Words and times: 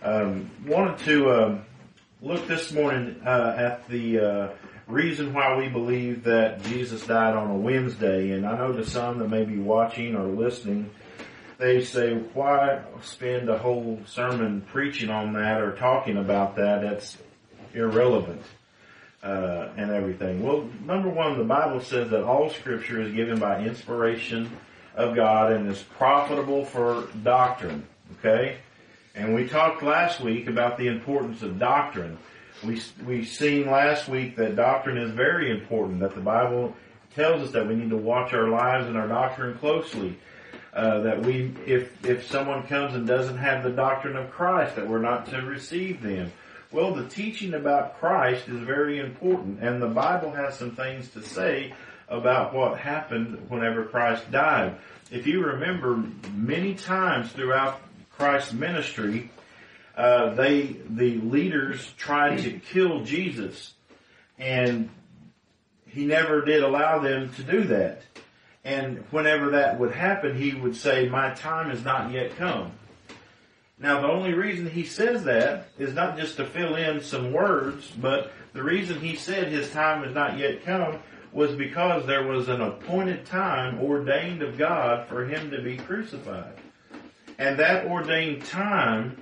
Um, 0.00 0.50
wanted 0.64 0.98
to 1.06 1.30
um, 1.32 1.64
look 2.22 2.46
this 2.46 2.72
morning 2.72 3.20
uh, 3.26 3.54
at 3.58 3.88
the 3.88 4.18
uh, 4.20 4.48
reason 4.86 5.34
why 5.34 5.56
we 5.56 5.68
believe 5.68 6.22
that 6.24 6.62
Jesus 6.62 7.04
died 7.04 7.34
on 7.34 7.50
a 7.50 7.56
Wednesday. 7.56 8.30
And 8.30 8.46
I 8.46 8.56
know 8.56 8.72
to 8.72 8.86
some 8.86 9.18
that 9.18 9.28
may 9.28 9.44
be 9.44 9.58
watching 9.58 10.14
or 10.14 10.24
listening, 10.24 10.90
they 11.58 11.82
say, 11.82 12.14
why 12.14 12.82
spend 13.02 13.48
a 13.48 13.58
whole 13.58 14.00
sermon 14.06 14.60
preaching 14.60 15.10
on 15.10 15.32
that 15.32 15.60
or 15.60 15.74
talking 15.74 16.16
about 16.16 16.54
that? 16.56 16.82
That's 16.82 17.18
irrelevant. 17.74 18.42
Uh, 19.20 19.70
and 19.76 19.90
everything. 19.90 20.44
Well, 20.44 20.68
number 20.84 21.08
one, 21.08 21.38
the 21.38 21.44
Bible 21.44 21.80
says 21.80 22.08
that 22.10 22.22
all 22.22 22.50
scripture 22.50 23.02
is 23.02 23.12
given 23.12 23.40
by 23.40 23.64
inspiration 23.64 24.48
of 24.94 25.16
God 25.16 25.50
and 25.50 25.68
is 25.68 25.82
profitable 25.82 26.64
for 26.64 27.08
doctrine. 27.24 27.84
Okay? 28.20 28.58
And 29.18 29.34
we 29.34 29.48
talked 29.48 29.82
last 29.82 30.20
week 30.20 30.46
about 30.46 30.78
the 30.78 30.86
importance 30.86 31.42
of 31.42 31.58
doctrine. 31.58 32.18
We, 32.64 32.80
we 33.04 33.24
seen 33.24 33.68
last 33.68 34.08
week 34.08 34.36
that 34.36 34.54
doctrine 34.54 34.96
is 34.96 35.10
very 35.10 35.50
important, 35.50 35.98
that 36.00 36.14
the 36.14 36.20
Bible 36.20 36.72
tells 37.16 37.42
us 37.42 37.50
that 37.50 37.66
we 37.66 37.74
need 37.74 37.90
to 37.90 37.96
watch 37.96 38.32
our 38.32 38.48
lives 38.48 38.86
and 38.86 38.96
our 38.96 39.08
doctrine 39.08 39.58
closely. 39.58 40.16
Uh, 40.72 41.00
that 41.00 41.20
we, 41.22 41.52
if, 41.66 42.04
if 42.04 42.30
someone 42.30 42.64
comes 42.68 42.94
and 42.94 43.08
doesn't 43.08 43.38
have 43.38 43.64
the 43.64 43.70
doctrine 43.70 44.16
of 44.16 44.30
Christ, 44.30 44.76
that 44.76 44.86
we're 44.86 45.02
not 45.02 45.26
to 45.30 45.38
receive 45.38 46.00
them. 46.00 46.30
Well, 46.70 46.94
the 46.94 47.08
teaching 47.08 47.54
about 47.54 47.98
Christ 47.98 48.46
is 48.46 48.60
very 48.60 49.00
important, 49.00 49.58
and 49.60 49.82
the 49.82 49.88
Bible 49.88 50.30
has 50.30 50.56
some 50.56 50.76
things 50.76 51.10
to 51.10 51.22
say 51.22 51.74
about 52.08 52.54
what 52.54 52.78
happened 52.78 53.46
whenever 53.48 53.84
Christ 53.84 54.30
died. 54.30 54.78
If 55.10 55.26
you 55.26 55.44
remember, 55.44 56.04
many 56.32 56.74
times 56.74 57.32
throughout 57.32 57.80
Christ's 58.18 58.52
ministry, 58.52 59.30
uh, 59.96 60.34
they 60.34 60.76
the 60.90 61.18
leaders 61.18 61.92
tried 61.96 62.38
to 62.40 62.58
kill 62.58 63.04
Jesus, 63.04 63.74
and 64.38 64.90
he 65.86 66.04
never 66.04 66.44
did 66.44 66.64
allow 66.64 66.98
them 66.98 67.32
to 67.34 67.44
do 67.44 67.64
that. 67.64 68.02
And 68.64 69.04
whenever 69.12 69.50
that 69.50 69.78
would 69.78 69.92
happen, 69.92 70.36
he 70.36 70.52
would 70.52 70.74
say, 70.74 71.08
"My 71.08 71.30
time 71.30 71.70
has 71.70 71.84
not 71.84 72.10
yet 72.10 72.36
come." 72.36 72.72
Now, 73.78 74.00
the 74.00 74.08
only 74.08 74.34
reason 74.34 74.68
he 74.68 74.82
says 74.82 75.22
that 75.24 75.68
is 75.78 75.94
not 75.94 76.18
just 76.18 76.36
to 76.38 76.44
fill 76.44 76.74
in 76.74 77.00
some 77.00 77.32
words, 77.32 77.92
but 77.92 78.32
the 78.52 78.64
reason 78.64 79.00
he 79.00 79.14
said 79.14 79.46
his 79.46 79.70
time 79.70 80.02
has 80.02 80.12
not 80.12 80.36
yet 80.36 80.64
come 80.64 80.98
was 81.30 81.54
because 81.54 82.04
there 82.06 82.26
was 82.26 82.48
an 82.48 82.60
appointed 82.60 83.24
time 83.26 83.80
ordained 83.80 84.42
of 84.42 84.58
God 84.58 85.06
for 85.06 85.24
him 85.24 85.52
to 85.52 85.62
be 85.62 85.76
crucified. 85.76 86.54
And 87.38 87.58
that 87.60 87.86
ordained 87.86 88.44
time 88.44 89.16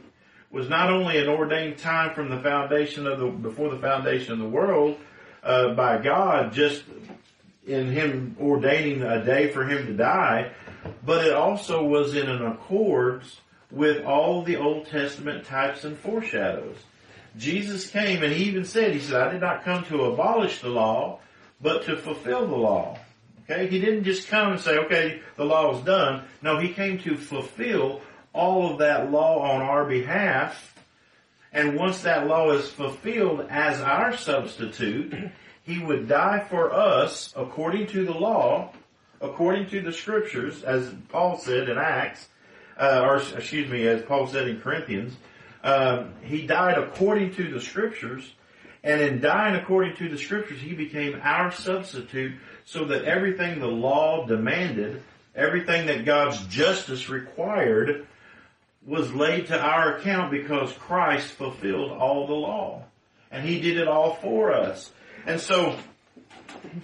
was 0.50 0.68
not 0.68 0.90
only 0.90 1.18
an 1.18 1.28
ordained 1.28 1.78
time 1.78 2.14
from 2.14 2.30
the 2.30 2.40
foundation 2.40 3.06
of 3.06 3.18
the, 3.18 3.26
before 3.26 3.68
the 3.68 3.78
foundation 3.78 4.32
of 4.32 4.38
the 4.38 4.48
world, 4.48 4.98
uh, 5.42 5.74
by 5.74 5.98
God, 5.98 6.52
just 6.52 6.84
in 7.66 7.90
him 7.90 8.36
ordaining 8.40 9.02
a 9.02 9.24
day 9.24 9.48
for 9.48 9.64
him 9.64 9.86
to 9.86 9.92
die, 9.92 10.50
but 11.04 11.26
it 11.26 11.32
also 11.32 11.84
was 11.84 12.14
in 12.14 12.28
an 12.28 12.46
accords 12.46 13.40
with 13.70 14.04
all 14.04 14.42
the 14.42 14.56
Old 14.56 14.86
Testament 14.86 15.44
types 15.44 15.84
and 15.84 15.98
foreshadows. 15.98 16.76
Jesus 17.36 17.90
came 17.90 18.22
and 18.22 18.32
he 18.32 18.44
even 18.44 18.64
said, 18.64 18.92
he 18.92 19.00
said, 19.00 19.20
I 19.20 19.32
did 19.32 19.40
not 19.40 19.64
come 19.64 19.84
to 19.86 20.04
abolish 20.04 20.60
the 20.60 20.68
law, 20.68 21.18
but 21.60 21.84
to 21.84 21.96
fulfill 21.96 22.46
the 22.46 22.56
law. 22.56 22.98
Okay? 23.48 23.68
He 23.68 23.80
didn't 23.80 24.04
just 24.04 24.28
come 24.28 24.52
and 24.52 24.60
say, 24.60 24.78
okay, 24.78 25.20
the 25.36 25.44
law 25.44 25.76
is 25.76 25.84
done. 25.84 26.24
No, 26.42 26.58
he 26.58 26.72
came 26.72 26.98
to 27.00 27.16
fulfill 27.16 28.00
all 28.32 28.72
of 28.72 28.78
that 28.78 29.10
law 29.10 29.38
on 29.40 29.62
our 29.62 29.84
behalf. 29.84 30.74
And 31.52 31.76
once 31.76 32.02
that 32.02 32.26
law 32.26 32.50
is 32.50 32.68
fulfilled 32.68 33.46
as 33.48 33.80
our 33.80 34.16
substitute, 34.16 35.14
he 35.62 35.78
would 35.78 36.08
die 36.08 36.46
for 36.50 36.72
us 36.72 37.32
according 37.34 37.86
to 37.88 38.04
the 38.04 38.12
law, 38.12 38.72
according 39.20 39.68
to 39.70 39.80
the 39.80 39.92
scriptures, 39.92 40.62
as 40.62 40.92
Paul 41.08 41.38
said 41.38 41.68
in 41.68 41.78
Acts, 41.78 42.28
uh, 42.78 43.02
or 43.04 43.16
excuse 43.16 43.70
me, 43.70 43.86
as 43.86 44.02
Paul 44.02 44.26
said 44.26 44.48
in 44.48 44.60
Corinthians, 44.60 45.16
um, 45.64 46.12
he 46.22 46.46
died 46.46 46.78
according 46.78 47.34
to 47.34 47.50
the 47.50 47.60
scriptures, 47.60 48.34
and 48.84 49.00
in 49.00 49.20
dying 49.20 49.56
according 49.56 49.96
to 49.96 50.08
the 50.08 50.18
scriptures, 50.18 50.60
he 50.60 50.74
became 50.74 51.18
our 51.22 51.50
substitute, 51.50 52.34
so 52.66 52.84
that 52.86 53.04
everything 53.04 53.60
the 53.60 53.66
law 53.66 54.26
demanded, 54.26 55.02
everything 55.34 55.86
that 55.86 56.04
God's 56.04 56.44
justice 56.48 57.08
required, 57.08 58.06
was 58.84 59.14
laid 59.14 59.46
to 59.46 59.58
our 59.58 59.96
account 59.96 60.30
because 60.30 60.72
Christ 60.74 61.28
fulfilled 61.28 61.92
all 61.92 62.26
the 62.26 62.34
law, 62.34 62.84
and 63.30 63.48
He 63.48 63.60
did 63.60 63.78
it 63.78 63.88
all 63.88 64.14
for 64.14 64.52
us. 64.52 64.92
And 65.26 65.40
so, 65.40 65.76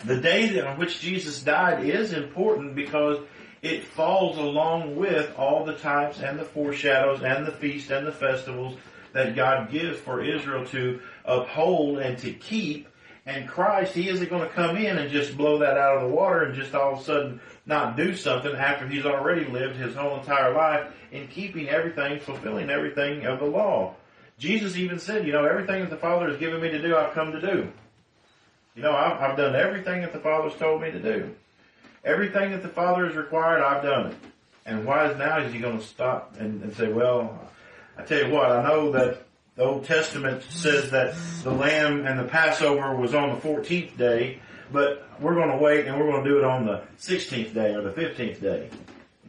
the 0.04 0.20
day 0.20 0.60
on 0.60 0.78
which 0.78 1.00
Jesus 1.00 1.43
died 1.43 1.84
is 1.84 2.12
important 2.12 2.75
because 2.75 3.19
it 3.60 3.84
falls 3.84 4.38
along 4.38 4.97
with 4.97 5.37
all 5.37 5.64
the 5.64 5.75
types 5.75 6.20
and 6.20 6.38
the 6.38 6.44
foreshadows 6.44 7.22
and 7.22 7.47
the 7.47 7.53
feasts 7.53 7.91
and 7.91 8.06
the 8.06 8.12
festivals 8.12 8.76
that 9.12 9.37
God 9.37 9.70
gives 9.70 9.99
for 9.99 10.22
Israel 10.22 10.64
to 10.66 11.00
uphold 11.25 11.99
and 11.99 12.19
to 12.19 12.32
keep. 12.32 12.88
And 13.25 13.49
Christ, 13.49 13.94
He 13.94 14.09
isn't 14.09 14.31
going 14.31 14.43
to 14.43 14.55
come 14.55 14.77
in 14.77 14.99
and 14.99 15.10
just 15.10 15.37
blow 15.37 15.59
that 15.59 15.78
out 15.78 15.97
of 15.97 16.03
the 16.03 16.15
water 16.15 16.43
and 16.43 16.55
just 16.55 16.75
all 16.75 16.94
of 16.94 17.00
a 17.00 17.05
sudden 17.05 17.41
not 17.66 17.97
do 17.97 18.15
something 18.16 18.55
after 18.55 18.87
He's 18.88 19.06
already 19.06 19.44
lived 19.44 19.77
His 19.77 19.94
whole 19.94 20.19
entire 20.19 20.53
life 20.53 20.93
in 21.12 21.28
keeping 21.28 21.69
everything, 21.69 22.19
fulfilling 22.21 22.71
everything 22.71 23.27
of 23.27 23.38
the 23.38 23.47
law. 23.47 23.94
Jesus 24.38 24.77
even 24.77 24.99
said, 24.99 25.27
you 25.27 25.32
know, 25.32 25.44
everything 25.44 25.81
that 25.82 25.91
the 25.91 25.97
Father 25.97 26.28
has 26.28 26.38
given 26.38 26.61
me 26.61 26.71
to 26.71 26.82
do, 26.82 26.97
I've 26.97 27.15
come 27.15 27.32
to 27.32 27.41
do. 27.41 27.71
You 28.75 28.82
know, 28.82 28.93
I've, 28.93 29.21
I've 29.21 29.37
done 29.37 29.55
everything 29.55 30.00
that 30.00 30.12
the 30.12 30.19
Father's 30.19 30.59
told 30.59 30.82
me 30.82 30.91
to 30.91 30.99
do. 30.99 31.34
Everything 32.05 32.50
that 32.50 32.62
the 32.62 32.69
Father 32.69 33.06
has 33.06 33.15
required, 33.15 33.62
I've 33.62 33.82
done 33.82 34.06
it. 34.09 34.16
And 34.65 34.84
why 34.84 35.11
is 35.11 35.19
now 35.19 35.38
is 35.38 35.53
he 35.53 35.59
going 35.59 35.78
to 35.78 35.84
stop 35.84 36.37
and, 36.38 36.62
and 36.62 36.75
say, 36.75 36.93
well, 36.93 37.38
I 37.97 38.03
tell 38.03 38.27
you 38.27 38.32
what, 38.32 38.50
I 38.50 38.62
know 38.62 38.93
that 38.93 39.22
the 39.57 39.65
Old 39.65 39.85
Testament 39.85 40.43
says 40.45 40.91
that 40.91 41.15
the 41.43 41.51
lamb 41.51 42.07
and 42.07 42.19
the 42.19 42.25
Passover 42.25 42.97
was 42.97 43.15
on 43.15 43.31
the 43.31 43.37
14th 43.37 43.97
day, 43.99 44.41
but 44.73 45.07
we're 45.21 45.35
going 45.35 45.51
to 45.51 45.59
wait 45.59 45.87
and 45.87 45.99
we're 45.99 46.11
going 46.11 46.25
to 46.25 46.31
do 46.31 46.39
it 46.39 46.45
on 46.45 46.65
the 46.65 46.83
16th 46.99 47.53
day 47.53 47.75
or 47.75 47.83
the 47.83 47.91
15th 47.91 48.41
day. 48.41 48.71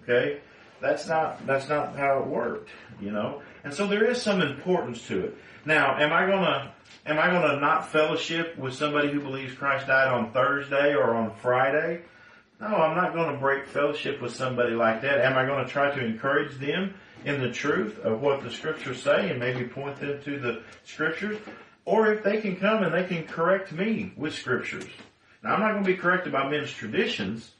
Okay? 0.03 0.39
That's 0.79 1.07
not, 1.07 1.45
that's 1.45 1.67
not 1.67 1.97
how 1.97 2.19
it 2.19 2.27
worked, 2.27 2.69
you 3.01 3.11
know? 3.11 3.41
And 3.63 3.73
so 3.73 3.87
there 3.87 4.09
is 4.09 4.21
some 4.21 4.41
importance 4.41 5.05
to 5.07 5.25
it. 5.25 5.37
Now, 5.65 5.97
am 5.97 6.11
I 6.11 6.25
gonna, 6.25 6.73
am 7.05 7.19
I 7.19 7.27
gonna 7.27 7.59
not 7.59 7.89
fellowship 7.89 8.57
with 8.57 8.73
somebody 8.73 9.09
who 9.09 9.21
believes 9.21 9.53
Christ 9.53 9.87
died 9.87 10.09
on 10.09 10.31
Thursday 10.31 10.93
or 10.93 11.15
on 11.15 11.33
Friday? 11.35 12.01
No, 12.59 12.67
I'm 12.67 12.95
not 12.95 13.13
going 13.13 13.33
to 13.33 13.39
break 13.39 13.67
fellowship 13.67 14.21
with 14.21 14.33
somebody 14.33 14.73
like 14.73 15.01
that. 15.01 15.19
Am 15.19 15.37
I 15.37 15.45
going 15.45 15.65
to 15.65 15.69
try 15.69 15.93
to 15.93 16.05
encourage 16.05 16.57
them 16.59 16.93
in 17.25 17.41
the 17.41 17.51
truth 17.51 17.99
of 17.99 18.21
what 18.21 18.43
the 18.43 18.51
scriptures 18.51 19.01
say 19.01 19.29
and 19.29 19.39
maybe 19.39 19.65
point 19.65 19.99
them 19.99 20.21
to 20.23 20.39
the 20.39 20.61
scriptures? 20.83 21.39
Or 21.85 22.11
if 22.11 22.23
they 22.23 22.39
can 22.41 22.55
come 22.55 22.83
and 22.83 22.93
they 22.93 23.03
can 23.03 23.27
correct 23.27 23.71
me 23.71 24.13
with 24.15 24.33
scriptures. 24.33 24.85
Now 25.43 25.55
I'm 25.55 25.59
not 25.59 25.71
going 25.71 25.83
to 25.83 25.89
be 25.91 25.97
corrected 25.97 26.31
by 26.31 26.49
men's 26.49 26.71
traditions. 26.71 27.51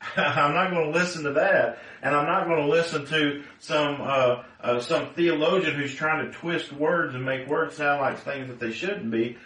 I'm 0.16 0.54
not 0.54 0.70
going 0.70 0.90
to 0.90 0.98
listen 0.98 1.24
to 1.24 1.32
that, 1.32 1.78
and 2.02 2.14
I'm 2.14 2.26
not 2.26 2.46
going 2.46 2.62
to 2.62 2.70
listen 2.70 3.04
to 3.06 3.42
some 3.58 4.00
uh, 4.00 4.42
uh, 4.62 4.80
some 4.80 5.12
theologian 5.14 5.74
who's 5.74 5.94
trying 5.94 6.24
to 6.24 6.32
twist 6.32 6.72
words 6.72 7.14
and 7.14 7.24
make 7.24 7.46
words 7.46 7.76
sound 7.76 8.00
like 8.00 8.18
things 8.20 8.48
that 8.48 8.58
they 8.58 8.72
shouldn't 8.72 9.10
be. 9.10 9.36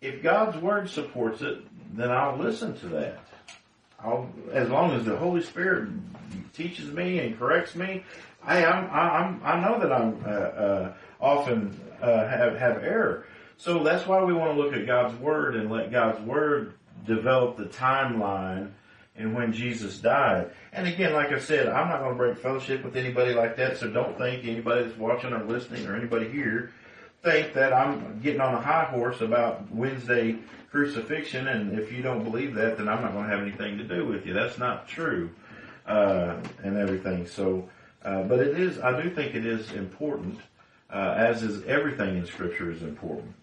If 0.00 0.22
God's 0.22 0.56
word 0.58 0.88
supports 0.90 1.42
it, 1.42 1.58
then 1.96 2.10
I'll 2.12 2.38
listen 2.38 2.78
to 2.80 2.88
that. 2.88 3.18
I'll, 4.04 4.28
as 4.52 4.68
long 4.68 4.92
as 4.92 5.04
the 5.04 5.16
Holy 5.16 5.42
Spirit 5.42 5.88
teaches 6.52 6.92
me 6.92 7.18
and 7.20 7.38
corrects 7.38 7.74
me, 7.74 8.04
I, 8.42 8.64
I'm, 8.64 8.90
I'm, 8.90 9.40
I 9.42 9.60
know 9.60 9.78
that 9.80 9.92
I'm 9.92 10.22
uh, 10.24 10.28
uh, 10.28 10.94
often 11.20 11.80
uh, 12.02 12.28
have 12.28 12.56
have 12.56 12.82
error. 12.82 13.26
So 13.56 13.82
that's 13.82 14.06
why 14.06 14.22
we 14.22 14.34
want 14.34 14.54
to 14.56 14.60
look 14.60 14.74
at 14.74 14.86
God's 14.86 15.18
Word 15.20 15.56
and 15.56 15.70
let 15.70 15.90
God's 15.90 16.20
Word 16.20 16.74
develop 17.06 17.56
the 17.56 17.64
timeline 17.64 18.70
and 19.16 19.34
when 19.34 19.52
Jesus 19.52 19.98
died. 19.98 20.50
And 20.72 20.88
again, 20.88 21.12
like 21.12 21.32
I 21.32 21.38
said, 21.38 21.68
I'm 21.68 21.88
not 21.88 22.00
going 22.00 22.12
to 22.12 22.16
break 22.16 22.38
fellowship 22.38 22.84
with 22.84 22.96
anybody 22.96 23.32
like 23.32 23.56
that. 23.56 23.78
So 23.78 23.88
don't 23.88 24.18
think 24.18 24.44
anybody 24.44 24.84
that's 24.84 24.98
watching 24.98 25.32
or 25.32 25.44
listening 25.44 25.86
or 25.86 25.94
anybody 25.94 26.28
here 26.28 26.72
think 27.24 27.54
that 27.54 27.72
I'm 27.72 28.20
getting 28.20 28.40
on 28.40 28.54
a 28.54 28.60
high 28.60 28.84
horse 28.84 29.22
about 29.22 29.74
Wednesday 29.74 30.36
crucifixion, 30.70 31.48
and 31.48 31.78
if 31.78 31.90
you 31.90 32.02
don't 32.02 32.22
believe 32.22 32.54
that, 32.54 32.76
then 32.76 32.88
I'm 32.88 33.00
not 33.00 33.12
going 33.12 33.24
to 33.24 33.30
have 33.30 33.40
anything 33.40 33.78
to 33.78 33.84
do 33.84 34.06
with 34.06 34.26
you. 34.26 34.34
That's 34.34 34.58
not 34.58 34.86
true, 34.86 35.30
uh, 35.86 36.36
and 36.62 36.76
everything. 36.76 37.26
So, 37.26 37.68
uh, 38.04 38.24
but 38.24 38.40
it 38.40 38.58
is. 38.58 38.78
I 38.78 39.00
do 39.00 39.08
think 39.08 39.34
it 39.34 39.46
is 39.46 39.72
important, 39.72 40.38
uh, 40.90 41.14
as 41.16 41.42
is 41.42 41.64
everything 41.64 42.16
in 42.18 42.26
Scripture 42.26 42.70
is 42.70 42.82
important. 42.82 43.34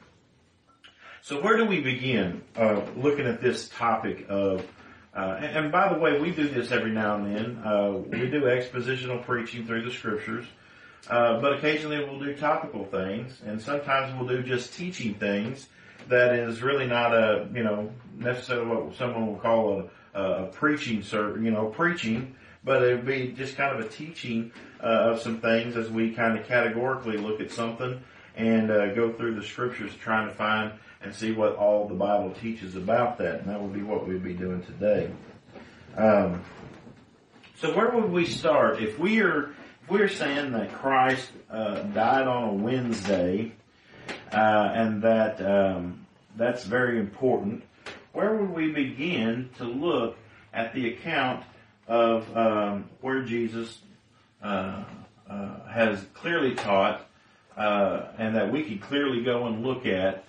So, 1.24 1.42
where 1.42 1.58
do 1.58 1.66
we 1.66 1.82
begin 1.82 2.42
uh, 2.56 2.82
looking 2.96 3.26
at 3.26 3.42
this 3.42 3.70
topic 3.70 4.26
of? 4.30 4.66
Uh, 5.14 5.38
and, 5.42 5.74
by 5.74 5.92
the 5.92 6.00
way, 6.00 6.22
we 6.22 6.32
do 6.32 6.48
this 6.48 6.72
every 6.72 6.92
now 6.92 7.16
and 7.16 7.36
then. 7.36 7.58
Uh, 7.66 7.92
we 7.92 8.30
do 8.30 8.44
expositional 8.44 9.22
preaching 9.26 9.66
through 9.66 9.84
the 9.84 9.92
Scriptures. 9.92 10.46
Uh, 11.10 11.40
but 11.42 11.54
occasionally 11.54 11.98
we'll 12.04 12.20
do 12.20 12.36
topical 12.36 12.86
things, 12.86 13.42
and 13.46 13.62
sometimes 13.62 14.14
we'll 14.18 14.28
do 14.28 14.44
just 14.44 14.74
teaching 14.74 15.16
things 15.16 15.68
that 16.08 16.34
is 16.34 16.62
really 16.62 16.88
not 16.88 17.14
a, 17.14 17.48
you 17.54 17.64
know, 17.64 17.92
necessarily 18.18 18.68
what 18.68 18.96
someone 18.96 19.28
will 19.28 19.38
call 19.40 19.90
a, 20.14 20.22
a 20.22 20.46
preaching, 20.48 21.04
you 21.12 21.52
know, 21.52 21.68
preaching, 21.68 22.36
but 22.64 22.84
it 22.84 22.96
would 22.96 23.06
be 23.06 23.32
just 23.32 23.56
kind 23.56 23.78
of 23.78 23.86
a 23.86 23.90
teaching 23.90 24.52
uh, 24.82 25.12
of 25.12 25.22
some 25.22 25.40
things 25.42 25.76
as 25.76 25.90
we 25.90 26.12
kind 26.12 26.38
of 26.38 26.46
categorically 26.46 27.18
look 27.18 27.42
at 27.42 27.52
something 27.52 28.02
and 28.36 28.72
uh, 28.72 28.94
go 28.94 29.12
through 29.12 29.36
the 29.36 29.44
scriptures 29.44 29.92
trying 29.96 30.28
to 30.28 30.34
find 30.34 30.72
and 31.02 31.14
see 31.14 31.32
what 31.32 31.56
all 31.56 31.88
the 31.88 31.96
Bible 31.96 32.32
teaches 32.32 32.76
about 32.76 33.18
that. 33.18 33.42
And 33.42 33.50
that 33.50 33.60
would 33.62 33.74
be 33.74 33.82
what 33.82 34.08
we'd 34.08 34.24
be 34.24 34.34
doing 34.34 34.64
today. 34.64 35.10
Um, 35.98 36.44
so 37.58 37.76
where 37.76 37.90
would 37.90 38.12
we 38.12 38.26
start 38.26 38.82
if 38.82 38.98
we 38.98 39.22
are 39.22 39.54
if 39.92 40.00
we 40.00 40.06
are 40.06 40.10
saying 40.10 40.54
that 40.54 40.72
Christ 40.72 41.30
uh, 41.50 41.82
died 41.82 42.26
on 42.26 42.44
a 42.44 42.54
Wednesday 42.54 43.52
uh, 44.32 44.72
and 44.74 45.02
that 45.02 45.42
um, 45.42 46.06
that's 46.38 46.64
very 46.64 46.98
important? 46.98 47.64
Where 48.14 48.34
would 48.38 48.52
we 48.52 48.72
begin 48.72 49.50
to 49.58 49.66
look 49.66 50.18
at 50.54 50.74
the 50.74 50.94
account 50.94 51.44
of 51.90 52.38
um, 52.38 52.90
where 53.02 53.24
Jesus 53.24 53.80
uh, 54.42 54.86
uh 55.30 55.68
has 55.68 56.06
clearly 56.14 56.56
taught 56.56 57.06
uh, 57.58 58.04
and 58.18 58.38
that 58.38 58.50
we 58.50 58.64
could 58.64 58.80
clearly 58.80 59.26
go 59.26 59.48
and 59.48 59.62
look 59.62 59.86
at 59.86 60.24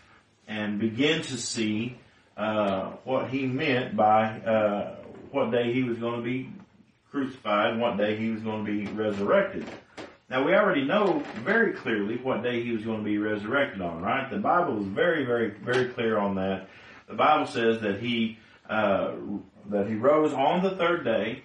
and 0.48 0.80
begin 0.80 1.22
to 1.22 1.38
see 1.38 1.96
uh, 2.36 2.90
what 3.04 3.30
he 3.30 3.46
meant 3.46 3.94
by 3.94 4.96
what 5.30 5.52
day 5.52 5.72
he 5.72 5.84
was 5.84 5.98
going 5.98 6.16
to 6.16 6.24
be 6.24 6.50
crucified 7.12 7.78
what 7.78 7.98
day 7.98 8.16
he 8.16 8.30
was 8.30 8.40
going 8.40 8.64
to 8.64 8.72
be 8.72 8.86
resurrected. 8.92 9.66
Now 10.30 10.44
we 10.44 10.54
already 10.54 10.82
know 10.82 11.22
very 11.44 11.74
clearly 11.74 12.16
what 12.16 12.42
day 12.42 12.62
he 12.62 12.72
was 12.72 12.82
going 12.84 12.98
to 12.98 13.04
be 13.04 13.18
resurrected 13.18 13.82
on, 13.82 14.00
right? 14.00 14.28
The 14.30 14.38
Bible 14.38 14.80
is 14.80 14.86
very, 14.86 15.26
very, 15.26 15.50
very 15.50 15.90
clear 15.90 16.16
on 16.16 16.34
that. 16.36 16.68
The 17.06 17.14
Bible 17.14 17.46
says 17.46 17.82
that 17.82 18.00
he 18.00 18.38
uh, 18.68 19.12
that 19.68 19.86
he 19.86 19.94
rose 19.94 20.32
on 20.32 20.62
the 20.62 20.70
third 20.70 21.04
day, 21.04 21.42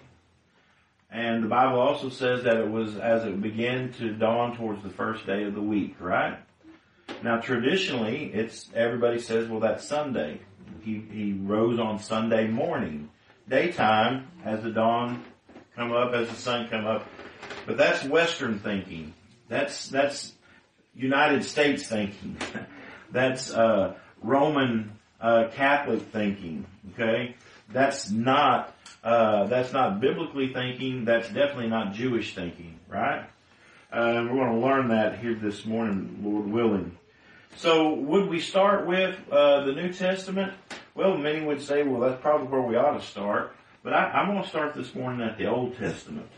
and 1.10 1.44
the 1.44 1.48
Bible 1.48 1.78
also 1.78 2.08
says 2.08 2.44
that 2.44 2.56
it 2.56 2.70
was 2.70 2.96
as 2.96 3.24
it 3.24 3.42
began 3.42 3.92
to 3.94 4.14
dawn 4.14 4.56
towards 4.56 4.82
the 4.82 4.88
first 4.88 5.26
day 5.26 5.44
of 5.44 5.54
the 5.54 5.60
week, 5.60 5.96
right? 6.00 6.38
Now 7.22 7.40
traditionally, 7.40 8.30
it's, 8.32 8.68
everybody 8.74 9.18
says, 9.18 9.48
well 9.48 9.60
that's 9.60 9.84
Sunday. 9.84 10.40
He, 10.82 11.04
he 11.10 11.32
rose 11.34 11.78
on 11.78 11.98
Sunday 11.98 12.46
morning. 12.46 13.10
Daytime, 13.48 14.28
as 14.44 14.62
the 14.62 14.70
dawn 14.70 15.24
come 15.78 15.92
up, 15.92 16.12
as 16.12 16.28
the 16.28 16.34
sun 16.34 16.68
come 16.68 16.86
up. 16.86 17.06
But 17.66 17.78
that's 17.78 18.04
Western 18.04 18.58
thinking. 18.58 19.14
That's, 19.48 19.88
that's 19.88 20.34
United 20.94 21.44
States 21.44 21.86
thinking. 21.86 22.36
that's, 23.10 23.50
uh, 23.50 23.94
Roman, 24.20 24.92
uh, 25.20 25.48
Catholic 25.54 26.02
thinking. 26.12 26.66
Okay? 26.92 27.36
That's 27.72 28.10
not 28.10 28.74
uh, 29.02 29.46
that's 29.46 29.72
not 29.72 30.00
biblically 30.00 30.52
thinking. 30.52 31.04
That's 31.04 31.28
definitely 31.28 31.68
not 31.68 31.92
Jewish 31.92 32.34
thinking, 32.34 32.78
right? 32.88 33.24
Uh, 33.92 34.26
we're 34.28 34.44
going 34.44 34.60
to 34.60 34.66
learn 34.66 34.88
that 34.88 35.18
here 35.18 35.34
this 35.34 35.64
morning, 35.64 36.20
Lord 36.22 36.46
willing. 36.50 36.98
So, 37.56 37.94
would 37.94 38.28
we 38.28 38.40
start 38.40 38.86
with 38.86 39.16
uh, 39.30 39.64
the 39.64 39.72
New 39.72 39.92
Testament? 39.92 40.52
Well, 40.94 41.16
many 41.16 41.44
would 41.44 41.62
say, 41.62 41.84
well, 41.84 42.00
that's 42.00 42.20
probably 42.20 42.48
where 42.48 42.60
we 42.60 42.76
ought 42.76 42.98
to 42.98 43.04
start. 43.04 43.54
But 43.88 43.96
I, 43.96 44.20
I'm 44.20 44.26
going 44.26 44.42
to 44.42 44.48
start 44.50 44.74
this 44.74 44.94
morning 44.94 45.26
at 45.26 45.38
the 45.38 45.46
Old 45.46 45.78
Testament. 45.78 46.28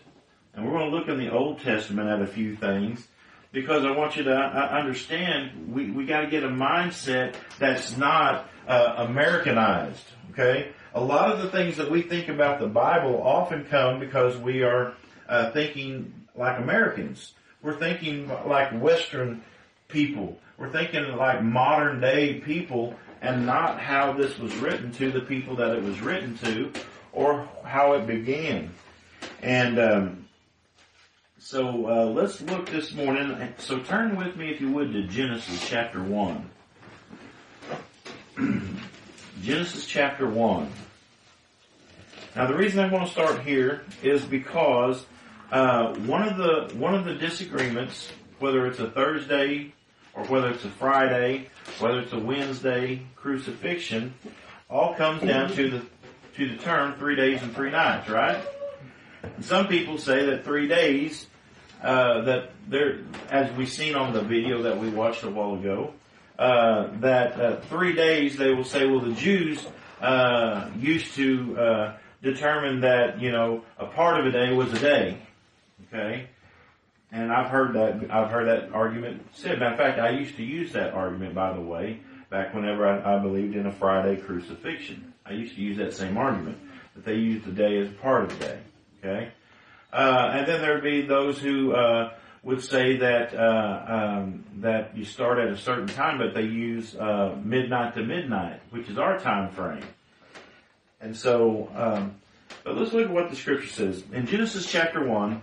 And 0.54 0.64
we're 0.64 0.70
going 0.70 0.88
to 0.88 0.96
look 0.96 1.08
in 1.08 1.18
the 1.18 1.32
Old 1.32 1.58
Testament 1.58 2.08
at 2.08 2.22
a 2.22 2.26
few 2.28 2.54
things 2.54 3.08
because 3.50 3.84
I 3.84 3.90
want 3.90 4.14
you 4.16 4.22
to 4.22 4.32
uh, 4.32 4.68
understand 4.70 5.74
we, 5.74 5.90
we 5.90 6.06
got 6.06 6.20
to 6.20 6.28
get 6.28 6.44
a 6.44 6.48
mindset 6.48 7.34
that's 7.58 7.96
not 7.96 8.48
uh, 8.68 8.94
Americanized. 8.98 10.04
Okay, 10.30 10.70
a 10.94 11.02
lot 11.02 11.32
of 11.32 11.42
the 11.42 11.50
things 11.50 11.76
that 11.78 11.90
we 11.90 12.02
think 12.02 12.28
about 12.28 12.60
the 12.60 12.68
Bible 12.68 13.20
often 13.20 13.64
come 13.64 13.98
because 13.98 14.36
we 14.36 14.62
are 14.62 14.94
uh, 15.28 15.50
thinking 15.50 16.14
like 16.36 16.60
Americans. 16.60 17.32
We're 17.64 17.80
thinking 17.80 18.30
like 18.46 18.80
Western 18.80 19.42
people. 19.88 20.38
We're 20.56 20.70
thinking 20.70 21.16
like 21.16 21.42
modern 21.42 22.00
day 22.00 22.34
people 22.34 22.94
and 23.20 23.44
not 23.44 23.80
how 23.80 24.12
this 24.12 24.38
was 24.38 24.54
written 24.54 24.92
to 24.92 25.10
the 25.10 25.22
people 25.22 25.56
that 25.56 25.74
it 25.74 25.82
was 25.82 26.00
written 26.00 26.38
to 26.38 26.70
or 27.12 27.48
how 27.64 27.94
it 27.94 28.06
began. 28.06 28.72
And 29.42 29.78
um, 29.78 30.28
so 31.38 31.86
uh, 31.86 32.04
let's 32.06 32.40
look 32.42 32.68
this 32.70 32.92
morning. 32.92 33.36
So 33.58 33.80
turn 33.80 34.16
with 34.16 34.36
me, 34.36 34.50
if 34.50 34.60
you 34.60 34.70
would, 34.72 34.92
to 34.92 35.02
Genesis 35.04 35.68
chapter 35.68 36.02
1. 36.02 36.50
Genesis 39.42 39.86
chapter 39.86 40.28
1. 40.28 40.70
Now 42.36 42.46
the 42.46 42.54
reason 42.54 42.80
I 42.80 42.92
want 42.92 43.06
to 43.06 43.12
start 43.12 43.40
here 43.40 43.82
is 44.02 44.22
because 44.24 45.04
uh, 45.50 45.94
one 46.00 46.28
of 46.28 46.36
the 46.36 46.76
one 46.76 46.94
of 46.94 47.04
the 47.04 47.14
disagreements, 47.14 48.08
whether 48.38 48.66
it's 48.66 48.78
a 48.78 48.90
Thursday 48.90 49.72
or 50.14 50.24
whether 50.26 50.50
it's 50.50 50.64
a 50.64 50.70
Friday, 50.70 51.48
whether 51.80 52.00
it's 52.00 52.12
a 52.12 52.18
Wednesday 52.18 53.02
crucifixion, 53.16 54.14
all 54.68 54.94
comes 54.94 55.22
down 55.22 55.50
to 55.52 55.70
the 55.70 55.82
to 56.36 56.48
the 56.48 56.56
term 56.56 56.94
three 56.94 57.16
days 57.16 57.42
and 57.42 57.54
three 57.54 57.70
nights, 57.70 58.08
right? 58.08 58.42
And 59.22 59.44
some 59.44 59.68
people 59.68 59.98
say 59.98 60.26
that 60.26 60.44
three 60.44 60.68
days, 60.68 61.26
uh, 61.82 62.22
that 62.22 62.50
there, 62.68 63.00
as 63.30 63.50
we 63.56 63.66
seen 63.66 63.94
on 63.94 64.12
the 64.12 64.22
video 64.22 64.62
that 64.62 64.78
we 64.78 64.88
watched 64.90 65.22
a 65.24 65.30
while 65.30 65.54
ago, 65.54 65.94
uh, 66.38 66.88
that 67.00 67.40
uh, 67.40 67.60
three 67.62 67.94
days 67.94 68.36
they 68.36 68.52
will 68.52 68.64
say, 68.64 68.86
well, 68.86 69.00
the 69.00 69.12
Jews 69.12 69.66
uh, 70.00 70.70
used 70.78 71.14
to 71.14 71.58
uh, 71.58 71.96
determine 72.22 72.80
that 72.80 73.20
you 73.20 73.30
know 73.30 73.62
a 73.78 73.86
part 73.86 74.18
of 74.18 74.26
a 74.26 74.30
day 74.30 74.52
was 74.52 74.72
a 74.72 74.78
day. 74.78 75.18
Okay, 75.88 76.28
and 77.12 77.32
I've 77.32 77.50
heard 77.50 77.74
that 77.74 78.10
I've 78.10 78.30
heard 78.30 78.48
that 78.48 78.72
argument 78.72 79.26
said. 79.34 79.58
Matter 79.58 79.72
of 79.72 79.78
fact, 79.78 79.98
I 79.98 80.10
used 80.10 80.36
to 80.36 80.42
use 80.42 80.72
that 80.72 80.94
argument, 80.94 81.34
by 81.34 81.52
the 81.52 81.60
way, 81.60 82.00
back 82.30 82.54
whenever 82.54 82.86
I, 82.86 83.16
I 83.16 83.18
believed 83.18 83.56
in 83.56 83.66
a 83.66 83.72
Friday 83.72 84.16
crucifixion. 84.16 85.09
I 85.30 85.34
used 85.34 85.54
to 85.54 85.60
use 85.60 85.78
that 85.78 85.94
same 85.94 86.16
argument 86.18 86.58
that 86.94 87.04
they 87.04 87.14
use 87.14 87.44
the 87.44 87.52
day 87.52 87.78
as 87.78 87.88
part 88.02 88.24
of 88.24 88.38
the 88.38 88.44
day. 88.44 88.58
Okay, 88.98 89.32
uh, 89.92 90.32
and 90.34 90.46
then 90.46 90.60
there'd 90.60 90.82
be 90.82 91.02
those 91.02 91.38
who 91.38 91.72
uh, 91.72 92.12
would 92.42 92.62
say 92.62 92.96
that 92.96 93.34
uh, 93.34 93.84
um, 93.86 94.44
that 94.56 94.96
you 94.96 95.04
start 95.04 95.38
at 95.38 95.48
a 95.48 95.56
certain 95.56 95.86
time, 95.86 96.18
but 96.18 96.34
they 96.34 96.42
use 96.42 96.96
uh, 96.96 97.36
midnight 97.44 97.94
to 97.94 98.02
midnight, 98.02 98.60
which 98.70 98.88
is 98.88 98.98
our 98.98 99.18
time 99.18 99.50
frame. 99.52 99.84
And 101.00 101.16
so, 101.16 101.70
um, 101.74 102.16
but 102.64 102.76
let's 102.76 102.92
look 102.92 103.06
at 103.06 103.10
what 103.10 103.30
the 103.30 103.36
scripture 103.36 103.68
says 103.68 104.02
in 104.12 104.26
Genesis 104.26 104.66
chapter 104.66 105.06
one. 105.06 105.42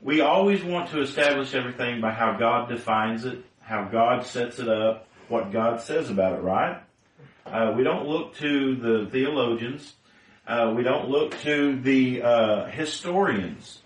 We 0.00 0.20
always 0.20 0.62
want 0.62 0.90
to 0.90 1.00
establish 1.00 1.54
everything 1.54 2.00
by 2.00 2.12
how 2.12 2.38
God 2.38 2.68
defines 2.68 3.24
it, 3.24 3.44
how 3.60 3.84
God 3.84 4.24
sets 4.24 4.58
it 4.58 4.68
up, 4.68 5.08
what 5.28 5.52
God 5.52 5.80
says 5.80 6.10
about 6.10 6.38
it. 6.38 6.42
Right? 6.42 6.80
Uh, 7.46 7.72
we 7.76 7.84
don't 7.84 8.06
look 8.06 8.34
to 8.36 8.76
the 8.76 9.10
theologians. 9.10 9.94
Uh, 10.46 10.72
we 10.76 10.82
don't 10.82 11.08
look 11.08 11.38
to 11.40 11.80
the 11.80 12.22
uh, 12.22 12.66
historians 12.66 13.80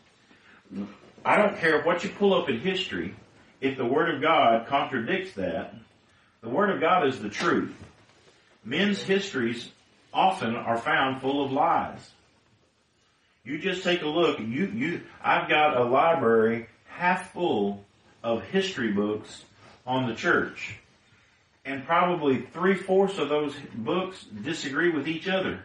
I 1.24 1.36
don't 1.36 1.58
care 1.58 1.82
what 1.82 2.02
you 2.02 2.10
pull 2.10 2.32
up 2.34 2.48
in 2.48 2.60
history, 2.60 3.14
if 3.60 3.76
the 3.76 3.84
Word 3.84 4.14
of 4.14 4.22
God 4.22 4.66
contradicts 4.66 5.34
that, 5.34 5.74
the 6.40 6.48
Word 6.48 6.70
of 6.70 6.80
God 6.80 7.06
is 7.06 7.20
the 7.20 7.28
truth. 7.28 7.74
Men's 8.64 9.02
histories 9.02 9.70
often 10.14 10.56
are 10.56 10.78
found 10.78 11.20
full 11.20 11.44
of 11.44 11.52
lies. 11.52 12.10
You 13.44 13.58
just 13.58 13.82
take 13.82 14.02
a 14.02 14.08
look, 14.08 14.38
you, 14.38 14.66
you, 14.74 15.02
I've 15.22 15.48
got 15.48 15.76
a 15.76 15.84
library 15.84 16.68
half 16.86 17.32
full 17.32 17.84
of 18.22 18.42
history 18.44 18.92
books 18.92 19.44
on 19.86 20.08
the 20.08 20.14
church. 20.14 20.78
And 21.64 21.84
probably 21.84 22.40
three 22.52 22.74
fourths 22.74 23.18
of 23.18 23.28
those 23.28 23.54
books 23.74 24.24
disagree 24.24 24.90
with 24.90 25.06
each 25.06 25.28
other 25.28 25.62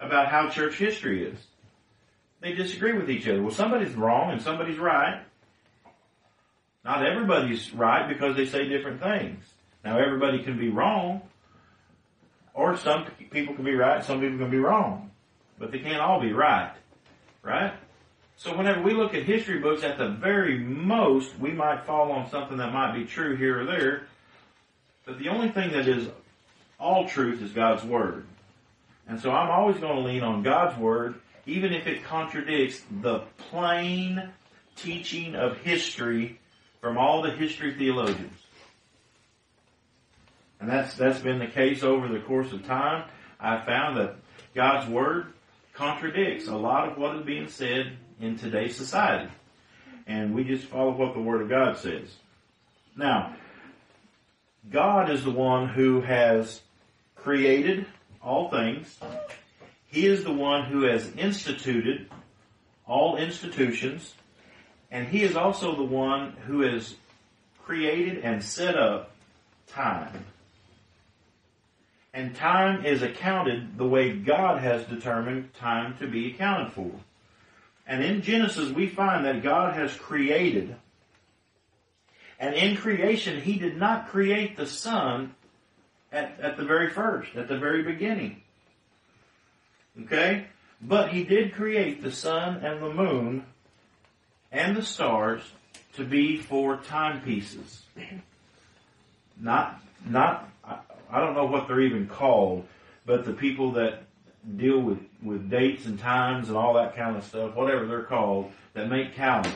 about 0.00 0.28
how 0.28 0.48
church 0.50 0.76
history 0.76 1.24
is. 1.26 1.38
They 2.40 2.52
disagree 2.52 2.92
with 2.92 3.10
each 3.10 3.26
other. 3.26 3.42
Well, 3.42 3.52
somebody's 3.52 3.94
wrong 3.94 4.30
and 4.30 4.40
somebody's 4.40 4.78
right. 4.78 5.22
Not 6.84 7.04
everybody's 7.04 7.72
right 7.74 8.08
because 8.08 8.36
they 8.36 8.46
say 8.46 8.68
different 8.68 9.02
things. 9.02 9.44
Now 9.84 9.98
everybody 9.98 10.42
can 10.42 10.58
be 10.58 10.68
wrong, 10.68 11.22
or 12.54 12.76
some 12.76 13.06
people 13.30 13.54
can 13.54 13.64
be 13.64 13.74
right, 13.74 14.04
some 14.04 14.20
people 14.20 14.38
can 14.38 14.50
be 14.50 14.58
wrong. 14.58 15.10
But 15.58 15.72
they 15.72 15.78
can't 15.78 16.00
all 16.00 16.20
be 16.20 16.32
right. 16.32 16.72
Right? 17.42 17.72
So 18.36 18.56
whenever 18.56 18.82
we 18.82 18.94
look 18.94 19.14
at 19.14 19.24
history 19.24 19.58
books, 19.58 19.82
at 19.82 19.98
the 19.98 20.08
very 20.08 20.58
most, 20.58 21.36
we 21.38 21.50
might 21.50 21.84
fall 21.84 22.12
on 22.12 22.30
something 22.30 22.58
that 22.58 22.72
might 22.72 22.94
be 22.94 23.04
true 23.04 23.36
here 23.36 23.60
or 23.60 23.64
there. 23.64 24.06
But 25.08 25.18
the 25.18 25.30
only 25.30 25.48
thing 25.48 25.72
that 25.72 25.88
is 25.88 26.06
all 26.78 27.08
truth 27.08 27.40
is 27.40 27.50
God's 27.52 27.82
Word. 27.82 28.26
And 29.08 29.18
so 29.18 29.30
I'm 29.30 29.50
always 29.50 29.78
going 29.78 29.96
to 29.96 30.02
lean 30.02 30.22
on 30.22 30.42
God's 30.42 30.78
Word 30.78 31.14
even 31.46 31.72
if 31.72 31.86
it 31.86 32.04
contradicts 32.04 32.82
the 33.00 33.20
plain 33.50 34.28
teaching 34.76 35.34
of 35.34 35.56
history 35.56 36.38
from 36.82 36.98
all 36.98 37.22
the 37.22 37.30
history 37.30 37.72
theologians. 37.72 38.38
And 40.60 40.68
that's, 40.68 40.94
that's 40.94 41.20
been 41.20 41.38
the 41.38 41.46
case 41.46 41.82
over 41.82 42.06
the 42.06 42.20
course 42.20 42.52
of 42.52 42.66
time. 42.66 43.08
I 43.40 43.64
found 43.64 43.96
that 43.96 44.16
God's 44.54 44.90
Word 44.90 45.32
contradicts 45.72 46.48
a 46.48 46.56
lot 46.56 46.86
of 46.86 46.98
what 46.98 47.16
is 47.16 47.24
being 47.24 47.48
said 47.48 47.96
in 48.20 48.36
today's 48.36 48.76
society. 48.76 49.30
And 50.06 50.34
we 50.34 50.44
just 50.44 50.66
follow 50.66 50.90
what 50.90 51.14
the 51.14 51.20
Word 51.20 51.40
of 51.40 51.48
God 51.48 51.78
says. 51.78 52.14
Now, 52.94 53.36
God 54.70 55.10
is 55.10 55.24
the 55.24 55.30
one 55.30 55.68
who 55.68 56.00
has 56.02 56.60
created 57.14 57.86
all 58.22 58.50
things. 58.50 58.98
He 59.86 60.06
is 60.06 60.24
the 60.24 60.32
one 60.32 60.64
who 60.64 60.82
has 60.82 61.10
instituted 61.16 62.10
all 62.86 63.16
institutions. 63.16 64.14
And 64.90 65.08
He 65.08 65.22
is 65.22 65.36
also 65.36 65.74
the 65.74 65.84
one 65.84 66.32
who 66.46 66.60
has 66.62 66.94
created 67.64 68.18
and 68.24 68.42
set 68.42 68.76
up 68.76 69.10
time. 69.68 70.24
And 72.12 72.34
time 72.34 72.84
is 72.84 73.02
accounted 73.02 73.78
the 73.78 73.86
way 73.86 74.12
God 74.12 74.60
has 74.60 74.84
determined 74.86 75.54
time 75.54 75.96
to 75.98 76.06
be 76.06 76.32
accounted 76.32 76.72
for. 76.72 76.90
And 77.86 78.02
in 78.02 78.22
Genesis, 78.22 78.70
we 78.70 78.86
find 78.86 79.24
that 79.24 79.42
God 79.42 79.74
has 79.74 79.94
created. 79.94 80.76
And 82.38 82.54
in 82.54 82.76
creation, 82.76 83.40
He 83.40 83.58
did 83.58 83.76
not 83.76 84.08
create 84.08 84.56
the 84.56 84.66
sun 84.66 85.34
at, 86.12 86.38
at 86.40 86.56
the 86.56 86.64
very 86.64 86.90
first, 86.90 87.34
at 87.36 87.48
the 87.48 87.58
very 87.58 87.82
beginning. 87.82 88.42
Okay? 90.02 90.46
But 90.80 91.10
He 91.10 91.24
did 91.24 91.54
create 91.54 92.02
the 92.02 92.12
sun 92.12 92.64
and 92.64 92.82
the 92.82 92.92
moon 92.92 93.44
and 94.52 94.76
the 94.76 94.82
stars 94.82 95.42
to 95.94 96.04
be 96.04 96.36
for 96.36 96.76
timepieces. 96.76 97.82
Not, 99.40 99.80
not 100.06 100.48
I 101.10 101.20
don't 101.20 101.34
know 101.34 101.46
what 101.46 101.68
they're 101.68 101.80
even 101.80 102.06
called, 102.06 102.66
but 103.06 103.24
the 103.24 103.32
people 103.32 103.72
that 103.72 104.02
deal 104.56 104.80
with, 104.80 104.98
with 105.22 105.50
dates 105.50 105.86
and 105.86 105.98
times 105.98 106.48
and 106.48 106.56
all 106.56 106.74
that 106.74 106.96
kind 106.96 107.16
of 107.16 107.24
stuff, 107.24 107.54
whatever 107.54 107.86
they're 107.86 108.02
called, 108.02 108.52
that 108.74 108.88
make 108.88 109.14
calendars. 109.14 109.52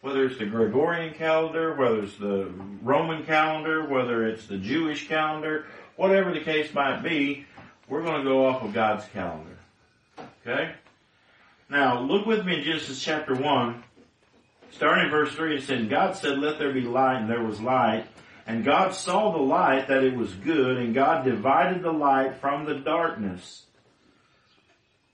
Whether 0.00 0.26
it's 0.26 0.38
the 0.38 0.46
Gregorian 0.46 1.14
calendar, 1.14 1.74
whether 1.74 2.02
it's 2.02 2.16
the 2.16 2.52
Roman 2.82 3.24
calendar, 3.24 3.86
whether 3.88 4.26
it's 4.26 4.46
the 4.46 4.58
Jewish 4.58 5.08
calendar, 5.08 5.66
whatever 5.96 6.32
the 6.32 6.40
case 6.40 6.72
might 6.72 7.02
be, 7.02 7.46
we're 7.88 8.02
going 8.02 8.18
to 8.18 8.28
go 8.28 8.46
off 8.46 8.62
of 8.62 8.72
God's 8.72 9.04
calendar. 9.06 9.58
Okay? 10.46 10.72
Now, 11.68 12.00
look 12.00 12.26
with 12.26 12.46
me 12.46 12.58
in 12.58 12.64
Genesis 12.64 13.02
chapter 13.02 13.34
1. 13.34 13.82
Starting 14.70 15.06
in 15.06 15.10
verse 15.10 15.34
3, 15.34 15.56
it 15.56 15.62
said, 15.64 15.90
God 15.90 16.16
said, 16.16 16.38
let 16.38 16.58
there 16.58 16.72
be 16.72 16.82
light, 16.82 17.20
and 17.20 17.28
there 17.28 17.42
was 17.42 17.60
light. 17.60 18.06
And 18.46 18.64
God 18.64 18.94
saw 18.94 19.32
the 19.32 19.42
light 19.42 19.88
that 19.88 20.04
it 20.04 20.16
was 20.16 20.32
good, 20.32 20.78
and 20.78 20.94
God 20.94 21.24
divided 21.24 21.82
the 21.82 21.92
light 21.92 22.36
from 22.36 22.64
the 22.64 22.76
darkness. 22.76 23.64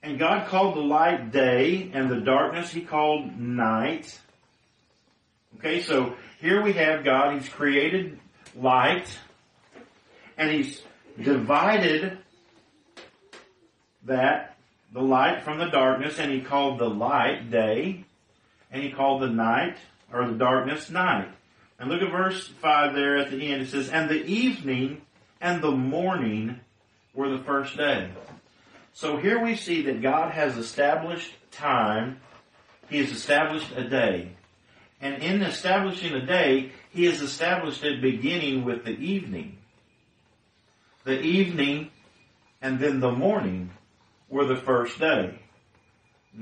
And 0.02 0.18
God 0.18 0.46
called 0.48 0.76
the 0.76 0.80
light 0.80 1.32
day, 1.32 1.90
and 1.94 2.10
the 2.10 2.20
darkness 2.20 2.70
he 2.70 2.82
called 2.82 3.40
night. 3.40 4.20
Okay, 5.64 5.80
so 5.80 6.14
here 6.42 6.60
we 6.60 6.74
have 6.74 7.04
God, 7.04 7.40
He's 7.40 7.48
created 7.48 8.18
light, 8.54 9.08
and 10.36 10.50
He's 10.50 10.82
divided 11.18 12.18
that, 14.04 14.58
the 14.92 15.00
light 15.00 15.40
from 15.40 15.56
the 15.56 15.70
darkness, 15.70 16.18
and 16.18 16.30
He 16.30 16.42
called 16.42 16.78
the 16.78 16.90
light 16.90 17.50
day, 17.50 18.04
and 18.70 18.82
He 18.82 18.90
called 18.90 19.22
the 19.22 19.30
night, 19.30 19.78
or 20.12 20.28
the 20.28 20.34
darkness 20.34 20.90
night. 20.90 21.28
And 21.78 21.88
look 21.88 22.02
at 22.02 22.10
verse 22.10 22.46
5 22.46 22.94
there 22.94 23.16
at 23.16 23.30
the 23.30 23.50
end. 23.50 23.62
It 23.62 23.70
says, 23.70 23.88
And 23.88 24.10
the 24.10 24.22
evening 24.22 25.00
and 25.40 25.62
the 25.62 25.70
morning 25.70 26.60
were 27.14 27.30
the 27.30 27.42
first 27.42 27.74
day. 27.78 28.10
So 28.92 29.16
here 29.16 29.42
we 29.42 29.56
see 29.56 29.80
that 29.84 30.02
God 30.02 30.30
has 30.32 30.58
established 30.58 31.32
time. 31.50 32.20
He 32.90 32.98
has 32.98 33.10
established 33.10 33.72
a 33.74 33.88
day. 33.88 34.32
And 35.04 35.22
in 35.22 35.42
establishing 35.42 36.14
a 36.14 36.24
day, 36.24 36.72
He 36.90 37.04
has 37.04 37.20
established 37.20 37.84
it 37.84 38.00
beginning 38.00 38.64
with 38.64 38.86
the 38.86 38.96
evening. 38.98 39.58
The 41.04 41.20
evening 41.20 41.90
and 42.62 42.80
then 42.80 43.00
the 43.00 43.12
morning 43.12 43.70
were 44.30 44.46
the 44.46 44.56
first 44.56 44.98
day. 44.98 45.38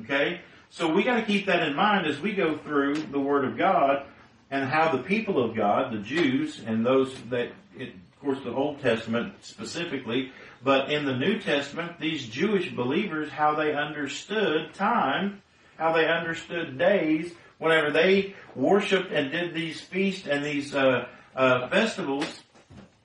Okay? 0.02 0.42
So 0.70 0.94
we 0.94 1.02
gotta 1.02 1.22
keep 1.22 1.46
that 1.46 1.66
in 1.66 1.74
mind 1.74 2.06
as 2.06 2.20
we 2.20 2.34
go 2.34 2.56
through 2.56 2.94
the 2.94 3.18
Word 3.18 3.44
of 3.44 3.58
God 3.58 4.06
and 4.48 4.68
how 4.68 4.92
the 4.92 5.02
people 5.02 5.44
of 5.44 5.56
God, 5.56 5.92
the 5.92 5.98
Jews, 5.98 6.62
and 6.64 6.86
those 6.86 7.12
that, 7.30 7.48
of 7.80 8.20
course, 8.20 8.38
the 8.44 8.52
Old 8.52 8.80
Testament 8.80 9.34
specifically, 9.40 10.30
but 10.62 10.92
in 10.92 11.04
the 11.04 11.16
New 11.16 11.40
Testament, 11.40 11.98
these 11.98 12.28
Jewish 12.28 12.70
believers, 12.70 13.28
how 13.28 13.56
they 13.56 13.74
understood 13.74 14.72
time, 14.74 15.42
how 15.76 15.92
they 15.92 16.06
understood 16.06 16.78
days, 16.78 17.32
whenever 17.62 17.92
they 17.92 18.34
worshipped 18.56 19.12
and 19.12 19.30
did 19.30 19.54
these 19.54 19.80
feasts 19.80 20.26
and 20.26 20.44
these 20.44 20.74
uh, 20.74 21.06
uh, 21.36 21.68
festivals, 21.68 22.42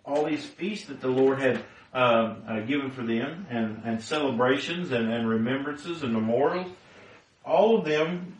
all 0.03 0.25
these 0.25 0.45
feasts 0.45 0.87
that 0.87 0.99
the 0.99 1.07
Lord 1.07 1.39
had 1.39 1.63
um, 1.93 2.43
uh, 2.47 2.59
given 2.61 2.91
for 2.91 3.03
them, 3.03 3.45
and, 3.49 3.81
and 3.85 4.03
celebrations 4.03 4.91
and, 4.91 5.11
and 5.11 5.29
remembrances 5.29 6.03
and 6.03 6.11
memorials, 6.11 6.71
all 7.45 7.77
of 7.77 7.85
them 7.85 8.35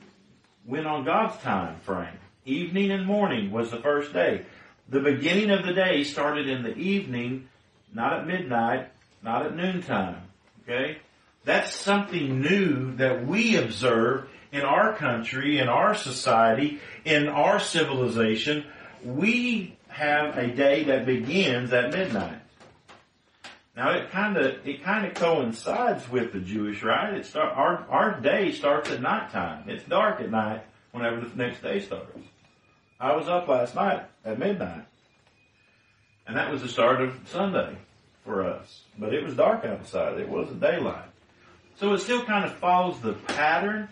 went 0.65 0.87
on 0.87 1.05
God's 1.05 1.37
time 1.41 1.79
frame. 1.81 2.17
Evening 2.45 2.91
and 2.91 3.05
morning 3.05 3.51
was 3.51 3.71
the 3.71 3.79
first 3.79 4.11
day. 4.11 4.45
The 4.89 4.99
beginning 4.99 5.51
of 5.51 5.65
the 5.65 5.73
day 5.73 6.03
started 6.03 6.49
in 6.49 6.63
the 6.63 6.75
evening, 6.75 7.47
not 7.93 8.13
at 8.13 8.27
midnight, 8.27 8.89
not 9.23 9.45
at 9.45 9.55
noontime. 9.55 10.21
Okay? 10.63 10.97
That's 11.45 11.73
something 11.73 12.41
new 12.41 12.95
that 12.95 13.25
we 13.25 13.55
observe 13.55 14.29
in 14.51 14.61
our 14.61 14.93
country, 14.93 15.59
in 15.59 15.67
our 15.67 15.95
society, 15.95 16.79
in 17.05 17.27
our 17.27 17.59
civilization. 17.59 18.65
We 19.03 19.77
have 19.89 20.37
a 20.37 20.47
day 20.47 20.85
that 20.85 21.05
begins 21.05 21.73
at 21.73 21.91
midnight. 21.91 22.41
Now 23.75 23.91
it 23.91 24.09
kind 24.09 24.37
of 24.37 24.67
it 24.67 24.83
kind 24.83 25.05
of 25.05 25.13
coincides 25.13 26.09
with 26.09 26.33
the 26.33 26.39
Jewish, 26.39 26.81
right? 26.81 27.13
It 27.13 27.25
start 27.25 27.55
our 27.55 27.85
our 27.89 28.19
day 28.19 28.51
starts 28.51 28.89
at 28.89 29.01
nighttime. 29.01 29.69
It's 29.69 29.83
dark 29.83 30.19
at 30.19 30.31
night 30.31 30.63
whenever 30.91 31.21
the 31.21 31.35
next 31.35 31.61
day 31.61 31.79
starts. 31.79 32.17
I 32.99 33.15
was 33.15 33.29
up 33.29 33.47
last 33.47 33.75
night 33.75 34.03
at 34.25 34.39
midnight. 34.39 34.85
And 36.25 36.35
that 36.35 36.51
was 36.51 36.61
the 36.61 36.67
start 36.67 37.01
of 37.01 37.15
Sunday 37.25 37.77
for 38.25 38.43
us. 38.43 38.81
But 38.97 39.13
it 39.13 39.23
was 39.23 39.35
dark 39.35 39.63
outside. 39.63 40.19
It 40.19 40.27
wasn't 40.27 40.59
daylight. 40.59 41.05
So 41.79 41.93
it 41.93 41.99
still 41.99 42.25
kind 42.25 42.43
of 42.43 42.53
follows 42.55 42.99
the 42.99 43.13
pattern. 43.13 43.87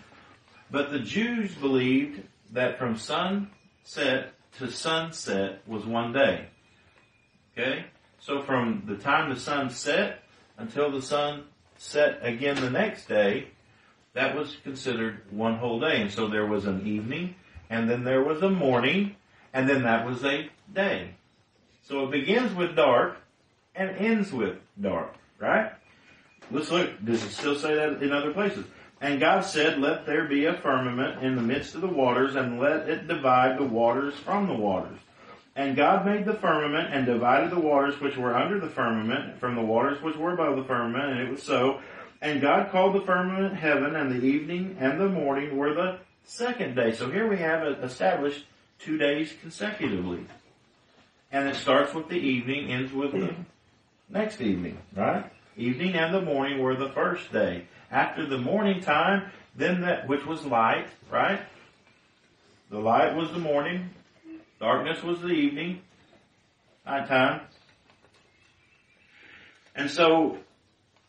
But 0.72 0.92
the 0.92 1.00
Jews 1.00 1.54
believed 1.56 2.22
that 2.52 2.78
from 2.78 2.98
sunset 2.98 4.34
to 4.58 4.72
sunset 4.72 5.62
was 5.68 5.86
one 5.86 6.14
day. 6.14 6.48
Okay? 7.54 7.86
So 8.20 8.42
from 8.42 8.84
the 8.88 8.96
time 8.96 9.30
the 9.30 9.40
sun 9.40 9.70
set 9.70 10.24
until 10.58 10.92
the 10.92 11.02
sun 11.02 11.44
set 11.78 12.20
again 12.26 12.56
the 12.56 12.70
next 12.70 13.08
day, 13.08 13.48
that 14.14 14.36
was 14.36 14.58
considered 14.64 15.22
one 15.30 15.58
whole 15.58 15.80
day. 15.80 16.02
And 16.02 16.12
so 16.12 16.28
there 16.28 16.46
was 16.46 16.66
an 16.66 16.88
evening, 16.88 17.36
and 17.70 17.90
then 17.90 18.04
there 18.04 18.24
was 18.24 18.42
a 18.42 18.50
morning, 18.50 19.16
and 19.54 19.70
then 19.70 19.84
that 19.84 20.06
was 20.06 20.24
a 20.24 20.50
day. 20.74 21.12
So 21.84 22.06
it 22.06 22.12
begins 22.12 22.54
with 22.54 22.76
dark 22.76 23.18
and 23.76 23.96
ends 23.98 24.32
with 24.32 24.58
dark, 24.82 25.14
right? 25.38 25.72
Let's 26.50 26.72
look. 26.72 27.04
Does 27.04 27.24
it 27.24 27.32
still 27.32 27.56
say 27.56 27.76
that 27.76 28.02
in 28.02 28.12
other 28.12 28.32
places? 28.32 28.66
And 29.02 29.20
God 29.20 29.42
said, 29.42 29.80
Let 29.80 30.06
there 30.06 30.26
be 30.26 30.46
a 30.46 30.54
firmament 30.54 31.24
in 31.24 31.36
the 31.36 31.42
midst 31.42 31.76
of 31.76 31.82
the 31.82 31.88
waters, 31.88 32.36
and 32.36 32.60
let 32.60 32.90
it 32.90 33.08
divide 33.08 33.58
the 33.58 33.66
waters 33.66 34.14
from 34.16 34.48
the 34.48 34.54
waters. 34.54 35.00
And 35.56 35.76
God 35.76 36.06
made 36.06 36.26
the 36.26 36.34
firmament 36.34 36.94
and 36.94 37.06
divided 37.06 37.52
the 37.52 37.60
waters 37.60 38.00
which 38.02 38.18
were 38.18 38.36
under 38.36 38.60
the 38.60 38.70
firmament 38.70 39.40
from 39.40 39.56
the 39.56 39.62
waters 39.62 40.02
which 40.02 40.18
were 40.18 40.34
above 40.34 40.58
the 40.58 40.66
firmament, 40.66 41.12
and 41.12 41.20
it 41.22 41.32
was 41.32 41.44
so. 41.44 41.80
And 42.22 42.42
God 42.42 42.72
called 42.72 42.96
the 42.96 43.06
firmament 43.06 43.56
heaven, 43.56 43.96
and 43.96 44.12
the 44.12 44.26
evening 44.26 44.78
and 44.80 45.00
the 45.00 45.10
morning 45.10 45.56
were 45.56 45.74
the 45.74 46.00
second 46.24 46.76
day. 46.76 46.94
So 46.94 47.10
here 47.10 47.28
we 47.28 47.38
have 47.38 47.66
established 47.84 48.46
two 48.80 48.98
days 48.98 49.34
consecutively. 49.42 50.26
And 51.32 51.48
it 51.48 51.56
starts 51.56 51.94
with 51.94 52.10
the 52.10 52.16
evening, 52.16 52.72
ends 52.72 52.92
with 52.92 53.12
the 53.12 53.36
next 54.10 54.42
evening, 54.42 54.78
right? 54.96 55.32
Evening 55.58 55.96
and 55.96 56.14
the 56.14 56.22
morning 56.22 56.62
were 56.62 56.76
the 56.76 56.90
first 56.90 57.32
day. 57.32 57.66
After 57.92 58.26
the 58.26 58.38
morning 58.38 58.82
time, 58.82 59.32
then 59.56 59.82
that, 59.82 60.08
which 60.08 60.26
was 60.26 60.46
light, 60.46 60.88
right? 61.12 61.40
The 62.70 62.80
light 62.80 63.16
was 63.16 63.32
the 63.32 63.40
morning, 63.40 63.90
darkness 64.60 65.04
was 65.04 65.22
the 65.22 65.28
evening, 65.30 65.82
nighttime. 66.86 67.42
And 69.76 69.90
so, 69.90 70.38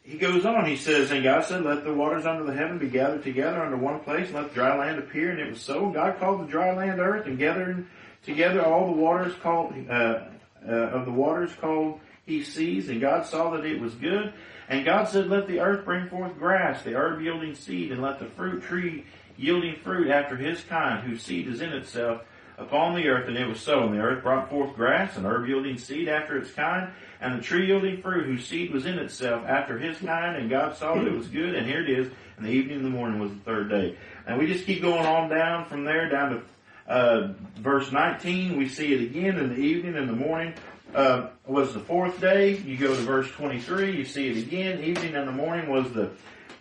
he 0.02 0.18
goes 0.18 0.44
on, 0.44 0.66
he 0.66 0.76
says, 0.76 1.10
and 1.10 1.24
God 1.24 1.44
said, 1.44 1.64
let 1.64 1.84
the 1.84 1.92
waters 1.92 2.26
under 2.26 2.44
the 2.44 2.52
heaven 2.52 2.78
be 2.78 2.88
gathered 2.88 3.24
together 3.24 3.62
under 3.62 3.76
one 3.76 4.00
place, 4.00 4.26
and 4.26 4.36
let 4.36 4.48
the 4.50 4.54
dry 4.54 4.76
land 4.78 4.98
appear, 4.98 5.30
and 5.30 5.40
it 5.40 5.50
was 5.50 5.60
so. 5.60 5.90
God 5.90 6.18
called 6.20 6.42
the 6.42 6.50
dry 6.50 6.74
land 6.74 7.00
earth, 7.00 7.26
and 7.26 7.38
gathered 7.38 7.86
together 8.24 8.64
all 8.64 8.86
the 8.86 9.00
waters 9.00 9.34
called, 9.42 9.74
uh, 9.90 10.24
uh, 10.66 10.70
of 10.70 11.04
the 11.04 11.12
waters 11.12 11.52
called 11.60 12.00
he 12.26 12.42
seas, 12.42 12.88
and 12.88 13.00
God 13.00 13.24
saw 13.24 13.50
that 13.50 13.64
it 13.64 13.80
was 13.80 13.94
good. 13.94 14.32
And 14.68 14.84
God 14.84 15.08
said, 15.08 15.28
let 15.28 15.46
the 15.46 15.60
earth 15.60 15.84
bring 15.84 16.08
forth 16.08 16.38
grass, 16.38 16.82
the 16.82 16.96
herb 16.96 17.20
yielding 17.20 17.54
seed, 17.54 17.92
and 17.92 18.02
let 18.02 18.18
the 18.18 18.26
fruit 18.26 18.62
tree 18.62 19.04
yielding 19.36 19.76
fruit 19.76 20.08
after 20.08 20.36
his 20.36 20.62
kind, 20.64 21.06
whose 21.06 21.22
seed 21.22 21.46
is 21.46 21.60
in 21.60 21.72
itself, 21.72 22.22
upon 22.58 22.94
the 22.94 23.06
earth, 23.06 23.28
and 23.28 23.36
it 23.36 23.46
was 23.46 23.60
so. 23.60 23.84
And 23.84 23.94
the 23.94 24.00
earth 24.00 24.22
brought 24.22 24.50
forth 24.50 24.74
grass, 24.74 25.16
and 25.16 25.26
herb 25.26 25.46
yielding 25.46 25.78
seed 25.78 26.08
after 26.08 26.38
its 26.38 26.50
kind, 26.50 26.90
and 27.20 27.38
the 27.38 27.42
tree 27.42 27.66
yielding 27.66 28.02
fruit, 28.02 28.26
whose 28.26 28.46
seed 28.46 28.72
was 28.72 28.86
in 28.86 28.98
itself 28.98 29.44
after 29.46 29.78
his 29.78 29.98
kind, 29.98 30.36
and 30.36 30.50
God 30.50 30.76
saw 30.76 30.94
that 30.94 31.06
it 31.06 31.12
was 31.12 31.28
good, 31.28 31.54
and 31.54 31.66
here 31.66 31.82
it 31.82 31.90
is, 31.90 32.10
and 32.36 32.46
the 32.46 32.50
evening 32.50 32.78
and 32.78 32.86
the 32.86 32.90
morning 32.90 33.20
was 33.20 33.30
the 33.30 33.40
third 33.40 33.68
day. 33.68 33.96
And 34.26 34.38
we 34.38 34.46
just 34.46 34.66
keep 34.66 34.82
going 34.82 35.06
on 35.06 35.28
down 35.28 35.66
from 35.66 35.84
there, 35.84 36.08
down 36.08 36.30
to 36.30 36.42
uh, 36.88 37.32
verse 37.56 37.90
19, 37.90 38.56
we 38.56 38.68
see 38.68 38.92
it 38.94 39.02
again 39.02 39.38
in 39.38 39.48
the 39.48 39.60
evening 39.60 39.96
and 39.96 40.08
the 40.08 40.14
morning. 40.14 40.54
Uh, 40.96 41.28
was 41.46 41.74
the 41.74 41.80
fourth 41.80 42.22
day. 42.22 42.56
You 42.56 42.78
go 42.78 42.88
to 42.88 43.02
verse 43.02 43.30
23, 43.32 43.98
you 43.98 44.06
see 44.06 44.30
it 44.30 44.38
again. 44.38 44.82
Evening 44.82 45.14
and 45.14 45.28
the 45.28 45.32
morning 45.32 45.68
was 45.68 45.92
the 45.92 46.10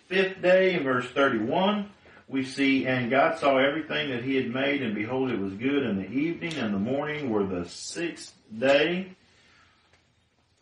fifth 0.08 0.42
day. 0.42 0.74
In 0.74 0.84
verse 0.84 1.10
31, 1.12 1.90
we 2.28 2.44
see, 2.44 2.86
and 2.86 3.10
God 3.10 3.40
saw 3.40 3.58
everything 3.58 4.10
that 4.10 4.26
he 4.26 4.36
had 4.36 4.54
made, 4.54 4.82
and 4.82 4.94
behold, 4.94 5.32
it 5.32 5.40
was 5.40 5.54
good. 5.54 5.84
And 5.84 6.00
the 6.00 6.12
evening 6.12 6.54
and 6.56 6.74
the 6.74 6.80
morning 6.80 7.30
were 7.30 7.46
the 7.46 7.70
sixth 7.70 8.36
day. 8.56 9.16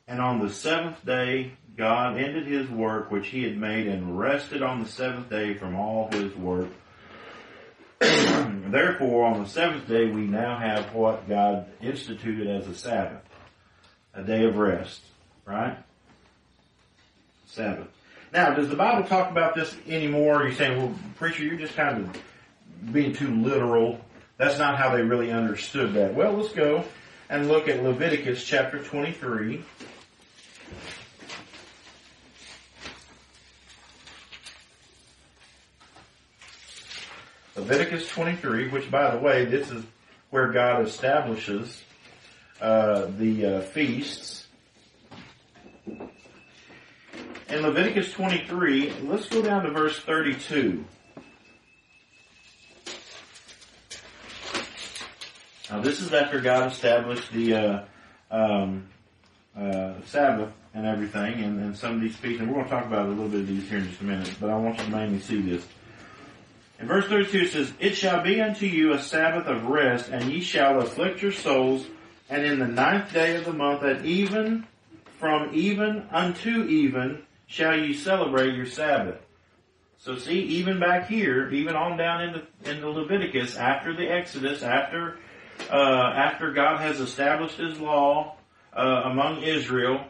And 0.08 0.22
on 0.22 0.40
the 0.40 0.52
seventh 0.52 1.04
day, 1.04 1.54
God 1.76 2.18
ended 2.18 2.46
his 2.46 2.70
work 2.70 3.10
which 3.10 3.30
he 3.30 3.42
had 3.42 3.58
made 3.58 3.88
and 3.88 4.20
rested 4.20 4.62
on 4.62 4.84
the 4.84 4.90
seventh 4.90 5.32
day 5.32 5.56
from 5.56 5.76
all 5.76 6.12
his 6.12 6.32
work. 6.36 6.70
Therefore, 8.00 9.26
on 9.26 9.42
the 9.42 9.50
seventh 9.50 9.88
day, 9.88 10.06
we 10.12 10.28
now 10.28 10.60
have 10.60 10.94
what 10.94 11.28
God 11.28 11.66
instituted 11.82 12.48
as 12.48 12.68
a 12.68 12.76
Sabbath, 12.76 13.24
a 14.14 14.24
day 14.24 14.46
of 14.46 14.58
rest, 14.58 15.02
right? 15.46 15.78
Sabbath. 17.48 17.88
Now, 18.32 18.54
does 18.54 18.70
the 18.70 18.76
Bible 18.76 19.08
talk 19.08 19.30
about 19.30 19.54
this 19.56 19.76
anymore? 19.88 20.42
Are 20.42 20.48
you 20.48 20.56
saying, 20.56 20.78
well, 20.78 20.94
preacher, 21.16 21.44
you're 21.44 21.58
just 21.58 21.76
kind 21.76 22.04
of 22.04 22.92
being 22.92 23.14
too 23.14 23.30
literal. 23.30 24.00
That's 24.38 24.58
not 24.58 24.78
how 24.78 24.96
they 24.96 25.04
really 25.04 25.32
understood 25.32 25.94
that. 25.94 26.14
Well, 26.16 26.34
let's 26.34 26.54
go 26.54 26.84
and 27.30 27.48
look 27.48 27.68
at 27.68 27.84
Leviticus 27.84 28.44
chapter 28.44 28.80
23. 28.80 29.64
Leviticus 37.56 38.08
23, 38.10 38.70
which 38.70 38.90
by 38.90 39.16
the 39.16 39.20
way, 39.20 39.46
this 39.46 39.70
is 39.70 39.84
where 40.32 40.52
God 40.52 40.86
establishes 40.86 41.84
uh, 42.64 43.12
the 43.18 43.46
uh, 43.46 43.62
feasts. 43.62 44.48
In 45.86 47.62
Leviticus 47.62 48.14
23, 48.14 48.94
let's 49.04 49.28
go 49.28 49.42
down 49.42 49.64
to 49.64 49.72
verse 49.72 50.00
32. 50.00 50.86
Now 55.70 55.82
this 55.82 56.00
is 56.00 56.14
after 56.14 56.40
God 56.40 56.72
established 56.72 57.34
the 57.34 57.54
uh, 57.54 57.84
um, 58.32 58.88
uh, 59.58 59.96
Sabbath 60.06 60.54
and 60.74 60.86
everything, 60.86 61.44
and, 61.44 61.60
and 61.60 61.78
some 61.78 61.96
of 61.96 62.02
these 62.02 62.16
feasts, 62.16 62.40
and 62.40 62.48
we're 62.48 62.56
going 62.56 62.66
to 62.66 62.72
talk 62.72 62.86
about 62.86 63.08
a 63.08 63.10
little 63.10 63.28
bit 63.28 63.42
of 63.42 63.48
these 63.48 63.68
here 63.68 63.80
in 63.80 63.90
just 63.90 64.00
a 64.00 64.06
minute, 64.06 64.34
but 64.40 64.50
I 64.50 64.58
want 64.58 64.78
you 64.78 64.86
to 64.86 64.90
mainly 64.90 65.20
see 65.20 65.42
this. 65.42 65.68
In 66.80 66.88
verse 66.88 67.08
32 67.08 67.38
it 67.40 67.52
says, 67.52 67.74
It 67.80 67.96
shall 67.96 68.24
be 68.24 68.40
unto 68.40 68.66
you 68.66 68.94
a 68.94 69.00
Sabbath 69.00 69.48
of 69.48 69.66
rest, 69.66 70.10
and 70.10 70.32
ye 70.32 70.40
shall 70.40 70.80
afflict 70.80 71.22
your 71.22 71.34
souls, 71.34 71.86
and 72.34 72.44
in 72.48 72.58
the 72.58 72.68
ninth 72.68 73.14
day 73.14 73.36
of 73.36 73.46
the 73.46 73.54
month 73.54 73.84
at 73.84 74.04
even, 74.04 74.66
from 75.20 75.54
even 75.54 76.08
unto 76.12 76.64
even, 76.64 77.22
shall 77.46 77.78
ye 77.78 77.94
celebrate 77.94 78.56
your 78.56 78.66
Sabbath. 78.66 79.22
So 80.00 80.18
see, 80.18 80.40
even 80.40 80.80
back 80.80 81.08
here, 81.08 81.52
even 81.52 81.76
on 81.76 81.96
down 81.96 82.22
into, 82.24 82.42
into 82.66 82.90
Leviticus, 82.90 83.56
after 83.56 83.96
the 83.96 84.12
Exodus, 84.12 84.64
after, 84.64 85.20
uh, 85.72 85.76
after 86.16 86.52
God 86.52 86.82
has 86.82 87.00
established 87.00 87.58
His 87.58 87.80
law, 87.80 88.36
uh, 88.76 89.04
among 89.06 89.44
Israel, 89.44 90.04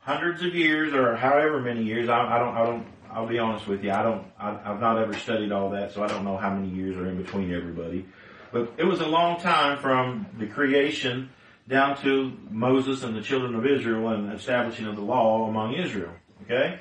hundreds 0.00 0.42
of 0.42 0.56
years 0.56 0.92
or 0.92 1.14
however 1.14 1.60
many 1.60 1.84
years, 1.84 2.08
I, 2.08 2.18
I 2.18 2.38
don't, 2.40 2.56
I 2.56 2.66
don't 2.66 2.86
I'll 3.12 3.28
be 3.28 3.38
honest 3.38 3.68
with 3.68 3.84
you. 3.84 3.92
I 3.92 4.02
don't. 4.02 4.26
I, 4.40 4.58
I've 4.64 4.80
not 4.80 4.98
ever 4.98 5.14
studied 5.14 5.52
all 5.52 5.70
that, 5.70 5.92
so 5.92 6.02
I 6.02 6.08
don't 6.08 6.24
know 6.24 6.36
how 6.36 6.52
many 6.52 6.74
years 6.74 6.96
are 6.96 7.08
in 7.08 7.22
between 7.22 7.54
everybody. 7.54 8.06
But 8.50 8.72
it 8.76 8.82
was 8.82 9.00
a 9.00 9.06
long 9.06 9.40
time 9.40 9.78
from 9.78 10.26
the 10.36 10.48
creation 10.48 11.30
down 11.68 11.96
to 12.02 12.32
Moses 12.50 13.02
and 13.02 13.16
the 13.16 13.22
children 13.22 13.54
of 13.54 13.66
Israel 13.66 14.08
and 14.08 14.32
establishing 14.32 14.86
of 14.86 14.96
the 14.96 15.02
law 15.02 15.48
among 15.48 15.74
Israel. 15.74 16.12
Okay, 16.44 16.80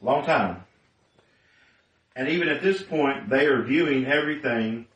long 0.00 0.24
time. 0.24 0.64
And 2.14 2.28
even 2.28 2.48
at 2.48 2.62
this 2.62 2.82
point, 2.82 3.28
they 3.28 3.46
are 3.46 3.62
viewing 3.62 4.06
everything 4.06 4.86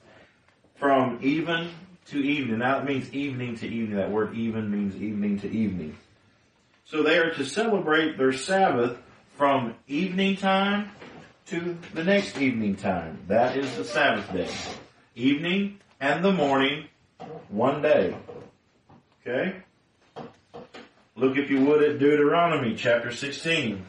from 0.76 1.18
even 1.22 1.70
to 2.06 2.18
evening. 2.18 2.58
Now 2.58 2.78
it 2.78 2.84
means 2.84 3.12
evening 3.12 3.56
to 3.56 3.66
evening. 3.66 3.96
That 3.96 4.10
word 4.10 4.34
even 4.34 4.70
means 4.70 4.94
evening 4.96 5.40
to 5.40 5.50
evening. 5.50 5.96
So 6.84 7.02
they 7.02 7.18
are 7.18 7.32
to 7.34 7.44
celebrate 7.44 8.16
their 8.16 8.32
Sabbath 8.32 8.98
from 9.36 9.74
evening 9.86 10.36
time 10.36 10.90
to 11.46 11.76
the 11.94 12.04
next 12.04 12.38
evening 12.40 12.76
time. 12.76 13.18
That 13.28 13.56
is 13.56 13.74
the 13.76 13.84
Sabbath 13.84 14.32
day. 14.32 14.50
Evening 15.14 15.80
and 16.00 16.24
the 16.24 16.32
morning, 16.32 16.86
one 17.48 17.82
day. 17.82 18.14
Okay? 19.26 19.56
Look 21.16 21.36
if 21.36 21.50
you 21.50 21.64
would 21.64 21.82
at 21.82 21.98
Deuteronomy 21.98 22.76
chapter 22.76 23.10
16. 23.10 23.84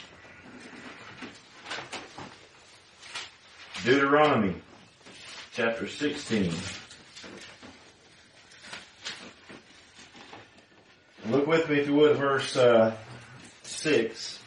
Deuteronomy 3.84 4.56
chapter 5.54 5.88
16. 5.88 6.52
Look 11.30 11.45
with 11.45 11.69
me 11.69 11.82
if 11.82 11.88
you 11.88 11.93
would 11.93 12.17
verse 12.17 12.58
uh, 12.58 12.95
6. 13.62 14.39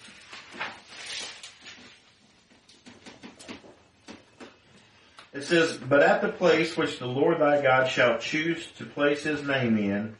It 5.34 5.44
says, 5.44 5.76
But 5.76 6.02
at 6.02 6.20
the 6.20 6.30
place 6.30 6.76
which 6.76 6.98
the 6.98 7.06
Lord 7.06 7.38
thy 7.38 7.62
God 7.62 7.86
shall 7.88 8.18
choose 8.18 8.66
to 8.78 8.84
place 8.84 9.22
his 9.22 9.46
name 9.46 9.78
in, 9.78 10.16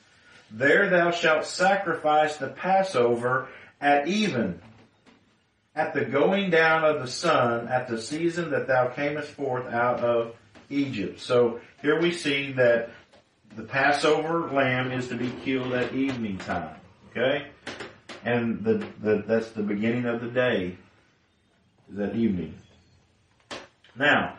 there 0.51 0.91
thou 0.91 1.11
shalt 1.11 1.47
sacrifice 1.47 2.37
the 2.37 2.49
Passover 2.49 3.49
at 3.81 4.09
even, 4.09 4.61
at 5.75 5.95
the 5.95 6.05
going 6.05 6.51
down 6.51 6.85
of 6.85 7.01
the 7.01 7.09
sun, 7.09 7.69
at 7.69 7.89
the 7.89 8.01
season 8.01 8.51
that 8.51 8.67
thou 8.67 8.89
camest 8.89 9.31
forth 9.31 9.67
out 9.73 10.01
of 10.01 10.35
Egypt. 10.69 11.21
So 11.21 11.61
here 11.83 12.01
we 12.01 12.13
see 12.13 12.53
that 12.53 12.91
the 13.57 13.63
Passover 13.63 14.51
lamb 14.51 14.93
is 14.93 15.09
to 15.09 15.17
be 15.17 15.33
killed 15.45 15.73
at 15.73 15.95
evening 15.95 16.39
time. 16.39 16.77
Okay? 17.11 17.47
And 18.25 18.63
the, 18.63 18.87
the 19.01 19.25
that's 19.27 19.51
the 19.51 19.63
beginning 19.63 20.07
of 20.07 20.21
the 20.21 20.29
day. 20.29 20.77
Is 21.91 21.97
that 21.97 22.15
evening. 22.15 22.55
Now, 23.97 24.37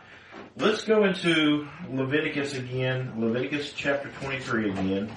Let's 0.56 0.84
go 0.84 1.04
into 1.04 1.66
Leviticus 1.90 2.54
again, 2.54 3.14
Leviticus 3.16 3.72
chapter 3.74 4.10
23 4.20 4.70
again. 4.70 5.10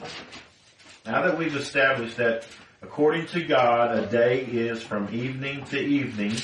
Now 1.05 1.21
that 1.21 1.37
we've 1.37 1.55
established 1.55 2.17
that 2.17 2.47
according 2.81 3.27
to 3.27 3.43
God, 3.43 3.95
a 3.95 4.07
day 4.07 4.39
is 4.41 4.81
from 4.81 5.13
evening 5.13 5.63
to 5.65 5.79
evening, 5.79 6.35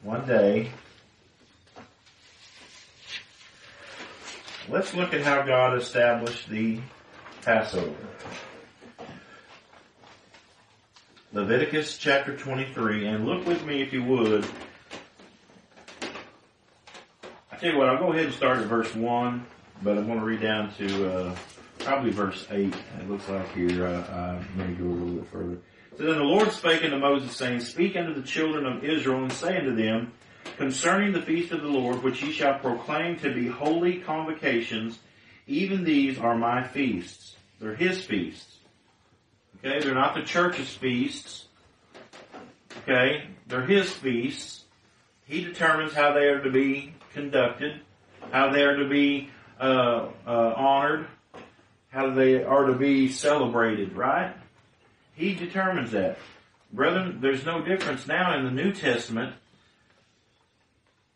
one 0.00 0.24
day. 0.28 0.70
Let's 4.68 4.94
look 4.94 5.12
at 5.12 5.22
how 5.22 5.42
God 5.42 5.76
established 5.76 6.48
the 6.48 6.78
Passover. 7.42 7.92
Leviticus 11.32 11.98
chapter 11.98 12.36
23, 12.36 13.08
and 13.08 13.26
look 13.26 13.44
with 13.44 13.64
me 13.64 13.82
if 13.82 13.92
you 13.92 14.04
would 14.04 14.46
I 17.50 17.56
tell 17.56 17.72
you 17.72 17.78
what, 17.78 17.88
I'll 17.88 17.98
go 17.98 18.12
ahead 18.12 18.26
and 18.26 18.34
start 18.34 18.58
at 18.58 18.66
verse 18.66 18.94
1, 18.94 19.44
but 19.82 19.98
I'm 19.98 20.06
going 20.06 20.20
to 20.20 20.24
read 20.24 20.42
down 20.42 20.72
to 20.74 21.12
uh, 21.12 21.36
probably 21.84 22.10
verse 22.10 22.46
8. 22.50 22.74
It 23.00 23.10
looks 23.10 23.28
like 23.28 23.52
here. 23.54 23.86
Uh, 23.86 23.90
uh, 23.90 24.42
me 24.56 24.74
go 24.74 24.84
a 24.84 24.86
little 24.86 25.14
bit 25.20 25.30
further. 25.30 25.58
So 25.96 26.04
then 26.04 26.18
the 26.18 26.24
Lord 26.24 26.50
spake 26.52 26.84
unto 26.84 26.98
Moses, 26.98 27.36
saying, 27.36 27.60
Speak 27.60 27.96
unto 27.96 28.14
the 28.14 28.26
children 28.26 28.66
of 28.66 28.84
Israel, 28.84 29.22
and 29.22 29.32
say 29.32 29.58
unto 29.58 29.74
them, 29.74 30.12
Concerning 30.56 31.12
the 31.12 31.22
feast 31.22 31.52
of 31.52 31.62
the 31.62 31.68
Lord, 31.68 32.02
which 32.02 32.22
ye 32.22 32.32
shall 32.32 32.58
proclaim 32.58 33.18
to 33.20 33.32
be 33.32 33.48
holy 33.48 33.98
convocations, 33.98 34.98
even 35.46 35.84
these 35.84 36.18
are 36.18 36.36
my 36.36 36.62
feasts. 36.62 37.36
They're 37.60 37.74
his 37.74 38.04
feasts. 38.04 38.58
Okay, 39.64 39.80
they're 39.80 39.94
not 39.94 40.14
the 40.14 40.22
church's 40.22 40.74
feasts. 40.74 41.46
Okay? 42.82 43.24
They're 43.46 43.66
His 43.66 43.92
feasts. 43.92 44.64
He 45.24 45.44
determines 45.44 45.92
how 45.92 46.12
they 46.12 46.26
are 46.26 46.42
to 46.42 46.50
be 46.50 46.94
conducted, 47.12 47.80
how 48.30 48.50
they 48.50 48.62
are 48.62 48.76
to 48.76 48.88
be 48.88 49.30
uh, 49.60 50.08
uh, 50.26 50.54
honored, 50.56 51.06
how 51.92 52.10
they 52.10 52.42
are 52.42 52.66
to 52.66 52.72
be 52.72 53.08
celebrated, 53.08 53.92
right? 53.92 54.34
He 55.14 55.34
determines 55.34 55.92
that. 55.92 56.18
Brethren, 56.72 57.18
there's 57.20 57.44
no 57.44 57.62
difference 57.62 58.06
now 58.06 58.36
in 58.36 58.44
the 58.46 58.50
New 58.50 58.72
Testament, 58.72 59.34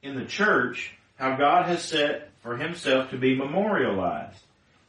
in 0.03 0.17
the 0.17 0.27
church, 0.27 0.95
how 1.17 1.37
God 1.37 1.65
has 1.65 1.83
set 1.83 2.29
for 2.43 2.59
himself 2.59 3.11
to 3.11 3.17
be 3.17 3.35
memorialized. 3.35 4.39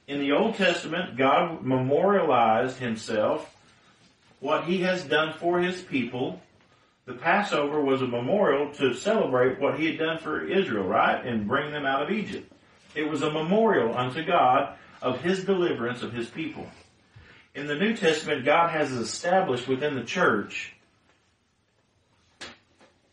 In 0.08 0.20
the 0.20 0.34
Old 0.34 0.56
Testament, 0.56 1.18
God 1.18 1.64
memorialized 1.64 2.78
himself, 2.78 3.50
what 4.42 4.66
he 4.66 4.82
has 4.82 5.06
done 5.06 5.34
for 5.40 5.60
his 5.60 5.82
people. 5.82 6.42
The 7.06 7.14
Passover 7.14 7.82
was 7.82 8.02
a 8.02 8.08
memorial 8.08 8.74
to 8.74 8.94
celebrate 8.94 9.62
what 9.62 9.80
he 9.80 9.86
had 9.86 10.00
done 10.00 10.18
for 10.18 10.46
Israel, 10.46 10.86
right? 10.86 11.26
And 11.26 11.48
bring 11.48 11.72
them 11.72 11.86
out 11.86 12.04
of 12.04 12.12
Egypt. 12.12 12.52
It 12.94 13.10
was 13.10 13.22
a 13.22 13.32
memorial 13.32 13.98
unto 13.98 14.26
God 14.26 14.76
of 15.02 15.22
his 15.22 15.44
deliverance 15.44 16.04
of 16.04 16.14
his 16.14 16.28
people. 16.28 16.68
In 17.56 17.68
the 17.68 17.76
New 17.76 17.96
Testament, 17.96 18.46
God 18.46 18.70
has 18.70 18.92
established 18.92 19.68
within 19.68 19.96
the 19.96 20.04
church 20.04 20.74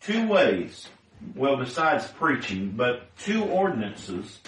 two 0.01 0.29
ways, 0.29 0.89
well, 1.35 1.57
besides 1.57 2.07
preaching, 2.09 2.73
but 2.77 3.17
two 3.17 3.45
ordinances 3.45 4.39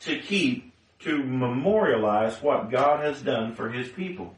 to 0.00 0.18
keep, 0.20 0.72
to 1.00 1.22
memorialize 1.22 2.40
what 2.40 2.70
God 2.70 3.04
has 3.04 3.20
done 3.22 3.54
for 3.54 3.70
his 3.70 3.88
people. 3.88 4.34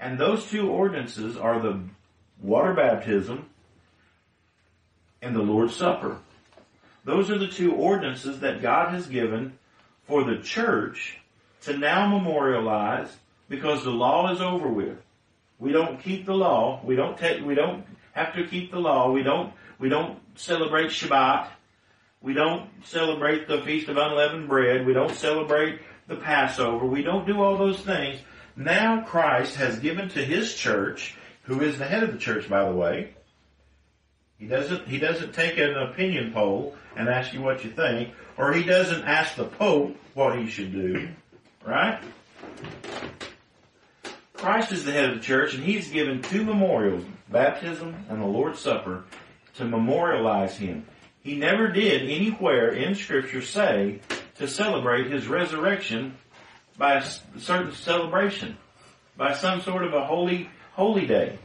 And 0.00 0.18
those 0.18 0.46
two 0.46 0.68
ordinances 0.68 1.36
are 1.36 1.60
the 1.60 1.80
water 2.40 2.74
baptism 2.74 3.48
and 5.22 5.34
the 5.34 5.42
Lord's 5.42 5.76
Supper. 5.76 6.18
Those 7.04 7.30
are 7.30 7.38
the 7.38 7.48
two 7.48 7.74
ordinances 7.74 8.40
that 8.40 8.62
God 8.62 8.92
has 8.92 9.06
given 9.06 9.58
for 10.08 10.24
the 10.24 10.38
church 10.38 11.18
to 11.62 11.76
now 11.76 12.08
memorialize 12.08 13.14
because 13.48 13.84
the 13.84 13.90
law 13.90 14.32
is 14.32 14.40
over 14.40 14.68
with. 14.68 14.98
We 15.58 15.70
don't 15.70 16.02
keep 16.02 16.26
the 16.26 16.34
law. 16.34 16.80
We 16.82 16.96
don't 16.96 17.16
take, 17.18 17.44
we 17.44 17.54
don't 17.54 17.84
have 18.12 18.34
to 18.34 18.46
keep 18.46 18.72
the 18.72 18.78
law. 18.78 19.12
We 19.12 19.22
don't, 19.22 19.52
we 19.78 19.88
don't 19.88 20.18
celebrate 20.34 20.88
Shabbat. 20.88 21.48
We 22.20 22.32
don't 22.32 22.68
celebrate 22.84 23.46
the 23.46 23.62
Feast 23.62 23.88
of 23.88 23.96
Unleavened 23.96 24.48
Bread. 24.48 24.86
We 24.86 24.92
don't 24.92 25.14
celebrate 25.14 25.80
the 26.08 26.16
Passover. 26.16 26.86
We 26.86 27.02
don't 27.02 27.26
do 27.26 27.40
all 27.42 27.56
those 27.56 27.80
things. 27.80 28.20
Now 28.56 29.02
Christ 29.02 29.56
has 29.56 29.78
given 29.78 30.08
to 30.10 30.24
His 30.24 30.54
church, 30.54 31.16
who 31.42 31.60
is 31.60 31.78
the 31.78 31.84
head 31.84 32.02
of 32.02 32.12
the 32.12 32.18
church, 32.18 32.48
by 32.48 32.64
the 32.64 32.74
way. 32.74 33.14
He 34.38 34.46
doesn't, 34.46 34.88
he 34.88 34.98
doesn't 34.98 35.32
take 35.32 35.58
an 35.58 35.76
opinion 35.76 36.32
poll 36.32 36.76
and 36.96 37.08
ask 37.08 37.32
you 37.32 37.42
what 37.42 37.64
you 37.64 37.70
think, 37.70 38.10
or 38.38 38.52
he 38.52 38.62
doesn't 38.62 39.04
ask 39.04 39.34
the 39.34 39.44
Pope 39.44 39.96
what 40.14 40.38
he 40.38 40.46
should 40.48 40.72
do, 40.72 41.08
right? 41.66 42.00
Christ 44.32 44.70
is 44.70 44.84
the 44.84 44.92
head 44.92 45.10
of 45.10 45.16
the 45.16 45.20
church 45.20 45.54
and 45.54 45.64
he's 45.64 45.90
given 45.90 46.22
two 46.22 46.44
memorials, 46.44 47.04
baptism 47.28 48.06
and 48.08 48.22
the 48.22 48.26
Lord's 48.26 48.60
Supper, 48.60 49.04
to 49.56 49.64
memorialize 49.64 50.56
him. 50.56 50.86
He 51.20 51.36
never 51.36 51.68
did 51.68 52.02
anywhere 52.02 52.68
in 52.68 52.94
scripture 52.94 53.42
say 53.42 54.00
to 54.36 54.46
celebrate 54.46 55.10
his 55.10 55.26
resurrection 55.26 56.16
by 56.78 56.94
a 56.94 57.04
certain 57.38 57.72
celebration, 57.72 58.56
by 59.16 59.34
some 59.34 59.60
sort 59.60 59.84
of 59.84 59.92
a 59.92 60.04
holy, 60.04 60.48
holy 60.74 61.06
day, 61.06 61.36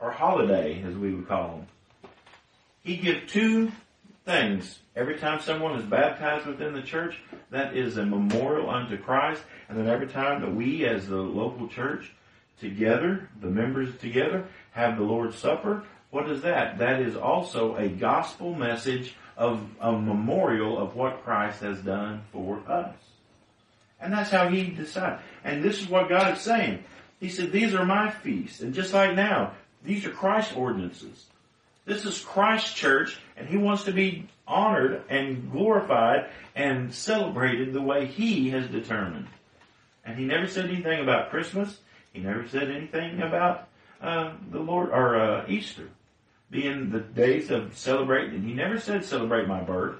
or 0.00 0.10
holiday 0.10 0.82
as 0.82 0.96
we 0.96 1.14
would 1.14 1.28
call 1.28 1.58
them. 1.58 1.66
He 2.82 2.96
give 2.96 3.28
two 3.28 3.70
things. 4.24 4.78
Every 4.94 5.18
time 5.18 5.40
someone 5.40 5.78
is 5.78 5.84
baptized 5.84 6.46
within 6.46 6.74
the 6.74 6.82
church, 6.82 7.18
that 7.50 7.76
is 7.76 7.96
a 7.96 8.04
memorial 8.04 8.70
unto 8.70 8.96
Christ. 8.98 9.42
And 9.68 9.78
then 9.78 9.88
every 9.88 10.08
time 10.08 10.40
that 10.42 10.54
we 10.54 10.84
as 10.86 11.08
the 11.08 11.16
local 11.16 11.68
church 11.68 12.12
together, 12.60 13.28
the 13.40 13.48
members 13.48 13.96
together, 13.98 14.46
have 14.72 14.96
the 14.96 15.04
Lord's 15.04 15.38
Supper, 15.38 15.84
what 16.10 16.28
is 16.28 16.42
that? 16.42 16.78
That 16.78 17.00
is 17.00 17.16
also 17.16 17.76
a 17.76 17.88
gospel 17.88 18.54
message 18.54 19.14
of 19.36 19.66
a 19.80 19.92
memorial 19.92 20.78
of 20.78 20.94
what 20.94 21.24
Christ 21.24 21.62
has 21.62 21.80
done 21.80 22.22
for 22.32 22.60
us. 22.68 22.94
And 23.98 24.12
that's 24.12 24.30
how 24.30 24.48
he 24.48 24.64
decided. 24.64 25.20
And 25.42 25.64
this 25.64 25.80
is 25.80 25.88
what 25.88 26.08
God 26.08 26.36
is 26.36 26.42
saying. 26.42 26.84
He 27.18 27.28
said, 27.28 27.52
these 27.52 27.72
are 27.72 27.86
my 27.86 28.10
feasts. 28.10 28.60
And 28.60 28.74
just 28.74 28.92
like 28.92 29.14
now, 29.14 29.52
these 29.84 30.04
are 30.04 30.10
Christ's 30.10 30.54
ordinances. 30.54 31.24
This 31.84 32.04
is 32.04 32.20
Christ's 32.20 32.74
church, 32.74 33.18
and 33.42 33.50
He 33.50 33.56
wants 33.56 33.82
to 33.84 33.92
be 33.92 34.28
honored 34.46 35.02
and 35.08 35.50
glorified 35.50 36.26
and 36.54 36.94
celebrated 36.94 37.72
the 37.72 37.82
way 37.82 38.06
He 38.06 38.50
has 38.50 38.68
determined. 38.68 39.26
And 40.04 40.16
He 40.16 40.24
never 40.24 40.46
said 40.46 40.66
anything 40.66 41.00
about 41.00 41.30
Christmas. 41.30 41.80
He 42.12 42.20
never 42.20 42.46
said 42.46 42.70
anything 42.70 43.20
about 43.20 43.68
uh, 44.00 44.34
the 44.52 44.60
Lord 44.60 44.90
or 44.90 45.16
uh, 45.16 45.44
Easter 45.48 45.88
being 46.50 46.90
the 46.90 47.00
days 47.00 47.50
of 47.50 47.76
celebrating. 47.76 48.42
He 48.42 48.54
never 48.54 48.78
said 48.78 49.04
celebrate 49.04 49.48
my 49.48 49.60
birth. 49.60 49.96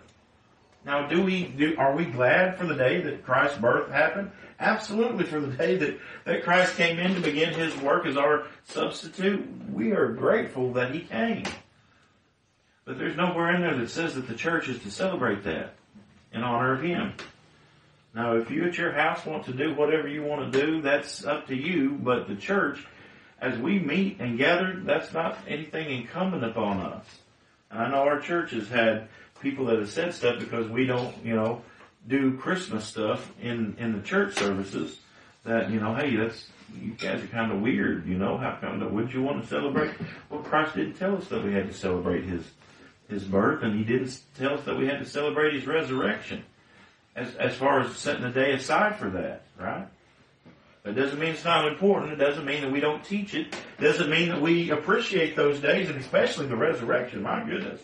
Now, 0.85 1.09
do 1.09 1.24
we 1.24 1.44
do? 1.44 1.74
Are 1.78 1.96
we 1.96 2.05
glad 2.05 2.57
for 2.57 2.66
the 2.66 2.74
day 2.74 3.00
that 3.00 3.24
Christ's 3.24 3.59
birth 3.59 3.90
happened? 3.90 4.31
Absolutely, 4.61 5.24
for 5.24 5.40
the 5.40 5.57
day 5.57 5.76
that 5.78 5.98
that 6.24 6.44
Christ 6.44 6.76
came 6.76 7.00
in 7.00 7.14
to 7.16 7.20
begin 7.20 7.55
His 7.55 7.76
work 7.78 8.07
as 8.07 8.16
our 8.16 8.46
substitute. 8.68 9.44
We 9.72 9.90
are 9.90 10.12
grateful 10.12 10.72
that 10.74 10.94
He 10.94 11.00
came. 11.00 11.44
But 12.85 12.99
there's 12.99 13.16
nowhere 13.16 13.55
in 13.55 13.61
there 13.61 13.77
that 13.77 13.90
says 13.90 14.14
that 14.14 14.27
the 14.27 14.35
church 14.35 14.68
is 14.68 14.83
to 14.83 14.90
celebrate 14.90 15.45
that 15.45 15.75
in 16.33 16.42
honor 16.42 16.73
of 16.75 16.83
Him. 16.83 17.12
Now, 18.14 18.37
if 18.37 18.51
you 18.51 18.64
at 18.64 18.77
your 18.77 18.92
house 18.92 19.25
want 19.25 19.45
to 19.47 19.53
do 19.53 19.75
whatever 19.75 20.09
you 20.09 20.23
want 20.23 20.53
to 20.53 20.66
do, 20.66 20.83
that's 20.83 21.25
up 21.25 21.47
to 21.47 21.57
you. 21.57 21.90
But 21.90 22.29
the 22.29 22.35
church, 22.35 22.85
as 23.40 23.59
we 23.59 23.79
meet 23.79 24.21
and 24.21 24.37
gather, 24.37 24.81
that's 24.85 25.12
not 25.12 25.38
anything 25.49 25.90
incumbent 25.90 26.45
upon 26.45 26.81
us. 26.81 27.07
And 27.71 27.81
I 27.81 27.90
know 27.90 28.03
our 28.03 28.21
church 28.21 28.51
has 28.51 28.68
had 28.68 29.09
people 29.40 29.66
that 29.66 29.79
have 29.79 29.90
said 29.90 30.14
stuff 30.14 30.38
because 30.38 30.68
we 30.68 30.85
don't, 30.85 31.14
you 31.25 31.35
know, 31.35 31.62
do 32.07 32.37
Christmas 32.37 32.85
stuff 32.85 33.33
in 33.40 33.77
in 33.79 33.92
the 33.92 34.03
church 34.03 34.35
services. 34.35 34.99
That 35.45 35.71
you 35.71 35.81
know, 35.81 35.95
hey, 35.95 36.16
that's 36.16 36.47
you 36.81 36.92
guys 36.92 37.23
are 37.23 37.29
kind 37.29 37.51
of 37.51 37.61
weird. 37.61 38.07
You 38.07 38.18
know, 38.18 38.37
how 38.37 38.59
come? 38.61 38.92
Would 38.95 39.12
you 39.12 39.23
want 39.23 39.42
to 39.42 39.49
celebrate? 39.49 39.92
Well, 40.29 40.40
Christ 40.40 40.75
didn't 40.75 40.95
tell 40.95 41.16
us 41.16 41.29
that 41.29 41.42
we 41.42 41.53
had 41.53 41.68
to 41.68 41.75
celebrate 41.75 42.25
His 42.25 42.45
his 43.12 43.25
birth, 43.25 43.62
and 43.62 43.79
he 43.79 43.85
didn't 43.85 44.18
tell 44.38 44.55
us 44.55 44.64
that 44.64 44.77
we 44.77 44.87
had 44.87 44.98
to 44.98 45.05
celebrate 45.05 45.55
his 45.55 45.66
resurrection. 45.66 46.44
As 47.14 47.35
as 47.37 47.55
far 47.55 47.81
as 47.81 47.96
setting 47.96 48.25
a 48.25 48.33
day 48.33 48.53
aside 48.53 48.96
for 48.96 49.11
that, 49.11 49.42
right? 49.59 49.87
That 50.83 50.96
doesn't 50.96 51.18
mean 51.18 51.31
it's 51.31 51.44
not 51.44 51.68
important. 51.68 52.12
It 52.12 52.16
doesn't 52.16 52.44
mean 52.44 52.62
that 52.62 52.72
we 52.72 52.81
don't 52.81 53.05
teach 53.05 53.35
it. 53.35 53.55
It 53.79 53.83
doesn't 53.83 54.11
mean 54.11 54.31
that 54.31 54.40
we 54.40 54.70
appreciate 54.70 55.37
those 55.37 55.61
days, 55.61 55.88
and 55.88 55.98
especially 55.98 56.46
the 56.46 56.57
resurrection. 56.57 57.22
My 57.22 57.44
goodness. 57.44 57.81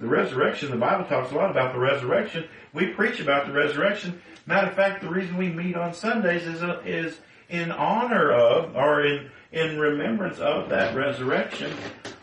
The 0.00 0.06
resurrection, 0.06 0.70
the 0.70 0.76
Bible 0.76 1.06
talks 1.06 1.32
a 1.32 1.34
lot 1.34 1.50
about 1.50 1.72
the 1.72 1.80
resurrection. 1.80 2.44
We 2.72 2.88
preach 2.88 3.18
about 3.18 3.46
the 3.46 3.52
resurrection. 3.52 4.20
Matter 4.46 4.68
of 4.68 4.74
fact, 4.74 5.02
the 5.02 5.08
reason 5.08 5.36
we 5.36 5.48
meet 5.48 5.74
on 5.74 5.92
Sundays 5.92 6.46
is, 6.46 6.62
uh, 6.62 6.80
is 6.84 7.18
in 7.48 7.72
honor 7.72 8.30
of, 8.30 8.76
or 8.76 9.04
in, 9.04 9.28
in 9.50 9.78
remembrance 9.78 10.38
of 10.38 10.68
that 10.68 10.94
resurrection, 10.94 11.72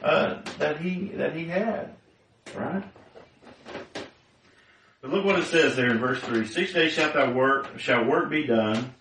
uh, 0.02 0.38
that 0.58 0.80
he, 0.80 1.10
that 1.16 1.36
he 1.36 1.46
had. 1.46 1.94
Right? 2.54 2.84
But 5.02 5.12
look 5.12 5.26
what 5.26 5.40
it 5.40 5.46
says 5.46 5.76
there 5.76 5.92
in 5.92 6.00
verse 6.00 6.20
3. 6.20 6.48
Six 6.48 6.74
days 6.74 6.94
shalt 6.94 7.14
thou 7.14 7.32
work, 7.32 7.80
shall 7.80 8.06
work 8.06 8.30
be 8.30 8.46
done, 8.46 8.94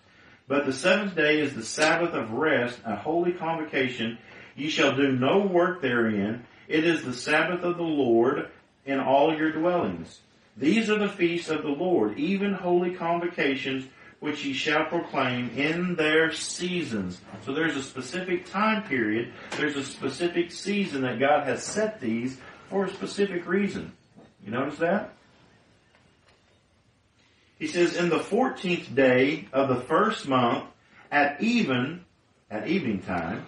but 0.47 0.65
the 0.65 0.73
seventh 0.73 1.15
day 1.15 1.39
is 1.39 1.55
the 1.55 1.63
Sabbath 1.63 2.13
of 2.13 2.31
rest, 2.31 2.79
a 2.85 2.95
holy 2.95 3.31
convocation. 3.31 4.17
Ye 4.55 4.69
shall 4.69 4.95
do 4.95 5.11
no 5.11 5.39
work 5.39 5.81
therein. 5.81 6.45
It 6.67 6.85
is 6.85 7.03
the 7.03 7.13
Sabbath 7.13 7.63
of 7.63 7.77
the 7.77 7.83
Lord 7.83 8.49
in 8.85 8.99
all 8.99 9.35
your 9.35 9.51
dwellings. 9.51 10.21
These 10.57 10.89
are 10.89 10.99
the 10.99 11.09
feasts 11.09 11.49
of 11.49 11.63
the 11.63 11.69
Lord, 11.69 12.17
even 12.17 12.53
holy 12.53 12.93
convocations, 12.93 13.85
which 14.19 14.45
ye 14.45 14.53
shall 14.53 14.85
proclaim 14.85 15.49
in 15.57 15.95
their 15.95 16.31
seasons. 16.31 17.19
So 17.43 17.53
there's 17.53 17.75
a 17.75 17.83
specific 17.83 18.45
time 18.45 18.83
period, 18.83 19.33
there's 19.57 19.75
a 19.75 19.83
specific 19.83 20.51
season 20.51 21.01
that 21.01 21.19
God 21.19 21.45
has 21.47 21.63
set 21.63 21.99
these 21.99 22.37
for 22.69 22.85
a 22.85 22.89
specific 22.93 23.47
reason. 23.47 23.91
You 24.43 24.51
notice 24.51 24.77
that? 24.79 25.13
He 27.57 27.67
says, 27.67 27.95
in 27.95 28.09
the 28.09 28.19
14th 28.19 28.93
day 28.93 29.47
of 29.53 29.69
the 29.69 29.81
first 29.81 30.27
month, 30.27 30.65
at 31.11 31.41
even, 31.41 32.03
at 32.51 32.67
evening 32.67 33.01
time, 33.01 33.45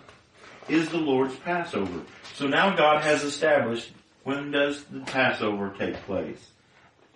is 0.69 0.89
the 0.89 0.97
Lord's 0.97 1.36
Passover. 1.36 2.01
So 2.36 2.47
now 2.47 2.75
God 2.75 3.01
has 3.01 3.23
established 3.23 3.91
when 4.23 4.51
does 4.51 4.84
the 4.86 5.01
Passover 5.01 5.73
take 5.77 5.95
place? 6.03 6.49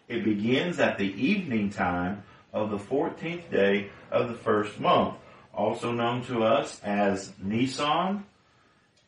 It 0.08 0.24
begins 0.24 0.80
at 0.80 0.98
the 0.98 1.14
evening 1.22 1.70
time 1.70 2.24
of 2.54 2.70
the 2.70 2.78
14th 2.78 3.50
day 3.50 3.90
of 4.10 4.28
the 4.28 4.36
first 4.36 4.80
month, 4.80 5.16
also 5.54 5.92
known 5.92 6.24
to 6.26 6.44
us 6.44 6.82
as 6.84 7.32
Nisan, 7.42 8.26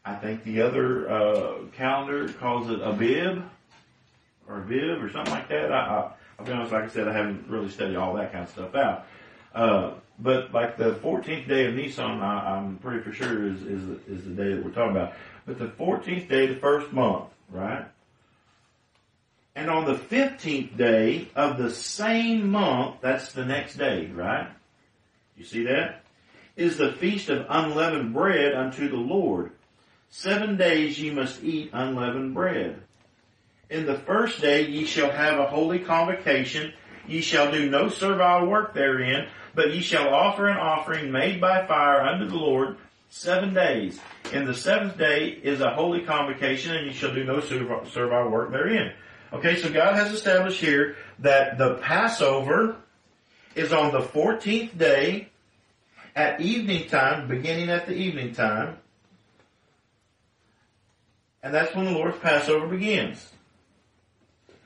I 0.05 0.15
think 0.15 0.43
the 0.43 0.61
other 0.61 1.09
uh, 1.09 1.53
calendar 1.75 2.27
calls 2.33 2.69
it 2.69 2.81
Abib 2.81 3.43
or 4.47 4.61
Aviv 4.61 5.01
or 5.01 5.09
something 5.09 5.33
like 5.33 5.47
that. 5.49 5.71
I, 5.71 5.77
I, 5.77 6.11
I'll 6.37 6.45
be 6.45 6.51
honest, 6.51 6.73
like 6.73 6.83
I 6.83 6.87
said, 6.89 7.07
I 7.07 7.13
haven't 7.13 7.47
really 7.47 7.69
studied 7.69 7.95
all 7.95 8.13
that 8.15 8.31
kind 8.31 8.43
of 8.43 8.49
stuff 8.49 8.75
out. 8.75 9.07
Uh, 9.55 9.93
but 10.19 10.53
like 10.53 10.77
the 10.77 10.95
14th 10.95 11.47
day 11.47 11.67
of 11.67 11.75
Nisan, 11.75 12.21
I, 12.21 12.57
I'm 12.57 12.77
pretty 12.77 13.01
for 13.01 13.13
sure 13.13 13.47
is, 13.47 13.61
is, 13.63 13.83
is 14.07 14.25
the 14.25 14.31
day 14.31 14.53
that 14.53 14.63
we're 14.63 14.71
talking 14.71 14.95
about. 14.95 15.13
But 15.45 15.59
the 15.59 15.67
14th 15.67 16.27
day, 16.27 16.45
of 16.45 16.55
the 16.55 16.61
first 16.61 16.91
month, 16.91 17.25
right? 17.49 17.85
And 19.55 19.69
on 19.69 19.85
the 19.85 19.95
15th 19.95 20.75
day 20.75 21.27
of 21.35 21.57
the 21.57 21.69
same 21.69 22.49
month, 22.49 22.97
that's 23.01 23.33
the 23.33 23.45
next 23.45 23.75
day, 23.75 24.07
right? 24.07 24.49
You 25.37 25.45
see 25.45 25.63
that? 25.63 26.03
Is 26.55 26.77
the 26.77 26.91
feast 26.93 27.29
of 27.29 27.45
unleavened 27.49 28.13
bread 28.13 28.53
unto 28.53 28.89
the 28.89 28.97
Lord. 28.97 29.51
Seven 30.15 30.57
days 30.57 31.01
ye 31.01 31.09
must 31.09 31.43
eat 31.43 31.71
unleavened 31.73 32.35
bread. 32.35 32.79
In 33.71 33.87
the 33.87 33.97
first 33.97 34.39
day 34.41 34.67
ye 34.67 34.85
shall 34.85 35.09
have 35.09 35.39
a 35.39 35.47
holy 35.47 35.79
convocation. 35.79 36.71
Ye 37.07 37.19
shall 37.19 37.51
do 37.51 37.67
no 37.67 37.89
servile 37.89 38.45
work 38.45 38.75
therein, 38.75 39.27
but 39.55 39.73
ye 39.73 39.81
shall 39.81 40.13
offer 40.13 40.47
an 40.47 40.57
offering 40.57 41.11
made 41.11 41.41
by 41.41 41.65
fire 41.65 42.01
unto 42.01 42.27
the 42.27 42.35
Lord 42.35 42.77
seven 43.09 43.55
days. 43.55 43.99
In 44.31 44.45
the 44.45 44.53
seventh 44.53 44.99
day 44.99 45.29
is 45.29 45.61
a 45.61 45.73
holy 45.73 46.01
convocation, 46.01 46.75
and 46.75 46.85
ye 46.85 46.93
shall 46.93 47.13
do 47.15 47.23
no 47.23 47.39
servile 47.39 48.29
work 48.29 48.51
therein. 48.51 48.93
Okay, 49.33 49.55
so 49.55 49.73
God 49.73 49.95
has 49.95 50.13
established 50.13 50.61
here 50.61 50.95
that 51.19 51.57
the 51.57 51.73
Passover 51.81 52.75
is 53.55 53.73
on 53.73 53.91
the 53.91 54.01
14th 54.01 54.77
day 54.77 55.29
at 56.15 56.39
evening 56.39 56.87
time, 56.87 57.27
beginning 57.27 57.71
at 57.71 57.87
the 57.87 57.95
evening 57.95 58.35
time. 58.35 58.77
And 61.43 61.53
that's 61.53 61.75
when 61.75 61.85
the 61.85 61.91
Lord's 61.91 62.17
Passover 62.17 62.67
begins. 62.67 63.29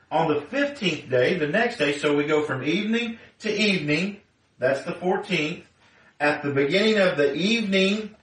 On 0.09 0.27
the 0.29 0.39
15th 0.39 1.09
day, 1.09 1.37
the 1.37 1.47
next 1.47 1.77
day, 1.77 1.97
so 1.97 2.15
we 2.15 2.25
go 2.25 2.43
from 2.43 2.63
evening 2.63 3.19
to 3.39 3.51
evening, 3.53 4.21
that's 4.57 4.83
the 4.83 4.93
14th. 4.93 5.63
At 6.19 6.43
the 6.43 6.51
beginning 6.51 6.97
of 6.99 7.17
the 7.17 7.33
evening 7.33 8.15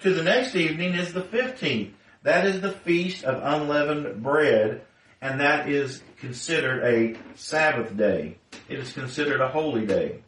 to 0.00 0.14
the 0.14 0.22
next 0.22 0.54
evening 0.54 0.94
is 0.94 1.12
the 1.12 1.22
15th. 1.22 1.90
That 2.22 2.46
is 2.46 2.60
the 2.60 2.72
Feast 2.72 3.24
of 3.24 3.42
Unleavened 3.42 4.22
Bread 4.22 4.82
and 5.20 5.40
that 5.40 5.68
is 5.68 6.02
considered 6.20 6.84
a 6.84 7.16
Sabbath 7.36 7.96
day. 7.96 8.38
It 8.68 8.78
is 8.78 8.92
considered 8.92 9.40
a 9.40 9.48
holy 9.48 9.86
day. 9.86 10.22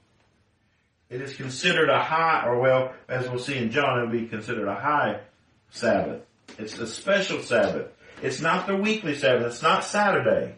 It 1.10 1.20
is 1.20 1.34
considered 1.36 1.88
a 1.88 2.02
high, 2.02 2.44
or 2.46 2.58
well, 2.58 2.92
as 3.08 3.28
we'll 3.28 3.38
see 3.38 3.56
in 3.56 3.70
John, 3.70 3.98
it'll 3.98 4.10
be 4.10 4.26
considered 4.26 4.68
a 4.68 4.74
high 4.74 5.20
Sabbath. 5.70 6.22
It's 6.56 6.78
a 6.78 6.86
special 6.86 7.42
Sabbath. 7.42 7.88
It's 8.22 8.40
not 8.40 8.66
the 8.66 8.76
weekly 8.76 9.14
Sabbath. 9.14 9.46
It's 9.46 9.62
not 9.62 9.84
Saturday. 9.84 10.54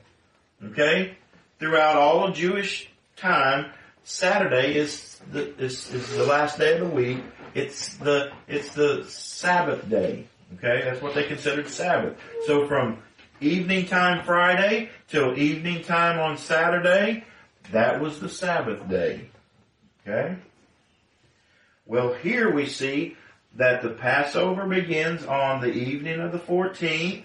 Okay? 0.64 1.16
Throughout 1.58 1.96
all 1.96 2.24
of 2.24 2.34
Jewish 2.34 2.88
time, 3.16 3.66
Saturday 4.04 4.76
is 4.76 5.20
the, 5.30 5.54
is, 5.58 5.92
is 5.92 6.08
the 6.16 6.24
last 6.24 6.58
day 6.58 6.78
of 6.78 6.88
the 6.88 6.94
week. 6.94 7.18
It's 7.54 7.96
the, 7.96 8.32
it's 8.48 8.72
the 8.74 9.04
Sabbath 9.04 9.88
day. 9.88 10.26
Okay? 10.54 10.82
That's 10.84 11.02
what 11.02 11.14
they 11.14 11.24
considered 11.24 11.68
Sabbath. 11.68 12.16
So 12.46 12.66
from 12.66 13.02
evening 13.40 13.86
time 13.86 14.24
Friday 14.24 14.90
till 15.08 15.38
evening 15.38 15.82
time 15.82 16.18
on 16.18 16.38
Saturday, 16.38 17.24
that 17.72 18.00
was 18.00 18.20
the 18.20 18.28
Sabbath 18.28 18.88
day. 18.88 19.28
Okay? 20.06 20.36
Well, 21.86 22.14
here 22.14 22.50
we 22.50 22.66
see 22.66 23.16
that 23.56 23.82
the 23.82 23.90
Passover 23.90 24.66
begins 24.66 25.24
on 25.24 25.60
the 25.60 25.72
evening 25.72 26.20
of 26.20 26.32
the 26.32 26.38
14th, 26.38 27.24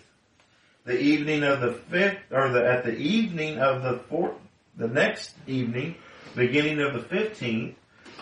the 0.86 1.00
evening 1.00 1.44
of 1.44 1.62
the 1.62 1.72
5th, 1.92 2.20
or 2.32 2.50
the, 2.50 2.66
at 2.66 2.84
the 2.84 2.96
evening 2.96 3.60
of 3.60 3.84
the 3.84 4.00
fourth, 4.10 4.36
the 4.78 4.88
next 4.88 5.34
evening, 5.48 5.96
beginning 6.36 6.82
of 6.82 6.94
the 6.94 7.00
15th, 7.00 7.76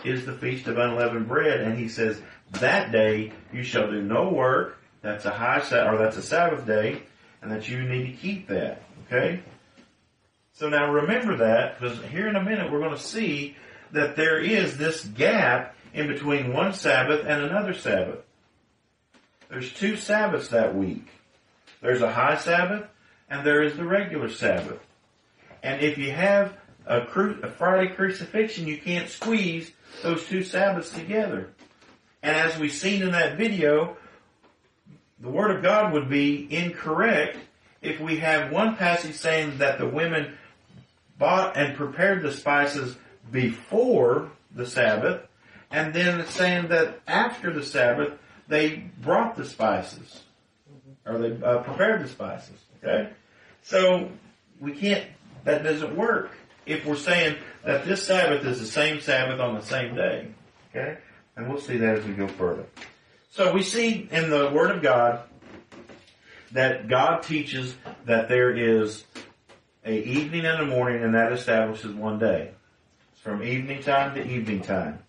is 0.04 0.26
the 0.26 0.34
Feast 0.34 0.66
of 0.66 0.78
Unleavened 0.78 1.28
Bread, 1.28 1.60
and 1.60 1.78
he 1.78 1.88
says, 1.88 2.20
that 2.52 2.92
day 2.92 3.32
you 3.52 3.62
shall 3.62 3.90
do 3.90 4.02
no 4.02 4.28
work, 4.28 4.78
that's 5.02 5.24
a 5.24 5.30
high, 5.30 5.60
or 5.86 5.98
that's 5.98 6.16
a 6.16 6.22
Sabbath 6.22 6.66
day, 6.66 7.02
and 7.42 7.50
that 7.50 7.68
you 7.68 7.82
need 7.82 8.06
to 8.06 8.12
keep 8.12 8.48
that. 8.48 8.82
Okay? 9.06 9.40
So 10.52 10.68
now 10.68 10.92
remember 10.92 11.36
that, 11.38 11.80
because 11.80 12.02
here 12.04 12.28
in 12.28 12.36
a 12.36 12.42
minute 12.42 12.70
we're 12.70 12.80
going 12.80 12.96
to 12.96 12.98
see 12.98 13.56
that 13.92 14.16
there 14.16 14.38
is 14.38 14.76
this 14.76 15.04
gap 15.04 15.74
in 15.94 16.08
between 16.08 16.52
one 16.52 16.74
Sabbath 16.74 17.20
and 17.20 17.42
another 17.42 17.72
Sabbath. 17.72 18.18
There's 19.48 19.72
two 19.72 19.96
Sabbaths 19.96 20.48
that 20.48 20.74
week. 20.74 21.06
There's 21.80 22.02
a 22.02 22.12
high 22.12 22.36
Sabbath 22.36 22.86
and 23.30 23.46
there 23.46 23.62
is 23.62 23.76
the 23.76 23.84
regular 23.84 24.28
Sabbath. 24.28 24.80
And 25.62 25.80
if 25.80 25.96
you 25.96 26.10
have 26.10 26.54
a, 26.86 27.06
cru- 27.06 27.40
a 27.42 27.50
Friday 27.50 27.94
crucifixion, 27.94 28.66
you 28.66 28.78
can't 28.78 29.08
squeeze 29.08 29.70
those 30.02 30.26
two 30.26 30.42
Sabbaths 30.42 30.90
together. 30.90 31.50
And 32.22 32.36
as 32.36 32.58
we've 32.58 32.72
seen 32.72 33.02
in 33.02 33.12
that 33.12 33.38
video, 33.38 33.96
the 35.20 35.30
Word 35.30 35.56
of 35.56 35.62
God 35.62 35.92
would 35.92 36.10
be 36.10 36.46
incorrect 36.50 37.38
if 37.80 38.00
we 38.00 38.16
have 38.16 38.50
one 38.50 38.76
passage 38.76 39.14
saying 39.14 39.58
that 39.58 39.78
the 39.78 39.88
women 39.88 40.36
bought 41.18 41.56
and 41.56 41.76
prepared 41.76 42.22
the 42.22 42.32
spices 42.32 42.96
before 43.30 44.30
the 44.54 44.66
Sabbath, 44.66 45.22
and 45.74 45.92
then 45.92 46.20
it's 46.20 46.32
saying 46.32 46.68
that 46.68 47.00
after 47.08 47.52
the 47.52 47.64
Sabbath 47.64 48.12
they 48.46 48.84
brought 49.02 49.36
the 49.36 49.44
spices, 49.44 50.22
or 51.04 51.18
they 51.18 51.44
uh, 51.44 51.58
prepared 51.58 52.04
the 52.04 52.08
spices. 52.08 52.56
Okay, 52.78 53.10
so 53.62 54.08
we 54.60 54.72
can't. 54.72 55.04
That 55.42 55.64
doesn't 55.64 55.96
work 55.96 56.30
if 56.64 56.86
we're 56.86 56.94
saying 56.94 57.36
that 57.64 57.84
this 57.84 58.04
Sabbath 58.06 58.46
is 58.46 58.60
the 58.60 58.66
same 58.66 59.00
Sabbath 59.00 59.40
on 59.40 59.56
the 59.56 59.62
same 59.62 59.96
day. 59.96 60.28
Okay, 60.70 60.96
and 61.36 61.48
we'll 61.48 61.60
see 61.60 61.76
that 61.78 61.98
as 61.98 62.04
we 62.04 62.12
go 62.12 62.28
further. 62.28 62.66
So 63.30 63.52
we 63.52 63.62
see 63.62 64.08
in 64.12 64.30
the 64.30 64.50
Word 64.50 64.70
of 64.70 64.80
God 64.80 65.24
that 66.52 66.86
God 66.86 67.24
teaches 67.24 67.74
that 68.04 68.28
there 68.28 68.56
is 68.56 69.04
a 69.84 70.00
evening 70.02 70.46
and 70.46 70.62
a 70.62 70.66
morning 70.66 71.02
and 71.02 71.14
that 71.16 71.32
establishes 71.32 71.92
one 71.92 72.20
day. 72.20 72.52
It's 73.12 73.20
from 73.22 73.42
evening 73.42 73.82
time 73.82 74.14
to 74.14 74.24
evening 74.24 74.60
time. 74.60 75.00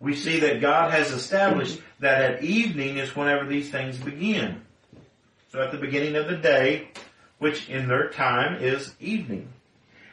We 0.00 0.14
see 0.14 0.40
that 0.40 0.60
God 0.60 0.92
has 0.92 1.10
established 1.10 1.80
that 2.00 2.22
at 2.22 2.44
evening 2.44 2.98
is 2.98 3.16
whenever 3.16 3.46
these 3.46 3.70
things 3.70 3.96
begin. 3.98 4.62
So 5.50 5.60
at 5.60 5.72
the 5.72 5.78
beginning 5.78 6.16
of 6.16 6.28
the 6.28 6.36
day, 6.36 6.88
which 7.38 7.68
in 7.68 7.88
their 7.88 8.10
time 8.10 8.62
is 8.62 8.94
evening. 9.00 9.48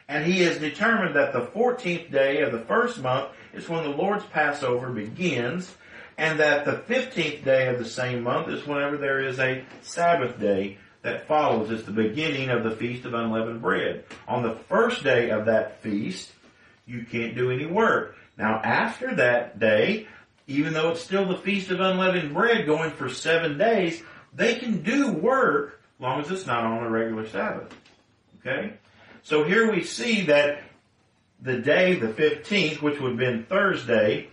And 0.08 0.24
he 0.24 0.42
has 0.42 0.58
determined 0.58 1.16
that 1.16 1.32
the 1.32 1.46
14th 1.46 2.10
day 2.10 2.42
of 2.42 2.52
the 2.52 2.60
first 2.60 3.00
month 3.00 3.28
is 3.52 3.68
when 3.68 3.82
the 3.82 3.96
Lord's 3.96 4.24
Passover 4.26 4.90
begins 4.90 5.74
and 6.18 6.40
that 6.40 6.64
the 6.64 6.72
15th 6.72 7.44
day 7.44 7.68
of 7.68 7.78
the 7.78 7.84
same 7.84 8.22
month 8.22 8.48
is 8.48 8.66
whenever 8.66 8.96
there 8.96 9.20
is 9.20 9.38
a 9.38 9.64
Sabbath 9.82 10.38
day 10.40 10.78
that 11.02 11.28
follows. 11.28 11.70
It's 11.70 11.84
the 11.84 11.92
beginning 11.92 12.48
of 12.50 12.64
the 12.64 12.70
Feast 12.70 13.04
of 13.04 13.14
Unleavened 13.14 13.60
Bread. 13.60 14.04
On 14.26 14.42
the 14.42 14.56
first 14.68 15.04
day 15.04 15.30
of 15.30 15.46
that 15.46 15.82
feast, 15.82 16.32
you 16.86 17.04
can't 17.04 17.34
do 17.34 17.50
any 17.50 17.66
work. 17.66 18.16
Now 18.36 18.60
after 18.62 19.14
that 19.16 19.58
day, 19.58 20.06
even 20.46 20.72
though 20.72 20.90
it's 20.90 21.02
still 21.02 21.26
the 21.26 21.38
Feast 21.38 21.70
of 21.70 21.80
Unleavened 21.80 22.34
Bread 22.34 22.66
going 22.66 22.90
for 22.90 23.08
seven 23.08 23.58
days, 23.58 24.02
they 24.34 24.56
can 24.56 24.82
do 24.82 25.12
work 25.12 25.80
as 25.98 26.02
long 26.02 26.20
as 26.20 26.30
it's 26.30 26.46
not 26.46 26.64
on 26.64 26.84
a 26.84 26.90
regular 26.90 27.26
Sabbath. 27.28 27.74
Okay? 28.40 28.74
So 29.22 29.44
here 29.44 29.72
we 29.72 29.82
see 29.82 30.26
that 30.26 30.62
the 31.40 31.58
day, 31.58 31.98
the 31.98 32.08
15th, 32.08 32.80
which 32.80 33.00
would 33.00 33.12
have 33.12 33.18
been 33.18 33.44
Thursday, 33.44 34.28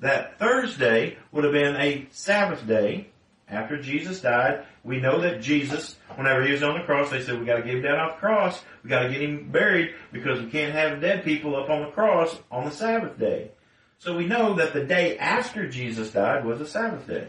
that 0.00 0.38
Thursday 0.38 1.16
would 1.32 1.44
have 1.44 1.52
been 1.52 1.76
a 1.76 2.06
Sabbath 2.10 2.66
day 2.66 3.08
after 3.48 3.80
Jesus 3.80 4.20
died. 4.20 4.64
We 4.82 5.00
know 5.00 5.20
that 5.20 5.40
Jesus, 5.40 5.96
whenever 6.16 6.44
he 6.44 6.52
was 6.52 6.62
on 6.62 6.78
the 6.78 6.84
cross, 6.84 7.10
they 7.10 7.22
said 7.22 7.38
we 7.38 7.46
got 7.46 7.56
to 7.56 7.62
get 7.62 7.76
him 7.76 7.82
down 7.82 7.98
off 7.98 8.14
the 8.14 8.20
cross. 8.20 8.62
We 8.82 8.90
got 8.90 9.02
to 9.02 9.08
get 9.10 9.22
him 9.22 9.50
buried 9.50 9.94
because 10.12 10.40
we 10.40 10.50
can't 10.50 10.72
have 10.72 11.00
dead 11.00 11.24
people 11.24 11.56
up 11.56 11.70
on 11.70 11.82
the 11.82 11.90
cross 11.90 12.36
on 12.50 12.64
the 12.64 12.70
Sabbath 12.70 13.18
day. 13.18 13.50
So 13.98 14.16
we 14.16 14.26
know 14.26 14.54
that 14.54 14.72
the 14.72 14.84
day 14.84 15.16
after 15.18 15.68
Jesus 15.68 16.10
died 16.10 16.44
was 16.44 16.60
a 16.60 16.66
Sabbath 16.66 17.06
day. 17.06 17.26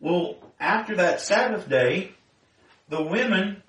Well, 0.00 0.36
after 0.58 0.96
that 0.96 1.20
Sabbath 1.20 1.68
day, 1.68 2.12
the 2.88 3.02
women 3.02 3.62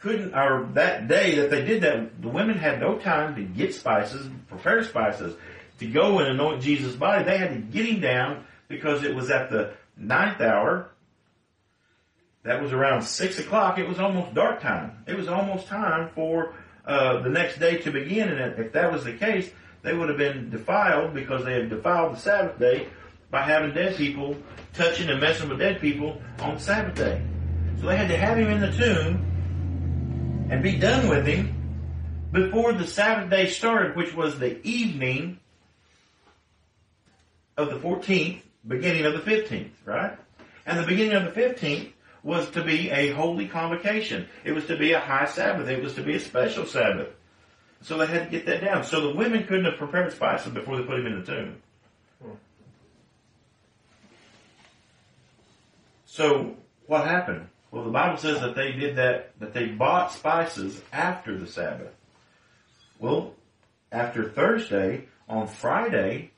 couldn't, 0.00 0.34
or 0.34 0.68
that 0.74 1.08
day 1.08 1.36
that 1.36 1.50
they 1.50 1.64
did 1.64 1.82
that, 1.82 2.20
the 2.20 2.28
women 2.28 2.58
had 2.58 2.80
no 2.80 2.98
time 2.98 3.34
to 3.36 3.42
get 3.42 3.74
spices, 3.74 4.28
prepare 4.48 4.84
spices 4.84 5.36
to 5.78 5.86
go 5.86 6.18
and 6.18 6.28
anoint 6.28 6.62
Jesus' 6.62 6.96
body, 6.96 7.24
they 7.24 7.38
had 7.38 7.50
to 7.50 7.60
get 7.60 7.86
him 7.86 8.00
down 8.00 8.44
because 8.68 9.04
it 9.04 9.14
was 9.14 9.30
at 9.30 9.50
the 9.50 9.72
ninth 9.96 10.40
hour. 10.40 10.90
That 12.46 12.62
was 12.62 12.72
around 12.72 13.02
six 13.02 13.40
o'clock. 13.40 13.76
It 13.76 13.88
was 13.88 13.98
almost 13.98 14.32
dark 14.32 14.60
time. 14.60 15.02
It 15.08 15.16
was 15.16 15.26
almost 15.26 15.66
time 15.66 16.10
for 16.14 16.54
uh, 16.84 17.20
the 17.22 17.28
next 17.28 17.58
day 17.58 17.78
to 17.78 17.90
begin. 17.90 18.28
And 18.28 18.56
if 18.56 18.72
that 18.72 18.92
was 18.92 19.02
the 19.02 19.14
case, 19.14 19.50
they 19.82 19.92
would 19.92 20.08
have 20.08 20.16
been 20.16 20.48
defiled 20.50 21.12
because 21.12 21.44
they 21.44 21.54
had 21.54 21.70
defiled 21.70 22.14
the 22.14 22.20
Sabbath 22.20 22.56
day 22.60 22.86
by 23.32 23.42
having 23.42 23.74
dead 23.74 23.96
people 23.96 24.36
touching 24.74 25.10
and 25.10 25.20
messing 25.20 25.48
with 25.48 25.58
dead 25.58 25.80
people 25.80 26.22
on 26.38 26.60
Sabbath 26.60 26.94
day. 26.94 27.20
So 27.80 27.88
they 27.88 27.96
had 27.96 28.08
to 28.08 28.16
have 28.16 28.38
him 28.38 28.48
in 28.48 28.60
the 28.60 28.70
tomb 28.70 30.46
and 30.48 30.62
be 30.62 30.76
done 30.76 31.08
with 31.08 31.26
him 31.26 31.52
before 32.30 32.72
the 32.74 32.86
Sabbath 32.86 33.28
day 33.28 33.48
started, 33.48 33.96
which 33.96 34.14
was 34.14 34.38
the 34.38 34.64
evening 34.64 35.40
of 37.56 37.70
the 37.70 37.80
14th, 37.80 38.38
beginning 38.64 39.04
of 39.04 39.14
the 39.14 39.30
15th, 39.30 39.70
right? 39.84 40.16
And 40.64 40.78
the 40.78 40.86
beginning 40.86 41.14
of 41.14 41.34
the 41.34 41.40
15th 41.40 41.90
was 42.26 42.50
to 42.50 42.64
be 42.64 42.90
a 42.90 43.10
holy 43.12 43.46
convocation. 43.46 44.26
It 44.42 44.50
was 44.50 44.66
to 44.66 44.76
be 44.76 44.90
a 44.92 44.98
high 44.98 45.26
Sabbath. 45.26 45.68
It 45.68 45.80
was 45.80 45.94
to 45.94 46.02
be 46.02 46.16
a 46.16 46.20
special 46.20 46.66
Sabbath. 46.66 47.10
So 47.82 47.98
they 47.98 48.06
had 48.06 48.24
to 48.24 48.30
get 48.30 48.46
that 48.46 48.64
down. 48.64 48.82
So 48.82 49.00
the 49.00 49.14
women 49.14 49.46
couldn't 49.46 49.66
have 49.66 49.76
prepared 49.76 50.12
spices 50.12 50.52
before 50.52 50.76
they 50.76 50.82
put 50.82 50.98
him 50.98 51.06
in 51.06 51.20
the 51.20 51.24
tomb. 51.24 51.62
So 56.04 56.56
what 56.88 57.06
happened? 57.06 57.46
Well, 57.70 57.84
the 57.84 57.90
Bible 57.90 58.16
says 58.16 58.40
that 58.40 58.56
they 58.56 58.72
did 58.72 58.96
that, 58.96 59.38
that 59.38 59.54
they 59.54 59.66
bought 59.66 60.12
spices 60.12 60.82
after 60.92 61.38
the 61.38 61.46
Sabbath. 61.46 61.94
Well, 62.98 63.34
after 63.92 64.28
Thursday, 64.28 65.06
on 65.28 65.46
Friday, 65.46 66.32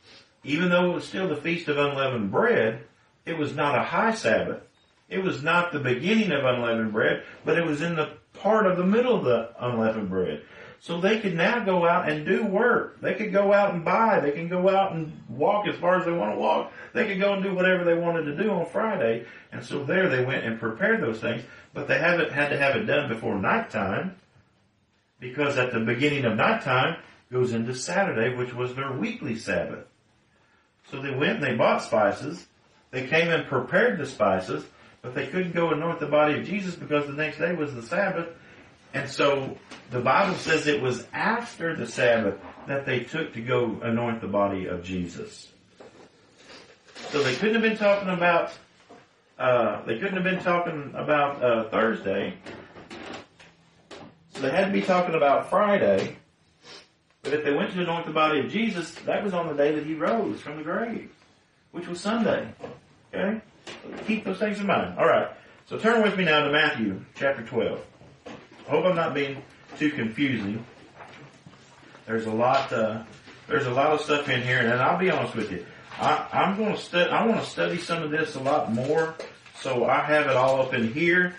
even 0.44 0.68
though 0.68 0.90
it 0.90 0.94
was 0.96 1.08
still 1.08 1.28
the 1.28 1.36
Feast 1.36 1.68
of 1.68 1.78
Unleavened 1.78 2.30
Bread, 2.30 2.84
it 3.24 3.38
was 3.38 3.56
not 3.56 3.78
a 3.78 3.82
high 3.82 4.12
Sabbath. 4.12 4.60
It 5.08 5.22
was 5.22 5.42
not 5.42 5.72
the 5.72 5.78
beginning 5.78 6.32
of 6.32 6.44
unleavened 6.44 6.92
bread, 6.92 7.22
but 7.44 7.58
it 7.58 7.64
was 7.64 7.80
in 7.80 7.96
the 7.96 8.10
part 8.34 8.66
of 8.66 8.76
the 8.76 8.84
middle 8.84 9.16
of 9.16 9.24
the 9.24 9.50
unleavened 9.58 10.10
bread. 10.10 10.42
So 10.80 11.00
they 11.00 11.18
could 11.18 11.34
now 11.34 11.64
go 11.64 11.88
out 11.88 12.08
and 12.08 12.24
do 12.24 12.44
work. 12.44 13.00
They 13.00 13.14
could 13.14 13.32
go 13.32 13.52
out 13.52 13.74
and 13.74 13.84
buy. 13.84 14.20
They 14.20 14.30
can 14.30 14.48
go 14.48 14.68
out 14.68 14.92
and 14.92 15.12
walk 15.28 15.66
as 15.66 15.76
far 15.76 15.98
as 15.98 16.04
they 16.04 16.12
want 16.12 16.34
to 16.34 16.38
walk. 16.38 16.72
They 16.92 17.06
could 17.06 17.18
go 17.18 17.34
and 17.34 17.42
do 17.42 17.52
whatever 17.54 17.82
they 17.82 17.94
wanted 17.94 18.24
to 18.24 18.36
do 18.36 18.50
on 18.50 18.66
Friday. 18.66 19.26
And 19.50 19.64
so 19.64 19.82
there 19.82 20.08
they 20.08 20.24
went 20.24 20.44
and 20.44 20.60
prepared 20.60 21.02
those 21.02 21.20
things, 21.20 21.42
but 21.74 21.88
they 21.88 21.98
haven't 21.98 22.30
had 22.30 22.50
to 22.50 22.58
have 22.58 22.76
it 22.76 22.84
done 22.84 23.08
before 23.08 23.34
nighttime 23.34 24.16
because 25.18 25.58
at 25.58 25.72
the 25.72 25.80
beginning 25.80 26.24
of 26.24 26.36
nighttime 26.36 26.96
goes 27.32 27.52
into 27.52 27.74
Saturday, 27.74 28.34
which 28.36 28.54
was 28.54 28.74
their 28.74 28.92
weekly 28.92 29.36
Sabbath. 29.36 29.84
So 30.90 31.02
they 31.02 31.10
went 31.10 31.36
and 31.36 31.42
they 31.42 31.54
bought 31.54 31.82
spices. 31.82 32.46
They 32.90 33.06
came 33.06 33.28
and 33.28 33.46
prepared 33.46 33.98
the 33.98 34.06
spices, 34.06 34.64
but 35.02 35.14
they 35.14 35.26
couldn't 35.26 35.52
go 35.52 35.70
anoint 35.70 36.00
the 36.00 36.06
body 36.06 36.38
of 36.38 36.46
Jesus 36.46 36.74
because 36.74 37.06
the 37.06 37.12
next 37.12 37.38
day 37.38 37.54
was 37.54 37.74
the 37.74 37.82
Sabbath 37.82 38.28
and 38.94 39.08
so 39.08 39.56
the 39.90 40.00
Bible 40.00 40.36
says 40.36 40.66
it 40.66 40.80
was 40.80 41.06
after 41.12 41.74
the 41.76 41.86
Sabbath 41.86 42.38
that 42.66 42.86
they 42.86 43.00
took 43.00 43.34
to 43.34 43.40
go 43.40 43.78
anoint 43.82 44.20
the 44.20 44.28
body 44.28 44.66
of 44.66 44.82
Jesus. 44.82 45.48
So 47.10 47.22
they 47.22 47.34
couldn't 47.34 47.54
have 47.54 47.62
been 47.62 47.76
talking 47.76 48.08
about, 48.08 48.52
uh, 49.38 49.82
they 49.84 49.98
couldn't 49.98 50.14
have 50.14 50.24
been 50.24 50.42
talking 50.42 50.92
about 50.94 51.42
uh, 51.42 51.68
Thursday. 51.70 52.34
So 54.34 54.40
they 54.40 54.50
had 54.50 54.66
to 54.66 54.72
be 54.72 54.82
talking 54.82 55.14
about 55.14 55.50
Friday. 55.50 56.16
But 57.22 57.34
if 57.34 57.44
they 57.44 57.52
went 57.52 57.72
to 57.72 57.82
anoint 57.82 58.06
the 58.06 58.12
body 58.12 58.40
of 58.40 58.50
Jesus, 58.50 58.94
that 59.06 59.22
was 59.22 59.34
on 59.34 59.48
the 59.48 59.54
day 59.54 59.74
that 59.74 59.84
he 59.84 59.94
rose 59.94 60.40
from 60.40 60.56
the 60.56 60.62
grave, 60.62 61.10
which 61.72 61.86
was 61.88 62.00
Sunday. 62.00 62.48
Okay? 63.12 63.40
Keep 64.06 64.24
those 64.24 64.38
things 64.38 64.60
in 64.60 64.66
mind. 64.66 64.98
Alright. 64.98 65.28
So 65.66 65.78
turn 65.78 66.02
with 66.02 66.16
me 66.16 66.24
now 66.24 66.44
to 66.44 66.50
Matthew 66.50 67.00
chapter 67.14 67.42
12. 67.42 67.80
I 68.26 68.70
hope 68.70 68.84
I'm 68.84 68.96
not 68.96 69.14
being 69.14 69.42
too 69.78 69.90
confusing. 69.90 70.64
There's 72.06 72.26
a 72.26 72.32
lot, 72.32 72.72
uh, 72.72 73.02
there's 73.48 73.66
a 73.66 73.70
lot 73.70 73.92
of 73.92 74.00
stuff 74.00 74.28
in 74.28 74.42
here, 74.42 74.60
and 74.60 74.80
I'll 74.80 74.98
be 74.98 75.10
honest 75.10 75.34
with 75.34 75.52
you. 75.52 75.64
I, 75.98 76.26
I'm 76.32 76.56
going 76.56 76.74
to 76.74 76.80
study. 76.80 77.10
I 77.10 77.26
want 77.26 77.40
to 77.40 77.46
study 77.46 77.78
some 77.78 78.02
of 78.02 78.10
this 78.10 78.34
a 78.34 78.40
lot 78.40 78.72
more, 78.72 79.14
so 79.60 79.84
I 79.84 80.00
have 80.00 80.26
it 80.26 80.36
all 80.36 80.62
up 80.62 80.72
in 80.72 80.92
here. 80.92 81.34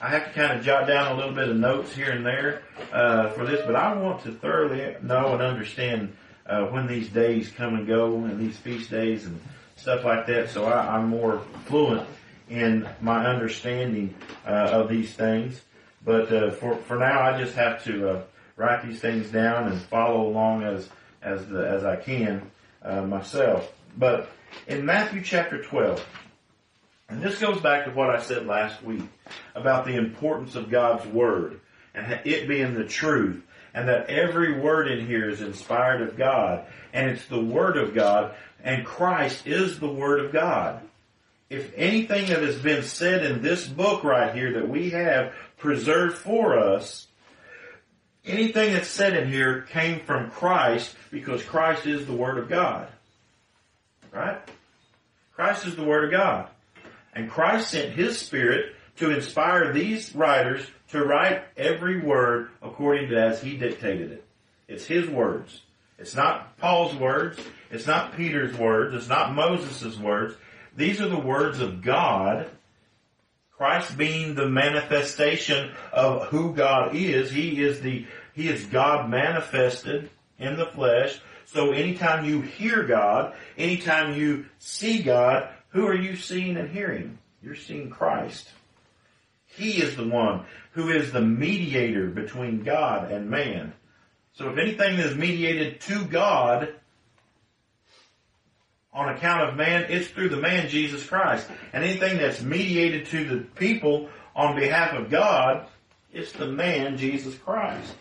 I 0.00 0.08
have 0.08 0.26
to 0.26 0.32
kind 0.32 0.58
of 0.58 0.64
jot 0.64 0.86
down 0.88 1.12
a 1.12 1.14
little 1.14 1.34
bit 1.34 1.48
of 1.48 1.56
notes 1.56 1.94
here 1.94 2.10
and 2.10 2.26
there 2.26 2.62
uh, 2.92 3.30
for 3.30 3.46
this, 3.46 3.64
but 3.64 3.76
I 3.76 3.94
want 3.94 4.24
to 4.24 4.32
thoroughly 4.32 4.96
know 5.00 5.32
and 5.34 5.42
understand 5.42 6.16
uh, 6.44 6.64
when 6.66 6.88
these 6.88 7.08
days 7.08 7.50
come 7.50 7.76
and 7.76 7.86
go, 7.86 8.16
and 8.16 8.40
these 8.40 8.56
feast 8.56 8.90
days 8.90 9.24
and 9.24 9.40
stuff 9.82 10.04
like 10.04 10.26
that. 10.26 10.48
So 10.48 10.64
I, 10.64 10.96
I'm 10.96 11.08
more 11.08 11.42
fluent 11.66 12.08
in 12.48 12.88
my 13.00 13.26
understanding 13.26 14.14
uh, 14.46 14.50
of 14.50 14.88
these 14.88 15.12
things. 15.14 15.60
But 16.04 16.32
uh, 16.32 16.50
for 16.52 16.76
for 16.76 16.96
now, 16.96 17.20
I 17.20 17.38
just 17.38 17.54
have 17.54 17.82
to 17.84 18.08
uh, 18.08 18.22
write 18.56 18.86
these 18.86 19.00
things 19.00 19.30
down 19.30 19.70
and 19.70 19.80
follow 19.82 20.28
along 20.28 20.62
as 20.62 20.88
as 21.20 21.46
the, 21.48 21.68
as 21.68 21.84
I 21.84 21.96
can 21.96 22.50
uh, 22.82 23.02
myself. 23.02 23.72
But 23.96 24.30
in 24.66 24.86
Matthew 24.86 25.22
chapter 25.22 25.62
twelve, 25.62 26.04
and 27.08 27.20
this 27.22 27.38
goes 27.40 27.60
back 27.60 27.84
to 27.84 27.90
what 27.90 28.10
I 28.10 28.20
said 28.22 28.46
last 28.46 28.82
week 28.82 29.02
about 29.54 29.84
the 29.84 29.96
importance 29.96 30.54
of 30.54 30.70
God's 30.70 31.06
word 31.06 31.60
and 31.94 32.20
it 32.24 32.48
being 32.48 32.74
the 32.74 32.84
truth, 32.84 33.42
and 33.74 33.88
that 33.88 34.10
every 34.10 34.58
word 34.60 34.90
in 34.90 35.06
here 35.06 35.28
is 35.28 35.40
inspired 35.40 36.02
of 36.02 36.16
God, 36.16 36.66
and 36.92 37.10
it's 37.10 37.26
the 37.26 37.42
word 37.42 37.76
of 37.76 37.94
God, 37.94 38.34
and 38.62 38.84
Christ 38.84 39.46
is 39.46 39.78
the 39.78 39.88
word 39.88 40.24
of 40.24 40.32
God 40.32 40.82
if 41.52 41.70
anything 41.76 42.28
that 42.28 42.42
has 42.42 42.58
been 42.58 42.82
said 42.82 43.26
in 43.26 43.42
this 43.42 43.68
book 43.68 44.04
right 44.04 44.34
here 44.34 44.54
that 44.54 44.70
we 44.70 44.88
have 44.90 45.34
preserved 45.58 46.16
for 46.16 46.58
us, 46.58 47.06
anything 48.24 48.72
that's 48.72 48.88
said 48.88 49.14
in 49.14 49.30
here 49.30 49.60
came 49.60 50.00
from 50.00 50.30
Christ 50.30 50.96
because 51.10 51.42
Christ 51.42 51.86
is 51.86 52.06
the 52.06 52.14
Word 52.14 52.38
of 52.38 52.48
God. 52.48 52.88
Right? 54.10 54.38
Christ 55.34 55.66
is 55.66 55.76
the 55.76 55.84
Word 55.84 56.06
of 56.06 56.10
God. 56.10 56.48
And 57.12 57.30
Christ 57.30 57.70
sent 57.70 57.92
His 57.92 58.18
Spirit 58.18 58.74
to 58.96 59.10
inspire 59.10 59.72
these 59.72 60.14
writers 60.14 60.66
to 60.90 61.04
write 61.04 61.42
every 61.56 62.00
word 62.00 62.50
according 62.60 63.08
to 63.10 63.20
as 63.20 63.42
He 63.42 63.56
dictated 63.56 64.12
it. 64.12 64.24
It's 64.68 64.84
His 64.84 65.08
words. 65.08 65.62
It's 65.98 66.14
not 66.14 66.58
Paul's 66.58 66.94
words. 66.96 67.38
It's 67.70 67.86
not 67.86 68.16
Peter's 68.16 68.56
words. 68.56 68.94
It's 68.94 69.08
not 69.08 69.34
Moses' 69.34 69.98
words. 69.98 70.34
These 70.76 71.00
are 71.00 71.08
the 71.08 71.18
words 71.18 71.60
of 71.60 71.82
God. 71.82 72.48
Christ 73.56 73.96
being 73.96 74.34
the 74.34 74.48
manifestation 74.48 75.70
of 75.92 76.24
who 76.24 76.54
God 76.54 76.96
is. 76.96 77.30
He 77.30 77.62
is 77.62 77.80
the, 77.80 78.06
He 78.34 78.48
is 78.48 78.66
God 78.66 79.08
manifested 79.08 80.10
in 80.38 80.56
the 80.56 80.66
flesh. 80.66 81.20
So 81.46 81.70
anytime 81.70 82.24
you 82.24 82.40
hear 82.40 82.82
God, 82.82 83.34
anytime 83.56 84.14
you 84.14 84.46
see 84.58 85.02
God, 85.02 85.48
who 85.68 85.86
are 85.86 85.94
you 85.94 86.16
seeing 86.16 86.56
and 86.56 86.70
hearing? 86.70 87.18
You're 87.42 87.54
seeing 87.54 87.90
Christ. 87.90 88.48
He 89.56 89.82
is 89.82 89.96
the 89.96 90.08
one 90.08 90.44
who 90.72 90.88
is 90.88 91.12
the 91.12 91.20
mediator 91.20 92.08
between 92.08 92.62
God 92.62 93.10
and 93.10 93.30
man. 93.30 93.74
So 94.34 94.50
if 94.50 94.58
anything 94.58 94.98
is 94.98 95.14
mediated 95.14 95.80
to 95.82 96.04
God, 96.06 96.74
on 98.94 99.08
account 99.08 99.48
of 99.48 99.56
man, 99.56 99.86
it's 99.88 100.08
through 100.08 100.28
the 100.28 100.36
man 100.36 100.68
Jesus 100.68 101.04
Christ. 101.06 101.46
And 101.72 101.82
anything 101.82 102.18
that's 102.18 102.42
mediated 102.42 103.06
to 103.06 103.24
the 103.24 103.38
people 103.38 104.08
on 104.36 104.54
behalf 104.54 104.94
of 104.94 105.10
God, 105.10 105.66
it's 106.12 106.32
the 106.32 106.46
man 106.46 106.96
Jesus 106.98 107.34
Christ. 107.36 107.94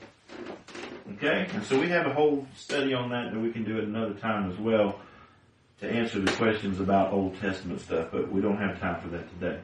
Okay? 1.13 1.47
And 1.53 1.63
so 1.63 1.79
we 1.79 1.87
have 1.89 2.07
a 2.07 2.13
whole 2.13 2.45
study 2.55 2.93
on 2.93 3.09
that 3.11 3.31
that 3.33 3.39
we 3.39 3.51
can 3.51 3.63
do 3.63 3.77
at 3.77 3.85
another 3.85 4.13
time 4.15 4.51
as 4.51 4.57
well 4.57 4.99
to 5.79 5.89
answer 5.89 6.19
the 6.19 6.31
questions 6.33 6.79
about 6.79 7.13
Old 7.13 7.39
Testament 7.39 7.81
stuff, 7.81 8.09
but 8.11 8.31
we 8.31 8.41
don't 8.41 8.57
have 8.57 8.79
time 8.79 9.01
for 9.01 9.07
that 9.09 9.27
today. 9.39 9.59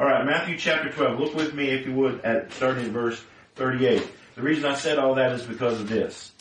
Alright, 0.00 0.24
Matthew 0.24 0.56
chapter 0.56 0.90
12. 0.90 1.20
Look 1.20 1.34
with 1.34 1.52
me, 1.52 1.68
if 1.68 1.84
you 1.84 1.92
would, 1.92 2.22
at 2.22 2.50
starting 2.54 2.86
at 2.86 2.90
verse 2.90 3.22
38. 3.56 4.02
The 4.34 4.40
reason 4.40 4.64
I 4.64 4.74
said 4.74 4.98
all 4.98 5.16
that 5.16 5.32
is 5.32 5.42
because 5.42 5.78
of 5.78 5.90
this. 5.90 6.32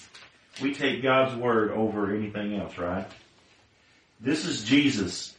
We 0.61 0.73
take 0.73 1.03
God's 1.03 1.35
word 1.35 1.71
over 1.71 2.15
anything 2.15 2.55
else, 2.55 2.77
right? 2.77 3.05
This 4.21 4.45
is 4.45 4.63
Jesus. 4.63 5.35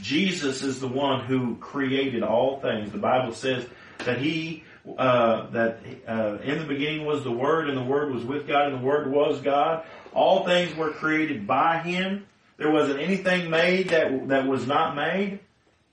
Jesus 0.00 0.62
is 0.62 0.80
the 0.80 0.88
one 0.88 1.26
who 1.26 1.56
created 1.56 2.22
all 2.22 2.58
things. 2.60 2.90
The 2.90 2.96
Bible 2.96 3.34
says 3.34 3.66
that 3.98 4.16
he 4.16 4.64
uh, 4.96 5.50
that 5.50 5.80
uh, 6.08 6.38
in 6.42 6.58
the 6.58 6.64
beginning 6.64 7.04
was 7.04 7.22
the 7.22 7.32
Word, 7.32 7.68
and 7.68 7.76
the 7.76 7.84
Word 7.84 8.14
was 8.14 8.24
with 8.24 8.48
God, 8.48 8.72
and 8.72 8.80
the 8.80 8.86
Word 8.86 9.10
was 9.10 9.42
God. 9.42 9.84
All 10.14 10.46
things 10.46 10.74
were 10.74 10.92
created 10.92 11.46
by 11.46 11.80
Him. 11.80 12.24
There 12.56 12.70
wasn't 12.70 13.00
anything 13.00 13.50
made 13.50 13.90
that 13.90 14.28
that 14.28 14.46
was 14.46 14.66
not 14.66 14.96
made. 14.96 15.40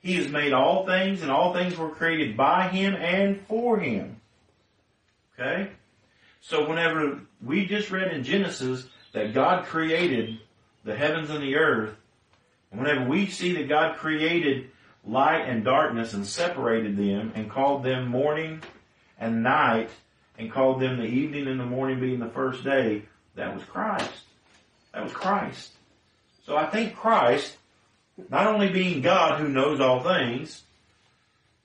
He 0.03 0.15
has 0.15 0.29
made 0.29 0.51
all 0.51 0.85
things, 0.85 1.21
and 1.21 1.31
all 1.31 1.53
things 1.53 1.77
were 1.77 1.89
created 1.89 2.35
by 2.35 2.67
Him 2.67 2.93
and 2.93 3.41
for 3.47 3.79
Him. 3.79 4.17
Okay? 5.33 5.71
So 6.41 6.67
whenever 6.67 7.21
we 7.41 7.65
just 7.65 7.89
read 7.89 8.11
in 8.11 8.23
Genesis 8.23 8.85
that 9.13 9.33
God 9.33 9.65
created 9.65 10.39
the 10.83 10.95
heavens 10.95 11.29
and 11.29 11.41
the 11.41 11.55
earth, 11.55 11.95
and 12.69 12.81
whenever 12.81 13.05
we 13.07 13.27
see 13.27 13.53
that 13.53 13.69
God 13.69 13.95
created 13.95 14.69
light 15.05 15.47
and 15.47 15.63
darkness 15.63 16.13
and 16.13 16.27
separated 16.27 16.97
them 16.97 17.31
and 17.33 17.49
called 17.49 17.83
them 17.83 18.07
morning 18.07 18.61
and 19.17 19.41
night 19.41 19.89
and 20.37 20.51
called 20.51 20.81
them 20.81 20.97
the 20.97 21.05
evening 21.05 21.47
and 21.47 21.59
the 21.59 21.65
morning 21.65 22.01
being 22.01 22.19
the 22.19 22.29
first 22.29 22.65
day, 22.65 23.03
that 23.35 23.55
was 23.55 23.63
Christ. 23.63 24.11
That 24.93 25.03
was 25.03 25.13
Christ. 25.13 25.71
So 26.45 26.57
I 26.57 26.65
think 26.65 26.95
Christ 26.95 27.55
not 28.29 28.47
only 28.47 28.69
being 28.69 29.01
God 29.01 29.39
who 29.39 29.49
knows 29.49 29.79
all 29.79 30.03
things, 30.03 30.61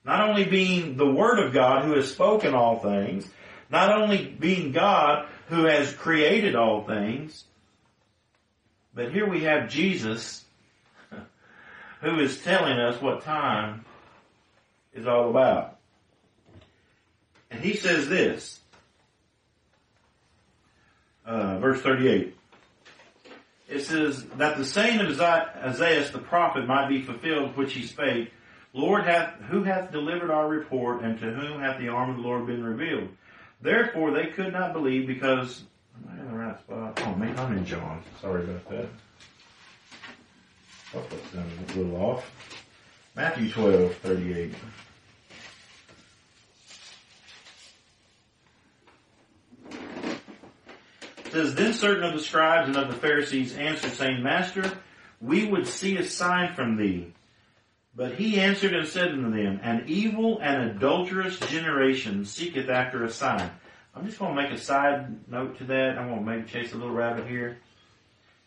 not 0.03 0.27
only 0.27 0.45
being 0.45 0.97
the 0.97 1.09
Word 1.09 1.39
of 1.39 1.53
God 1.53 1.83
who 1.85 1.93
has 1.93 2.11
spoken 2.11 2.53
all 2.53 2.79
things, 2.79 3.27
not 3.69 3.95
only 3.95 4.25
being 4.25 4.71
God 4.71 5.27
who 5.47 5.65
has 5.65 5.93
created 5.93 6.55
all 6.55 6.83
things, 6.83 7.43
but 8.93 9.11
here 9.11 9.29
we 9.29 9.43
have 9.43 9.69
Jesus 9.69 10.43
who 12.01 12.19
is 12.19 12.41
telling 12.41 12.79
us 12.79 13.01
what 13.01 13.23
time 13.23 13.85
is 14.93 15.07
all 15.07 15.29
about. 15.29 15.77
And 17.51 17.61
he 17.61 17.75
says 17.75 18.07
this, 18.09 18.59
uh, 21.25 21.59
verse 21.59 21.81
38. 21.81 22.35
It 23.69 23.81
says 23.81 24.25
that 24.37 24.57
the 24.57 24.65
saying 24.65 24.99
of 24.99 25.21
Isaiah 25.21 26.09
the 26.11 26.19
prophet 26.19 26.65
might 26.65 26.89
be 26.89 27.03
fulfilled, 27.03 27.55
which 27.55 27.73
he 27.73 27.85
spake, 27.85 28.33
Lord 28.73 29.03
hath, 29.03 29.35
who 29.49 29.63
hath 29.63 29.91
delivered 29.91 30.31
our 30.31 30.47
report, 30.47 31.03
and 31.03 31.19
to 31.19 31.31
whom 31.31 31.61
hath 31.61 31.79
the 31.79 31.89
arm 31.89 32.09
of 32.09 32.15
the 32.17 32.21
Lord 32.21 32.47
been 32.47 32.63
revealed? 32.63 33.09
Therefore 33.61 34.11
they 34.11 34.27
could 34.27 34.53
not 34.53 34.73
believe 34.73 35.05
because, 35.05 35.63
am 35.95 36.11
I 36.11 36.19
in 36.19 36.31
the 36.31 36.37
right 36.37 36.59
spot? 36.59 37.01
Oh 37.05 37.15
man, 37.15 37.37
I'm 37.37 37.57
in 37.57 37.65
John. 37.65 38.01
Sorry 38.21 38.43
about 38.43 38.69
that. 38.69 38.87
Oh, 40.95 41.03
that's 41.11 41.75
a 41.75 41.79
little 41.79 41.95
off. 41.97 42.31
Matthew 43.15 43.51
12, 43.51 43.95
38. 43.97 44.53
Says, 51.39 51.55
Then 51.55 51.73
certain 51.73 52.03
of 52.03 52.13
the 52.13 52.23
scribes 52.23 52.67
and 52.67 52.77
of 52.77 52.89
the 52.89 52.99
Pharisees 52.99 53.55
answered, 53.55 53.91
saying, 53.91 54.21
Master, 54.21 54.71
we 55.21 55.45
would 55.45 55.67
see 55.67 55.97
a 55.97 56.03
sign 56.03 56.53
from 56.53 56.75
thee. 56.75 57.13
But 57.95 58.15
he 58.15 58.39
answered 58.39 58.73
and 58.73 58.87
said 58.87 59.09
unto 59.09 59.31
them, 59.31 59.59
An 59.63 59.85
evil 59.87 60.39
and 60.39 60.71
adulterous 60.71 61.39
generation 61.39 62.25
seeketh 62.25 62.69
after 62.69 63.03
a 63.03 63.11
sign. 63.11 63.49
I'm 63.95 64.05
just 64.05 64.19
going 64.19 64.35
to 64.35 64.41
make 64.41 64.51
a 64.51 64.57
side 64.57 65.29
note 65.29 65.57
to 65.57 65.63
that. 65.65 65.97
I'm 65.97 66.09
going 66.09 66.19
to 66.19 66.25
maybe 66.25 66.47
chase 66.47 66.73
a 66.73 66.77
little 66.77 66.93
rabbit 66.93 67.27
here. 67.27 67.57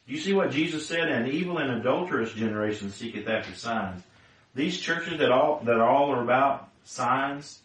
Do 0.07 0.15
you 0.15 0.21
see 0.21 0.33
what 0.33 0.51
Jesus 0.51 0.87
said? 0.87 1.09
An 1.09 1.29
evil 1.29 1.59
and 1.59 1.71
adulterous 1.71 2.33
generation 2.33 2.91
seeketh 2.91 3.29
after 3.29 3.55
signs. 3.55 4.03
These 4.55 4.81
churches 4.81 5.19
that 5.19 5.33
all 5.33 5.63
that 5.65 5.81
all 5.81 6.13
are 6.13 6.23
about 6.23 6.69
signs, 6.85 7.61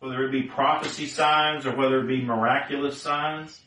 whether 0.00 0.24
it 0.24 0.32
be 0.32 0.42
prophecy 0.42 1.06
signs 1.06 1.66
or 1.66 1.76
whether 1.76 2.00
it 2.00 2.08
be 2.08 2.24
miraculous 2.24 3.00
signs, 3.00 3.60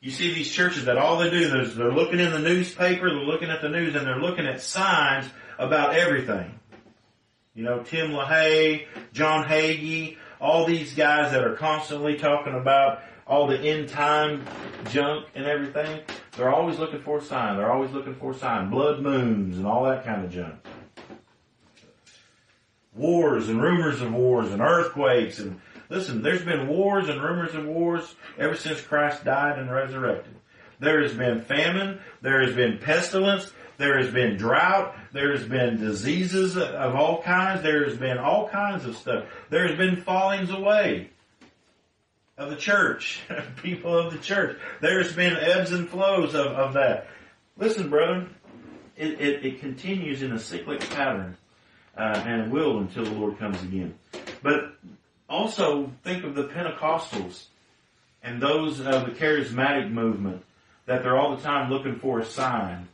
you 0.00 0.10
see 0.10 0.32
these 0.32 0.50
churches 0.50 0.84
that 0.84 0.96
all 0.96 1.18
they 1.18 1.30
do 1.30 1.60
is 1.60 1.74
they're 1.74 1.92
looking 1.92 2.20
in 2.20 2.30
the 2.30 2.38
newspaper, 2.38 3.08
they're 3.10 3.18
looking 3.18 3.50
at 3.50 3.62
the 3.62 3.68
news, 3.68 3.94
and 3.94 4.06
they're 4.06 4.20
looking 4.20 4.46
at 4.46 4.60
signs 4.60 5.28
about 5.58 5.94
everything. 5.94 6.58
You 7.54 7.64
know, 7.64 7.82
Tim 7.82 8.12
LaHaye, 8.12 8.86
John 9.12 9.44
Hagee, 9.44 10.16
all 10.40 10.64
these 10.64 10.94
guys 10.94 11.32
that 11.32 11.42
are 11.42 11.56
constantly 11.56 12.16
talking 12.16 12.54
about 12.54 13.02
all 13.26 13.48
the 13.48 13.58
end 13.58 13.88
time 13.88 14.44
junk 14.90 15.26
and 15.34 15.44
everything, 15.46 16.00
they're 16.36 16.54
always 16.54 16.78
looking 16.78 17.00
for 17.00 17.18
a 17.18 17.22
sign. 17.22 17.56
They're 17.56 17.72
always 17.72 17.90
looking 17.90 18.14
for 18.14 18.30
a 18.30 18.34
sign. 18.34 18.70
Blood 18.70 19.00
moons 19.00 19.58
and 19.58 19.66
all 19.66 19.84
that 19.84 20.04
kind 20.04 20.24
of 20.24 20.30
junk. 20.30 20.54
Wars 22.94 23.48
and 23.48 23.60
rumors 23.60 24.00
of 24.00 24.12
wars 24.12 24.52
and 24.52 24.62
earthquakes 24.62 25.40
and 25.40 25.60
Listen, 25.88 26.22
there's 26.22 26.44
been 26.44 26.68
wars 26.68 27.08
and 27.08 27.22
rumors 27.22 27.54
of 27.54 27.66
wars 27.66 28.14
ever 28.38 28.54
since 28.54 28.80
Christ 28.80 29.24
died 29.24 29.58
and 29.58 29.70
resurrected. 29.70 30.34
There 30.80 31.02
has 31.02 31.14
been 31.14 31.42
famine. 31.42 32.00
There 32.20 32.42
has 32.44 32.54
been 32.54 32.78
pestilence. 32.78 33.50
There 33.78 33.98
has 33.98 34.12
been 34.12 34.36
drought. 34.36 34.94
There 35.12 35.32
has 35.36 35.46
been 35.46 35.78
diseases 35.78 36.56
of 36.56 36.94
all 36.94 37.22
kinds. 37.22 37.62
There 37.62 37.84
has 37.84 37.96
been 37.96 38.18
all 38.18 38.48
kinds 38.48 38.84
of 38.84 38.96
stuff. 38.96 39.24
There 39.50 39.66
has 39.66 39.76
been 39.76 40.02
fallings 40.02 40.50
away 40.50 41.10
of 42.36 42.50
the 42.50 42.56
church, 42.56 43.20
people 43.62 43.96
of 43.96 44.12
the 44.12 44.18
church. 44.18 44.58
There's 44.80 45.12
been 45.14 45.36
ebbs 45.36 45.72
and 45.72 45.88
flows 45.88 46.34
of, 46.34 46.46
of 46.46 46.74
that. 46.74 47.08
Listen, 47.56 47.90
brother, 47.90 48.28
it, 48.96 49.20
it, 49.20 49.44
it 49.44 49.60
continues 49.60 50.22
in 50.22 50.32
a 50.32 50.38
cyclic 50.38 50.80
pattern, 50.90 51.36
uh, 51.96 52.22
and 52.24 52.52
will 52.52 52.78
until 52.78 53.04
the 53.04 53.10
Lord 53.10 53.38
comes 53.38 53.60
again. 53.62 53.94
But 54.42 54.74
also 55.28 55.92
think 56.04 56.24
of 56.24 56.34
the 56.34 56.44
Pentecostals 56.44 57.44
and 58.22 58.42
those 58.42 58.80
of 58.80 59.06
the 59.06 59.12
charismatic 59.12 59.90
movement 59.90 60.44
that 60.86 61.02
they're 61.02 61.18
all 61.18 61.36
the 61.36 61.42
time 61.42 61.70
looking 61.70 61.96
for 61.96 62.18
a 62.18 62.24
sign. 62.24 62.88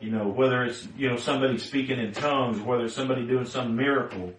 You 0.00 0.10
know, 0.10 0.26
whether 0.28 0.64
it's, 0.64 0.86
you 0.96 1.08
know, 1.08 1.16
somebody 1.16 1.58
speaking 1.58 2.00
in 2.00 2.12
tongues, 2.12 2.60
whether 2.60 2.86
it's 2.86 2.94
somebody 2.94 3.24
doing 3.24 3.46
some 3.46 3.76
miracle. 3.76 4.34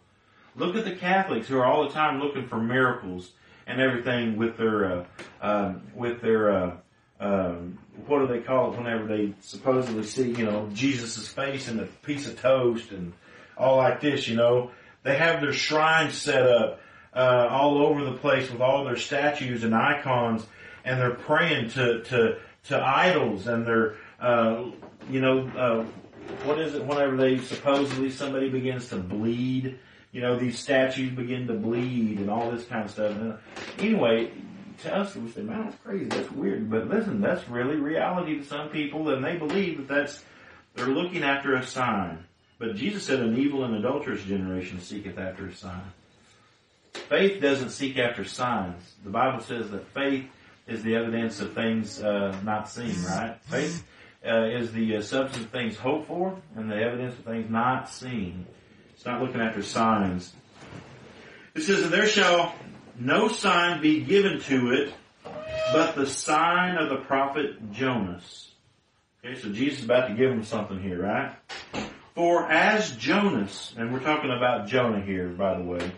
Look 0.56 0.76
at 0.76 0.84
the 0.84 0.96
Catholics 0.96 1.48
who 1.48 1.58
are 1.58 1.66
all 1.66 1.88
the 1.88 1.94
time 1.94 2.20
looking 2.20 2.48
for 2.48 2.60
miracles 2.60 3.32
and 3.66 3.80
everything 3.80 4.36
with 4.36 4.58
their, 4.58 4.86
uh, 4.86 5.06
um, 5.42 5.82
with 5.96 6.22
their, 6.22 6.52
uh, 6.52 6.76
um, 7.22 7.80
what 8.06 8.20
do 8.20 8.28
they 8.28 8.42
call 8.42 8.74
it 8.74 8.78
whenever 8.78 9.08
they 9.08 9.34
supposedly 9.40 10.04
see, 10.04 10.32
you 10.32 10.46
know, 10.46 10.70
Jesus' 10.74 11.30
face 11.30 11.70
and 11.70 11.80
a 11.80 11.86
piece 11.86 12.28
of 12.28 12.40
toast 12.40 12.92
and 12.92 13.14
all 13.58 13.78
like 13.78 14.02
this, 14.02 14.28
you 14.28 14.36
know. 14.36 14.72
They 15.04 15.16
have 15.16 15.42
their 15.42 15.54
shrines 15.54 16.16
set 16.16 16.46
up 16.46 16.82
uh, 17.16 17.48
all 17.50 17.78
over 17.78 18.04
the 18.04 18.14
place 18.14 18.50
with 18.50 18.62
all 18.62 18.84
their 18.86 18.98
statues 18.98 19.64
and 19.64 19.76
icons, 19.76 20.46
and 20.86 21.00
they're 21.00 21.12
praying 21.12 21.70
to 21.72 22.02
to 22.04 22.38
to 22.66 22.82
idols, 22.82 23.48
and 23.48 23.66
they're 23.66 23.96
uh, 24.20 24.66
you 25.10 25.22
know 25.22 25.48
uh, 25.58 25.86
what 26.46 26.60
is 26.60 26.76
it? 26.76 26.86
Whenever 26.86 27.18
they 27.18 27.38
supposedly 27.40 28.10
somebody 28.10 28.50
begins 28.50 28.90
to 28.90 28.98
bleed, 28.98 29.78
you 30.12 30.22
know 30.22 30.38
these 30.38 30.58
statues 30.58 31.12
begin 31.12 31.48
to 31.48 31.54
bleed 31.54 32.20
and 32.20 32.30
all 32.30 32.52
this 32.52 32.66
kind 32.66 32.86
of 32.86 32.92
stuff. 32.92 33.12
And 33.12 33.38
anyway, 33.80 34.32
to 34.84 34.96
us 34.96 35.16
we 35.16 35.30
say, 35.30 35.42
man, 35.42 35.66
that's 35.66 35.78
crazy, 35.84 36.06
that's 36.06 36.32
weird. 36.32 36.70
But 36.70 36.88
listen, 36.88 37.22
that's 37.22 37.48
really 37.48 37.76
reality 37.76 38.38
to 38.40 38.46
some 38.46 38.70
people, 38.70 39.10
and 39.10 39.24
they 39.24 39.38
believe 39.38 39.78
that 39.78 39.88
that's 39.88 40.24
they're 40.76 40.88
looking 40.88 41.24
after 41.24 41.54
a 41.56 41.66
sign. 41.66 42.26
But 42.58 42.76
Jesus 42.76 43.04
said, 43.04 43.20
an 43.20 43.38
evil 43.38 43.66
and 43.66 43.76
adulterous 43.76 44.24
generation 44.24 44.80
seeketh 44.80 45.18
after 45.18 45.48
a 45.48 45.56
sign. 45.56 45.82
Faith 47.10 47.42
doesn't 47.42 47.70
seek 47.70 47.98
after 47.98 48.24
signs. 48.24 48.94
The 49.04 49.10
Bible 49.10 49.42
says 49.42 49.70
that 49.72 49.88
faith 49.94 50.26
is 50.68 50.84
the 50.84 50.96
evidence 50.96 51.40
of 51.42 51.54
things 51.54 52.02
uh, 52.02 52.38
not 52.44 52.70
seen, 52.70 52.96
right? 53.06 53.38
Faith 53.44 53.86
uh, 54.26 54.44
is 54.46 54.72
the 54.72 54.98
uh, 54.98 55.02
substance 55.02 55.46
of 55.46 55.52
things 55.52 55.78
hoped 55.78 56.08
for 56.08 56.40
and 56.56 56.72
the 56.72 56.76
evidence 56.76 57.18
of 57.18 57.26
things 57.26 57.50
not 57.50 57.90
seen. 57.90 58.46
It's 58.96 59.06
not 59.06 59.22
looking 59.22 59.42
after 59.42 59.62
signs. 59.62 60.34
It 61.56 61.62
says, 61.64 61.84
and 61.84 61.92
there 61.92 62.08
shall 62.08 62.56
no 62.98 63.28
sign 63.28 63.82
be 63.82 64.02
given 64.02 64.40
to 64.42 64.72
it, 64.72 64.94
but 65.74 65.96
the 65.96 66.06
sign 66.06 66.78
of 66.78 66.90
the 66.90 66.98
prophet 67.06 67.72
Jonas. 67.72 68.52
Okay, 69.24 69.40
so 69.40 69.50
Jesus 69.50 69.80
is 69.80 69.86
about 69.86 70.08
to 70.08 70.16
give 70.16 70.32
him 70.32 70.44
something 70.44 70.82
here, 70.82 71.02
right? 71.02 71.36
For 72.16 72.50
as 72.50 72.96
Jonas, 72.96 73.74
and 73.78 73.92
we're 73.92 74.00
talking 74.00 74.32
about 74.32 74.68
Jonah 74.68 75.02
here, 75.02 75.30
by 75.30 75.58
the 75.58 75.64
way, 75.64 75.92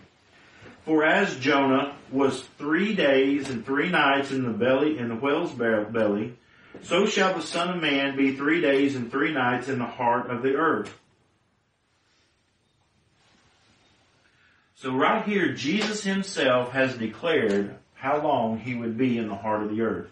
for 0.85 1.03
as 1.03 1.35
Jonah 1.37 1.95
was 2.11 2.41
three 2.57 2.95
days 2.95 3.49
and 3.49 3.65
three 3.65 3.89
nights 3.89 4.31
in 4.31 4.43
the 4.43 4.51
belly, 4.51 4.97
in 4.97 5.09
the 5.09 5.15
whale's 5.15 5.51
belly, 5.51 6.35
so 6.83 7.05
shall 7.05 7.33
the 7.33 7.41
Son 7.41 7.75
of 7.75 7.81
Man 7.81 8.15
be 8.15 8.35
three 8.35 8.61
days 8.61 8.95
and 8.95 9.11
three 9.11 9.33
nights 9.33 9.67
in 9.67 9.79
the 9.79 9.85
heart 9.85 10.29
of 10.29 10.43
the 10.43 10.55
earth. 10.55 10.95
So 14.75 14.93
right 14.93 15.25
here, 15.25 15.53
Jesus 15.53 16.03
himself 16.03 16.73
has 16.73 16.95
declared 16.95 17.75
how 17.95 18.21
long 18.21 18.59
he 18.59 18.75
would 18.75 18.97
be 18.97 19.17
in 19.17 19.29
the 19.29 19.35
heart 19.35 19.63
of 19.63 19.69
the 19.69 19.81
earth. 19.81 20.11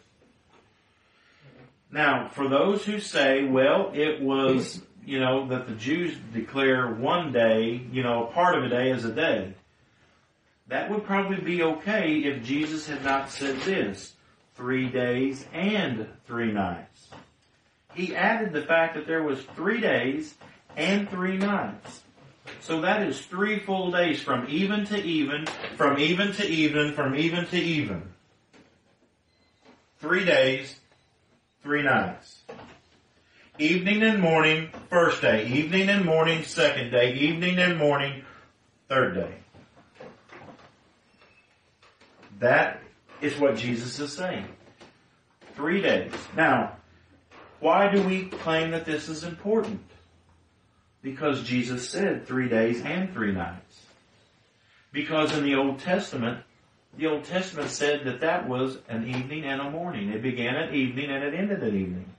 Now, 1.91 2.29
for 2.29 2.49
those 2.49 2.83
who 2.83 2.99
say, 2.99 3.43
well, 3.43 3.91
it 3.93 4.19
was, 4.19 4.81
you 5.05 5.19
know, 5.19 5.47
that 5.49 5.67
the 5.67 5.75
Jews 5.75 6.17
declare 6.33 6.87
one 6.87 7.31
day, 7.31 7.85
you 7.91 8.01
know, 8.01 8.23
a 8.23 8.31
part 8.31 8.57
of 8.57 8.63
a 8.63 8.69
day 8.69 8.89
as 8.89 9.05
a 9.05 9.11
day. 9.11 9.53
That 10.73 10.89
would 10.89 11.05
probably 11.05 11.37
be 11.37 11.61
okay 11.61 12.15
if 12.23 12.43
Jesus 12.43 12.87
had 12.87 13.03
not 13.03 13.29
said 13.29 13.59
this, 13.59 14.15
three 14.55 14.89
days 14.89 15.45
and 15.53 16.07
three 16.25 16.51
nights. 16.51 17.09
He 17.93 18.15
added 18.15 18.53
the 18.53 18.63
fact 18.63 18.95
that 18.95 19.05
there 19.05 19.21
was 19.21 19.39
three 19.55 19.79
days 19.79 20.33
and 20.75 21.07
three 21.11 21.37
nights. 21.37 22.01
So 22.61 22.81
that 22.81 23.07
is 23.07 23.21
three 23.21 23.59
full 23.59 23.91
days 23.91 24.19
from 24.19 24.47
even 24.49 24.83
to 24.85 24.99
even, 24.99 25.45
from 25.75 25.99
even 25.99 26.33
to 26.33 26.43
even, 26.47 26.93
from 26.93 27.13
even 27.13 27.45
to 27.45 27.57
even. 27.57 28.09
Three 29.99 30.25
days, 30.25 30.79
three 31.61 31.83
nights. 31.83 32.41
Evening 33.59 34.01
and 34.01 34.19
morning, 34.19 34.69
first 34.89 35.21
day. 35.21 35.45
Evening 35.45 35.89
and 35.89 36.03
morning, 36.03 36.43
second 36.43 36.89
day. 36.89 37.13
Evening 37.13 37.59
and 37.59 37.77
morning, 37.77 38.23
third 38.89 39.13
day. 39.13 39.42
That 42.43 42.81
is 43.21 43.39
what 43.39 43.55
Jesus 43.55 43.97
is 43.99 44.11
saying. 44.11 44.49
Three 45.55 45.81
days. 45.81 46.11
Now, 46.35 46.75
why 47.61 47.89
do 47.89 48.03
we 48.03 48.25
claim 48.25 48.71
that 48.71 48.83
this 48.83 49.07
is 49.07 49.23
important? 49.23 49.79
Because 51.01 51.41
Jesus 51.43 51.89
said 51.89 52.27
three 52.27 52.49
days 52.49 52.81
and 52.81 53.13
three 53.13 53.31
nights. 53.31 53.85
Because 54.91 55.31
in 55.37 55.45
the 55.45 55.55
Old 55.55 55.79
Testament, 55.79 56.43
the 56.97 57.07
Old 57.07 57.23
Testament 57.23 57.69
said 57.69 58.03
that 58.03 58.19
that 58.19 58.49
was 58.49 58.77
an 58.89 59.07
evening 59.07 59.45
and 59.45 59.61
a 59.61 59.71
morning. 59.71 60.09
It 60.09 60.21
began 60.21 60.57
at 60.57 60.73
evening 60.73 61.11
and 61.11 61.23
it 61.23 61.33
ended 61.33 61.63
at 61.63 61.73
evening. 61.73 62.13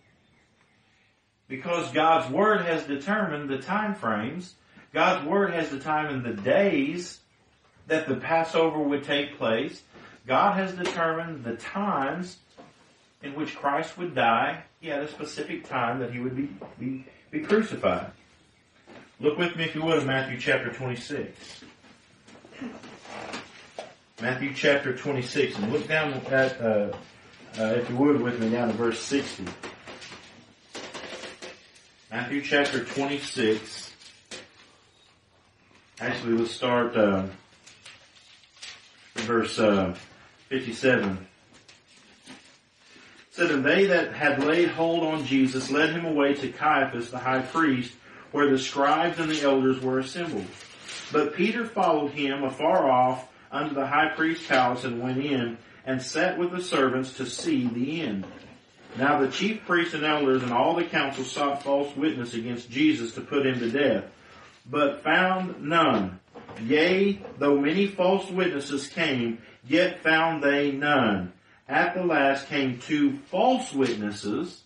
Because 1.49 1.93
God's 1.93 2.33
Word 2.33 2.63
has 2.63 2.85
determined 2.85 3.51
the 3.51 3.59
time 3.59 3.95
frames, 3.95 4.55
God's 4.95 5.29
Word 5.29 5.53
has 5.53 5.69
determined 5.69 6.25
the 6.25 6.43
days 6.43 7.21
that 7.89 8.09
the 8.09 8.17
Passover 8.17 8.79
would 8.79 9.05
take 9.05 9.37
place. 9.37 9.83
God 10.27 10.55
has 10.55 10.73
determined 10.73 11.45
the 11.45 11.57
times 11.57 12.39
in 13.23 13.35
which 13.35 13.57
Christ 13.57 13.99
would 13.99 14.15
die. 14.15 14.63
He 14.81 14.89
had 14.89 15.03
a 15.03 15.09
specific 15.09 15.69
time 15.69 15.99
that 16.01 16.13
he 16.13 16.21
would 16.21 16.37
be, 16.37 16.49
be, 16.79 17.05
be 17.31 17.41
crucified. 17.41 18.11
Look 19.21 19.39
with 19.39 19.57
me, 19.57 19.65
if 19.65 19.75
you 19.75 19.83
would, 19.83 19.99
in 19.99 20.07
Matthew 20.07 20.39
chapter 20.39 20.73
26. 20.73 21.65
Matthew 24.21 24.55
chapter 24.55 24.97
26, 24.97 25.59
and 25.59 25.73
look 25.73 25.89
down 25.89 26.15
at, 26.31 26.61
uh, 26.61 26.97
uh, 27.59 27.65
if 27.65 27.89
you 27.91 27.97
would, 27.97 28.21
with 28.21 28.39
me 28.41 28.51
down 28.51 28.69
to 28.69 28.75
verse 28.75 28.99
60. 29.01 29.45
Matthew 32.11 32.43
chapter 32.43 32.85
26. 32.85 33.93
Actually, 36.01 36.35
let's 36.35 36.51
start 36.51 36.97
uh, 36.97 37.27
verse 39.17 39.59
uh, 39.59 39.95
57. 40.55 41.19
It 41.19 42.37
said, 43.33 43.51
And 43.51 43.65
they 43.65 43.87
that 43.87 44.15
had 44.15 44.45
laid 44.45 44.69
hold 44.69 45.03
on 45.03 45.27
Jesus 45.27 45.69
led 45.69 45.91
him 45.91 46.05
away 46.05 46.35
to 46.35 46.53
Caiaphas 46.53 47.11
the 47.11 47.19
high 47.19 47.43
priest, 47.43 47.93
where 48.31 48.49
the 48.49 48.59
scribes 48.59 49.19
and 49.19 49.29
the 49.29 49.43
elders 49.43 49.81
were 49.81 49.99
assembled. 49.99 50.47
But 51.11 51.35
Peter 51.35 51.65
followed 51.65 52.13
him 52.13 52.45
afar 52.45 52.89
off 52.89 53.29
unto 53.51 53.75
the 53.75 53.87
high 53.87 54.13
priest's 54.15 54.47
house 54.47 54.85
and 54.85 55.03
went 55.03 55.19
in 55.19 55.59
and 55.85 56.01
sat 56.01 56.39
with 56.39 56.53
the 56.53 56.63
servants 56.63 57.17
to 57.17 57.27
see 57.27 57.67
the 57.67 58.03
end. 58.03 58.25
Now 58.97 59.19
the 59.19 59.29
chief 59.29 59.67
priests 59.67 59.95
and 59.95 60.05
elders 60.05 60.45
and 60.45 60.53
all 60.53 60.77
the 60.77 60.85
council 60.85 61.25
sought 61.25 61.65
false 61.65 61.97
witness 61.97 62.35
against 62.35 62.71
Jesus 62.71 63.13
to 63.15 63.21
put 63.21 63.45
him 63.45 63.59
to 63.59 63.71
death, 63.71 64.05
but 64.71 65.03
found 65.03 65.63
none. 65.63 66.21
Yea, 66.63 67.21
though 67.39 67.59
many 67.59 67.87
false 67.87 68.31
witnesses 68.31 68.87
came, 68.89 69.39
yet 69.67 70.03
found 70.03 70.43
they 70.43 70.73
none. 70.73 71.33
At 71.69 71.95
the 71.95 72.05
last 72.05 72.49
came 72.49 72.79
two 72.79 73.19
false 73.31 73.73
witnesses, 73.73 74.63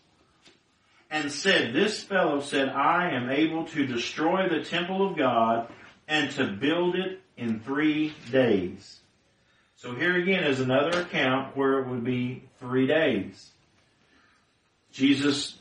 and 1.11 1.33
said, 1.33 1.73
This 1.73 2.03
fellow 2.03 2.41
said, 2.41 2.69
I 2.69 3.11
am 3.11 3.31
able 3.31 3.65
to 3.67 3.87
destroy 3.87 4.49
the 4.49 4.65
temple 4.65 5.09
of 5.09 5.17
God 5.17 5.69
and 6.07 6.31
to 6.33 6.45
build 6.45 6.97
it 6.97 7.21
in 7.37 7.61
three 7.61 8.15
days. 8.31 9.01
So 9.77 9.95
here 9.95 10.17
again 10.21 10.45
is 10.45 10.61
another 10.61 11.03
account 11.03 11.57
where 11.57 11.79
it 11.79 11.89
would 11.89 12.05
be 12.05 12.43
three 12.59 12.87
days. 12.87 13.51
Jesus, 14.93 15.57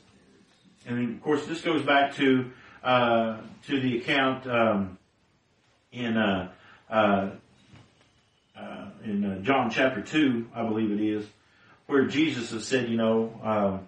and 0.87 1.15
of 1.15 1.21
course 1.21 1.45
this 1.45 1.61
goes 1.61 1.83
back 1.83 2.15
to 2.15 2.49
uh, 2.83 3.41
to 3.67 3.79
the 3.79 3.97
account 3.97 4.47
um, 4.47 4.97
in 5.97 6.17
uh, 6.17 6.51
uh, 6.89 7.29
uh 8.55 8.85
in 9.03 9.23
uh, 9.23 9.39
John 9.39 9.69
chapter 9.69 10.01
two, 10.01 10.47
I 10.53 10.63
believe 10.63 10.91
it 10.91 11.01
is, 11.01 11.25
where 11.87 12.05
Jesus 12.05 12.51
has 12.51 12.65
said, 12.65 12.89
you 12.89 12.97
know, 12.97 13.39
um, 13.43 13.87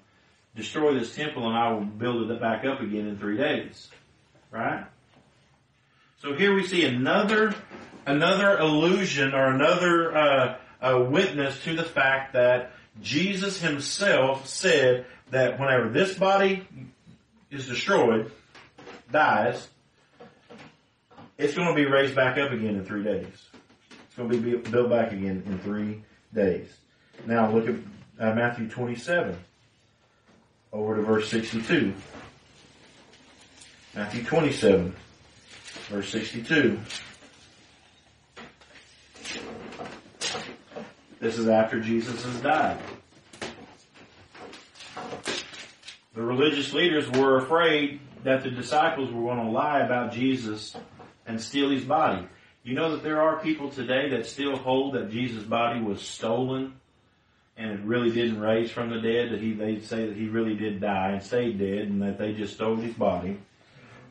destroy 0.55 0.97
this 0.97 1.16
temple 1.16 1.47
and 1.47 1.57
I 1.57 1.72
will 1.72 1.82
build 1.82 2.30
it 2.30 2.41
back 2.41 2.66
up 2.66 2.82
again 2.82 3.07
in 3.07 3.18
three 3.18 3.38
days, 3.38 3.89
right? 4.51 4.86
So 6.22 6.36
here 6.36 6.53
we 6.53 6.66
see 6.68 6.86
another 6.86 7.55
another 8.05 8.57
illusion 8.57 9.34
or 9.34 9.47
another 9.47 10.57
uh, 10.82 10.99
witness 11.10 11.64
to 11.64 11.76
the 11.76 11.84
fact 11.84 12.34
that 12.34 12.72
Jesus 13.01 13.62
himself 13.62 14.47
said 14.47 15.05
that 15.32 15.60
whenever 15.60 15.89
this 15.89 16.14
body 16.16 16.68
is 17.51 17.68
destroyed, 17.68 18.32
dies, 19.12 19.68
it's 21.39 21.55
going 21.55 21.69
to 21.69 21.73
be 21.73 21.85
raised 21.85 22.15
back 22.15 22.37
up 22.37 22.51
again 22.51 22.75
in 22.75 22.83
three 22.85 23.01
days. 23.01 23.25
It's 23.91 24.15
going 24.17 24.29
to 24.29 24.37
be 24.37 24.57
built 24.57 24.89
back 24.89 25.13
again 25.13 25.41
in 25.45 25.57
three 25.59 26.03
days. 26.33 26.69
Now 27.25 27.49
look 27.49 27.67
at 27.69 27.75
uh, 28.19 28.35
Matthew 28.35 28.67
27, 28.67 29.37
over 30.73 30.97
to 30.97 31.01
verse 31.01 31.29
62. 31.29 31.93
Matthew 33.95 34.23
27, 34.23 34.93
verse 35.87 36.09
62. 36.09 36.77
This 41.21 41.37
is 41.37 41.47
after 41.47 41.79
Jesus 41.79 42.23
has 42.25 42.41
died. 42.41 42.79
The 46.15 46.21
religious 46.21 46.73
leaders 46.73 47.09
were 47.11 47.37
afraid 47.37 48.01
that 48.25 48.43
the 48.43 48.51
disciples 48.51 49.09
were 49.11 49.21
going 49.21 49.45
to 49.45 49.51
lie 49.51 49.79
about 49.79 50.11
Jesus 50.11 50.75
and 51.30 51.39
steal 51.39 51.69
his 51.69 51.86
body. 51.86 52.27
You 52.63 52.73
know 52.73 52.91
that 52.91 53.03
there 53.03 53.21
are 53.21 53.39
people 53.39 53.69
today 53.69 54.09
that 54.09 54.25
still 54.25 54.57
hold 54.57 54.95
that 54.95 55.11
Jesus' 55.11 55.43
body 55.43 55.80
was 55.80 56.01
stolen 56.01 56.73
and 57.55 57.71
it 57.71 57.80
really 57.82 58.09
didn't 58.09 58.39
raise 58.39 58.71
from 58.71 58.89
the 58.89 58.99
dead, 59.01 59.32
that 59.32 59.41
he, 59.41 59.53
they 59.53 59.80
say 59.80 60.07
that 60.07 60.15
he 60.15 60.27
really 60.27 60.55
did 60.55 60.80
die 60.80 61.11
and 61.11 61.21
stayed 61.21 61.59
dead 61.59 61.88
and 61.88 62.01
that 62.01 62.17
they 62.17 62.34
just 62.34 62.53
stole 62.53 62.77
his 62.77 62.93
body. 62.93 63.38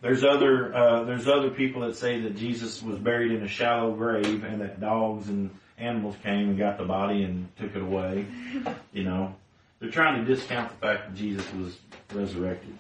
There's 0.01 0.23
other, 0.23 0.75
uh, 0.75 1.05
there's 1.05 1.27
other 1.27 1.51
people 1.51 1.81
that 1.83 1.97
say 1.97 2.21
that 2.21 2.37
Jesus 2.37 2.83
was 2.83 2.99
buried 2.99 3.33
in 3.33 3.43
a 3.43 3.49
shallow 3.49 3.93
grave 3.93 4.45
and 4.45 4.61
that 4.61 4.81
dogs 4.81 5.29
and 5.29 5.51
animals 5.79 6.15
came 6.23 6.51
and 6.51 6.59
got 6.59 6.79
the 6.79 6.85
body 6.85 7.25
and 7.25 7.49
took 7.57 7.75
it 7.75 7.83
away. 7.83 8.27
You 8.91 9.05
know, 9.05 9.35
they're 9.79 9.91
trying 9.91 10.25
to 10.25 10.35
discount 10.35 10.71
the 10.71 10.75
fact 10.77 11.09
that 11.09 11.15
Jesus 11.15 11.45
was 11.53 11.79
resurrected. 12.13 12.77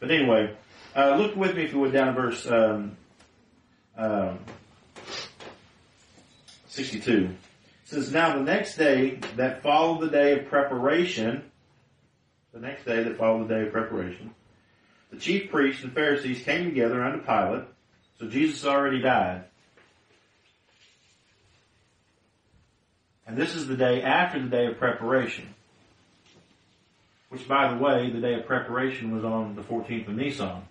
But 0.00 0.10
anyway, 0.10 0.56
uh, 0.96 1.14
look 1.16 1.36
with 1.36 1.54
me 1.54 1.64
if 1.64 1.72
you 1.72 1.78
would 1.80 1.92
down 1.92 2.08
to 2.08 2.12
verse 2.20 2.50
um, 2.50 2.96
um, 3.96 4.38
62. 6.68 7.24
It 7.24 7.30
says, 7.84 8.12
Now 8.12 8.36
the 8.36 8.42
next 8.42 8.76
day 8.76 9.18
that 9.36 9.62
followed 9.62 10.00
the 10.00 10.10
day 10.10 10.38
of 10.38 10.46
preparation, 10.46 11.50
the 12.52 12.60
next 12.60 12.84
day 12.84 13.02
that 13.02 13.18
followed 13.18 13.48
the 13.48 13.54
day 13.54 13.66
of 13.66 13.72
preparation, 13.72 14.34
the 15.10 15.18
chief 15.18 15.50
priests 15.50 15.82
and 15.82 15.92
Pharisees 15.92 16.42
came 16.42 16.64
together 16.66 17.02
unto 17.02 17.24
Pilate. 17.24 17.64
So 18.18 18.28
Jesus 18.28 18.64
already 18.64 19.00
died. 19.00 19.44
And 23.26 23.36
this 23.36 23.54
is 23.54 23.66
the 23.66 23.76
day 23.76 24.02
after 24.02 24.40
the 24.40 24.48
day 24.48 24.66
of 24.66 24.78
preparation. 24.78 25.54
Which, 27.28 27.46
by 27.46 27.72
the 27.72 27.78
way, 27.82 28.10
the 28.10 28.20
day 28.20 28.34
of 28.34 28.46
preparation 28.46 29.14
was 29.14 29.24
on 29.24 29.54
the 29.54 29.62
14th 29.62 30.08
of 30.08 30.16
Nisan. 30.16 30.62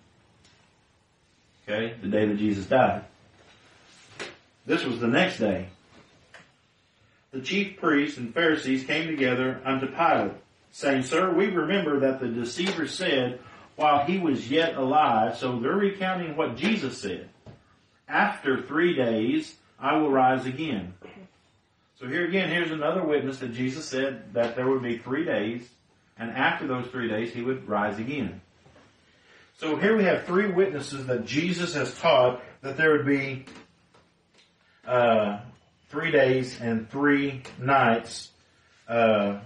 Okay? 1.66 1.94
The 2.02 2.08
day 2.08 2.26
that 2.26 2.36
Jesus 2.36 2.66
died. 2.66 3.04
This 4.66 4.84
was 4.84 5.00
the 5.00 5.08
next 5.08 5.38
day. 5.38 5.68
The 7.32 7.40
chief 7.40 7.78
priests 7.78 8.18
and 8.18 8.34
Pharisees 8.34 8.84
came 8.84 9.06
together 9.06 9.60
unto 9.64 9.86
Pilate, 9.86 10.32
saying, 10.72 11.04
Sir, 11.04 11.32
we 11.32 11.46
remember 11.46 12.00
that 12.00 12.20
the 12.20 12.28
deceiver 12.28 12.86
said 12.86 13.40
while 13.76 14.04
he 14.04 14.18
was 14.18 14.50
yet 14.50 14.76
alive, 14.76 15.38
so 15.38 15.58
they're 15.58 15.72
recounting 15.72 16.36
what 16.36 16.56
Jesus 16.56 16.98
said. 16.98 17.28
After 18.08 18.60
three 18.60 18.94
days, 18.94 19.54
I 19.78 19.96
will 19.96 20.10
rise 20.10 20.44
again. 20.44 20.94
So 21.98 22.06
here 22.08 22.26
again, 22.26 22.48
here's 22.50 22.70
another 22.70 23.02
witness 23.02 23.38
that 23.38 23.54
Jesus 23.54 23.86
said 23.86 24.34
that 24.34 24.56
there 24.56 24.68
would 24.68 24.82
be 24.82 24.98
three 24.98 25.24
days, 25.24 25.68
and 26.18 26.30
after 26.30 26.66
those 26.66 26.86
three 26.88 27.08
days, 27.08 27.32
he 27.32 27.42
would 27.42 27.68
rise 27.68 27.98
again. 27.98 28.40
So 29.58 29.76
here 29.76 29.96
we 29.96 30.04
have 30.04 30.24
three 30.24 30.50
witnesses 30.50 31.06
that 31.06 31.26
Jesus 31.26 31.74
has 31.74 31.96
taught 31.98 32.42
that 32.62 32.76
there 32.76 32.92
would 32.92 33.06
be 33.06 33.44
uh, 34.86 35.40
three 35.88 36.10
days 36.10 36.60
and 36.60 36.88
three 36.90 37.42
nights 37.58 38.30
uh, 38.88 39.38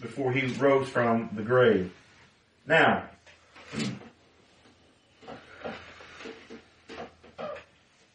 before 0.00 0.32
he 0.32 0.46
rose 0.54 0.88
from 0.88 1.30
the 1.34 1.42
grave. 1.42 1.92
Now, 2.66 3.04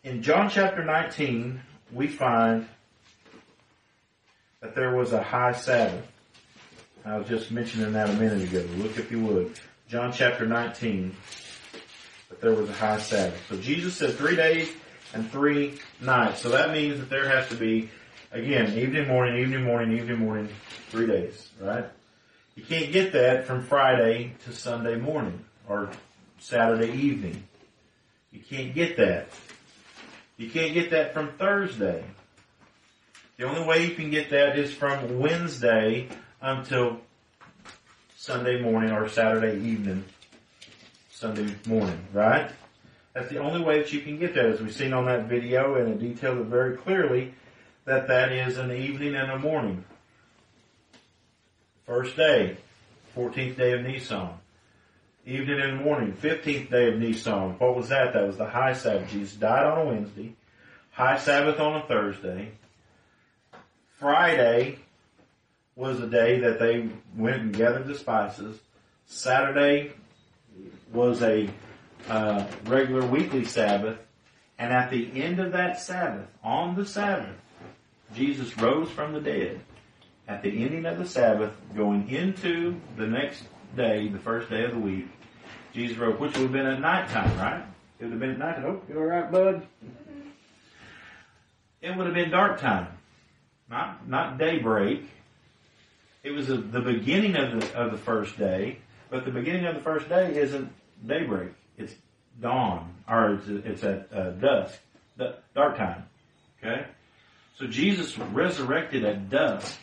in 0.03 0.21
John 0.21 0.49
chapter 0.49 0.83
19, 0.83 1.61
we 1.91 2.07
find 2.07 2.67
that 4.61 4.75
there 4.75 4.95
was 4.95 5.13
a 5.13 5.23
high 5.23 5.53
Sabbath. 5.53 6.05
I 7.05 7.17
was 7.17 7.27
just 7.27 7.51
mentioning 7.51 7.93
that 7.93 8.09
a 8.09 8.13
minute 8.13 8.43
ago. 8.43 8.65
Look 8.77 8.97
if 8.97 9.11
you 9.11 9.19
would. 9.21 9.59
John 9.87 10.11
chapter 10.11 10.45
19, 10.45 11.15
that 12.29 12.41
there 12.41 12.53
was 12.53 12.69
a 12.69 12.73
high 12.73 12.99
Sabbath. 12.99 13.41
So 13.49 13.57
Jesus 13.57 13.95
said 13.95 14.15
three 14.15 14.35
days 14.35 14.69
and 15.13 15.29
three 15.31 15.79
nights. 16.01 16.41
So 16.41 16.49
that 16.49 16.71
means 16.71 16.99
that 16.99 17.09
there 17.09 17.27
has 17.29 17.49
to 17.49 17.55
be, 17.55 17.89
again, 18.31 18.77
evening, 18.77 19.07
morning, 19.07 19.37
evening, 19.41 19.63
morning, 19.63 19.97
evening, 19.97 20.19
morning, 20.19 20.49
three 20.89 21.07
days, 21.07 21.49
right? 21.59 21.85
You 22.55 22.63
can't 22.63 22.91
get 22.91 23.13
that 23.13 23.45
from 23.45 23.63
Friday 23.63 24.33
to 24.45 24.53
Sunday 24.53 24.95
morning 24.95 25.45
or 25.67 25.89
Saturday 26.39 26.91
evening. 26.91 27.43
You 28.31 28.41
can't 28.41 28.73
get 28.73 28.97
that. 28.97 29.29
You 30.37 30.49
can't 30.49 30.73
get 30.73 30.91
that 30.91 31.13
from 31.13 31.31
Thursday. 31.33 32.03
The 33.37 33.45
only 33.45 33.65
way 33.65 33.85
you 33.85 33.95
can 33.95 34.11
get 34.11 34.29
that 34.31 34.59
is 34.59 34.73
from 34.73 35.19
Wednesday 35.19 36.09
until 36.41 36.99
Sunday 38.17 38.61
morning 38.61 38.91
or 38.91 39.07
Saturday 39.07 39.65
evening, 39.65 40.03
Sunday 41.09 41.55
morning, 41.65 41.99
right? 42.13 42.51
That's 43.13 43.29
the 43.29 43.39
only 43.39 43.61
way 43.61 43.79
that 43.79 43.91
you 43.91 44.01
can 44.01 44.19
get 44.19 44.35
that, 44.35 44.45
as 44.45 44.61
we've 44.61 44.73
seen 44.73 44.93
on 44.93 45.05
that 45.05 45.25
video, 45.25 45.75
and 45.75 45.89
it 45.89 45.99
detailed 45.99 46.39
it 46.39 46.45
very 46.45 46.77
clearly 46.77 47.33
that 47.85 48.07
that 48.07 48.31
is 48.31 48.57
an 48.57 48.71
evening 48.71 49.15
and 49.15 49.31
a 49.31 49.39
morning. 49.39 49.83
First 51.85 52.15
day, 52.15 52.57
14th 53.15 53.57
day 53.57 53.71
of 53.73 53.81
Nisan. 53.81 54.29
Evening 55.25 55.59
and 55.59 55.83
morning, 55.83 56.13
15th 56.13 56.69
day 56.69 56.93
of 56.93 56.99
Nisan. 56.99 57.57
What 57.57 57.75
was 57.75 57.89
that? 57.89 58.13
That 58.13 58.27
was 58.27 58.37
the 58.37 58.45
high 58.45 58.73
Sabbath. 58.73 59.09
Jesus 59.09 59.35
died 59.35 59.65
on 59.65 59.79
a 59.79 59.85
Wednesday. 59.85 60.35
High 60.91 61.17
Sabbath 61.17 61.59
on 61.59 61.81
a 61.81 61.87
Thursday. 61.87 62.51
Friday 63.97 64.79
was 65.75 65.99
the 65.99 66.07
day 66.07 66.39
that 66.39 66.59
they 66.59 66.89
went 67.15 67.41
and 67.41 67.55
gathered 67.55 67.87
the 67.87 67.97
spices. 67.97 68.59
Saturday 69.05 69.91
was 70.93 71.21
a 71.23 71.49
uh, 72.07 72.45
regular 72.65 73.05
weekly 73.05 73.45
Sabbath. 73.45 73.97
And 74.57 74.73
at 74.73 74.91
the 74.91 75.21
end 75.21 75.39
of 75.39 75.53
that 75.53 75.79
Sabbath, 75.79 76.27
on 76.43 76.75
the 76.75 76.85
Sabbath, 76.85 77.35
Jesus 78.13 78.57
rose 78.57 78.89
from 78.89 79.13
the 79.13 79.21
dead. 79.21 79.61
At 80.27 80.43
the 80.43 80.63
ending 80.63 80.85
of 80.85 80.97
the 80.97 81.07
Sabbath, 81.07 81.53
going 81.75 82.09
into 82.09 82.79
the 82.97 83.07
next 83.07 83.43
day, 83.75 84.09
the 84.09 84.19
first 84.19 84.49
day 84.49 84.63
of 84.63 84.71
the 84.71 84.79
week, 84.79 85.07
Jesus 85.73 85.97
rose, 85.97 86.19
which 86.19 86.33
would 86.33 86.43
have 86.43 86.51
been 86.51 86.65
at 86.65 86.79
nighttime, 86.79 87.37
right? 87.37 87.63
It 87.99 88.03
would 88.05 88.11
have 88.11 88.19
been 88.19 88.31
at 88.31 88.39
nighttime. 88.39 88.65
Oh, 88.65 88.81
you 88.87 88.99
alright, 88.99 89.31
bud? 89.31 89.67
It 91.81 91.95
would 91.95 92.05
have 92.05 92.15
been 92.15 92.29
dark 92.29 92.59
time. 92.59 92.87
Not, 93.69 94.07
not 94.07 94.37
daybreak. 94.37 95.09
It 96.23 96.31
was 96.31 96.49
a, 96.49 96.57
the 96.57 96.81
beginning 96.81 97.35
of 97.37 97.59
the, 97.59 97.75
of 97.75 97.91
the 97.91 97.97
first 97.97 98.37
day, 98.37 98.79
but 99.09 99.25
the 99.25 99.31
beginning 99.31 99.65
of 99.65 99.75
the 99.75 99.81
first 99.81 100.09
day 100.09 100.35
isn't 100.35 100.71
daybreak. 101.05 101.51
It's 101.79 101.95
dawn, 102.41 102.93
or 103.07 103.35
it's, 103.35 103.47
it's 103.47 103.83
at 103.83 104.13
uh, 104.13 104.31
dusk, 104.31 104.79
dark 105.55 105.77
time. 105.77 106.03
Okay? 106.61 106.85
So 107.57 107.67
Jesus 107.67 108.17
resurrected 108.17 109.03
at 109.03 109.29
dusk. 109.29 109.79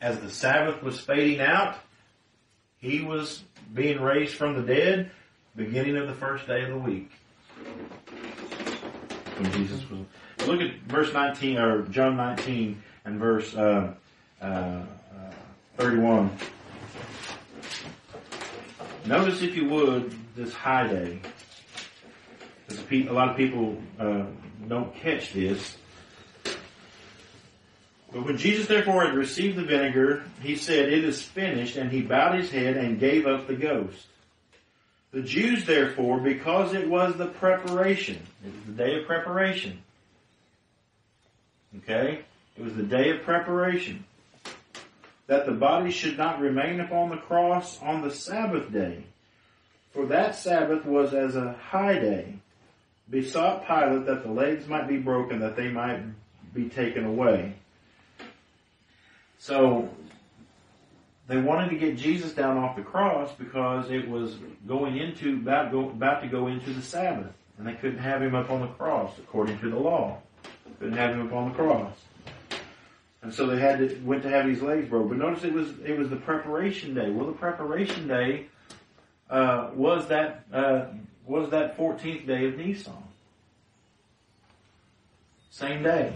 As 0.00 0.18
the 0.20 0.30
Sabbath 0.30 0.82
was 0.82 1.00
fading 1.00 1.40
out, 1.40 1.76
he 2.78 3.02
was 3.02 3.42
being 3.72 4.00
raised 4.00 4.34
from 4.34 4.54
the 4.54 4.62
dead, 4.62 5.10
beginning 5.56 5.96
of 5.96 6.08
the 6.08 6.14
first 6.14 6.46
day 6.46 6.62
of 6.62 6.70
the 6.70 6.78
week. 6.78 7.10
When 9.38 9.52
Jesus 9.52 9.88
was. 9.88 10.00
Look 10.46 10.60
at 10.60 10.74
verse 10.88 11.12
19, 11.12 11.58
or 11.58 11.82
John 11.82 12.16
19 12.16 12.82
and 13.04 13.18
verse 13.18 13.54
uh, 13.54 13.94
uh, 14.40 14.44
uh, 14.44 14.84
31. 15.76 16.36
Notice, 19.04 19.42
if 19.42 19.56
you 19.56 19.68
would, 19.68 20.14
this 20.36 20.52
high 20.52 20.86
day. 20.86 21.20
Because 22.68 23.08
a 23.08 23.12
lot 23.12 23.30
of 23.30 23.36
people 23.36 23.76
uh, 23.98 24.24
don't 24.68 24.94
catch 24.94 25.32
this. 25.32 25.76
But 28.12 28.26
when 28.26 28.36
Jesus 28.36 28.66
therefore 28.66 29.06
had 29.06 29.14
received 29.14 29.56
the 29.56 29.64
vinegar, 29.64 30.24
he 30.40 30.56
said, 30.56 30.92
It 30.92 31.04
is 31.04 31.22
finished, 31.22 31.76
and 31.76 31.90
he 31.90 32.02
bowed 32.02 32.38
his 32.38 32.50
head 32.50 32.76
and 32.76 33.00
gave 33.00 33.26
up 33.26 33.46
the 33.46 33.54
ghost. 33.54 34.06
The 35.12 35.22
Jews 35.22 35.64
therefore, 35.66 36.20
because 36.20 36.72
it 36.74 36.88
was 36.88 37.16
the 37.16 37.26
preparation, 37.26 38.22
it 38.44 38.52
was 38.52 38.64
the 38.66 38.72
day 38.72 39.00
of 39.00 39.06
preparation. 39.06 39.82
Okay? 41.78 42.24
It 42.56 42.62
was 42.62 42.74
the 42.74 42.82
day 42.82 43.10
of 43.10 43.22
preparation. 43.22 44.04
That 45.26 45.46
the 45.46 45.52
body 45.52 45.90
should 45.90 46.18
not 46.18 46.40
remain 46.40 46.80
upon 46.80 47.10
the 47.10 47.16
cross 47.16 47.80
on 47.80 48.02
the 48.02 48.10
Sabbath 48.10 48.72
day. 48.72 49.04
For 49.92 50.06
that 50.06 50.34
Sabbath 50.34 50.84
was 50.84 51.14
as 51.14 51.36
a 51.36 51.52
high 51.52 51.98
day. 51.98 52.34
Besought 53.10 53.66
Pilate 53.66 54.06
that 54.06 54.22
the 54.22 54.32
legs 54.32 54.66
might 54.66 54.88
be 54.88 54.96
broken, 54.96 55.40
that 55.40 55.56
they 55.56 55.68
might 55.68 56.00
be 56.54 56.68
taken 56.68 57.04
away. 57.04 57.54
So 59.38 59.90
they 61.28 61.36
wanted 61.36 61.70
to 61.70 61.76
get 61.76 61.96
Jesus 61.96 62.32
down 62.32 62.56
off 62.58 62.76
the 62.76 62.82
cross 62.82 63.30
because 63.38 63.90
it 63.90 64.08
was 64.08 64.36
going 64.66 64.96
into 64.96 65.34
about 65.34 65.70
go, 65.70 65.90
about 65.90 66.22
to 66.22 66.28
go 66.28 66.46
into 66.46 66.72
the 66.72 66.82
Sabbath, 66.82 67.32
and 67.58 67.66
they 67.66 67.74
couldn't 67.74 67.98
have 67.98 68.22
him 68.22 68.34
up 68.34 68.50
on 68.50 68.60
the 68.60 68.66
cross 68.68 69.18
according 69.18 69.58
to 69.60 69.70
the 69.70 69.78
law. 69.78 70.18
Couldn't 70.78 70.96
have 70.96 71.14
him 71.14 71.26
up 71.26 71.32
on 71.32 71.50
the 71.50 71.54
cross, 71.54 71.94
and 73.22 73.32
so 73.32 73.46
they 73.46 73.58
had 73.58 73.78
to 73.78 74.00
went 74.04 74.22
to 74.24 74.28
have 74.28 74.46
his 74.46 74.62
legs 74.62 74.88
broke. 74.88 75.08
But 75.08 75.18
notice 75.18 75.44
it 75.44 75.52
was 75.52 75.70
it 75.84 75.96
was 75.96 76.10
the 76.10 76.16
preparation 76.16 76.94
day. 76.94 77.10
Well, 77.10 77.26
the 77.26 77.32
preparation 77.32 78.08
day 78.08 78.46
uh, 79.30 79.70
was 79.74 80.08
that 80.08 80.44
uh, 80.52 80.86
was 81.24 81.50
that 81.50 81.78
14th 81.78 82.26
day 82.26 82.46
of 82.46 82.56
Nisan. 82.56 82.92
Same 85.50 85.82
day. 85.82 86.14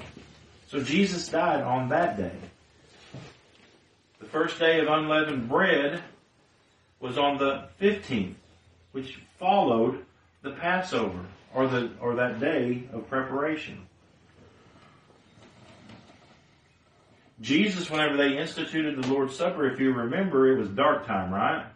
So 0.68 0.82
Jesus 0.82 1.28
died 1.28 1.62
on 1.62 1.88
that 1.90 2.16
day. 2.16 2.32
The 4.18 4.26
first 4.26 4.58
day 4.58 4.80
of 4.80 4.88
unleavened 4.88 5.48
bread 5.48 6.02
was 6.98 7.18
on 7.18 7.38
the 7.38 7.68
15th, 7.80 8.34
which 8.92 9.20
followed 9.38 10.04
the 10.42 10.52
Passover, 10.52 11.26
or 11.54 11.68
the, 11.68 11.90
or 12.00 12.16
that 12.16 12.40
day 12.40 12.84
of 12.92 13.08
preparation. 13.08 13.86
Jesus, 17.40 17.90
whenever 17.90 18.16
they 18.16 18.38
instituted 18.38 19.02
the 19.02 19.08
Lord's 19.08 19.36
Supper, 19.36 19.70
if 19.70 19.78
you 19.78 19.92
remember, 19.92 20.50
it 20.50 20.58
was 20.58 20.68
dark 20.68 21.06
time, 21.06 21.32
right? 21.32 21.66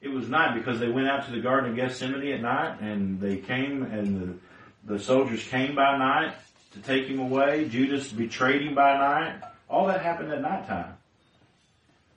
It 0.00 0.08
was 0.08 0.28
night 0.28 0.54
because 0.54 0.78
they 0.78 0.88
went 0.88 1.08
out 1.08 1.24
to 1.26 1.32
the 1.32 1.40
Garden 1.40 1.70
of 1.70 1.76
Gethsemane 1.76 2.32
at 2.32 2.42
night 2.42 2.80
and 2.80 3.18
they 3.18 3.38
came 3.38 3.82
and 3.82 4.38
the, 4.84 4.94
the 4.94 4.98
soldiers 5.02 5.42
came 5.48 5.74
by 5.74 5.96
night 5.96 6.34
to 6.72 6.78
take 6.80 7.06
him 7.06 7.18
away. 7.18 7.68
Judas 7.68 8.12
betrayed 8.12 8.62
him 8.62 8.74
by 8.74 8.96
night. 8.96 9.40
All 9.68 9.86
that 9.86 10.02
happened 10.02 10.30
at 10.32 10.42
nighttime. 10.42 10.94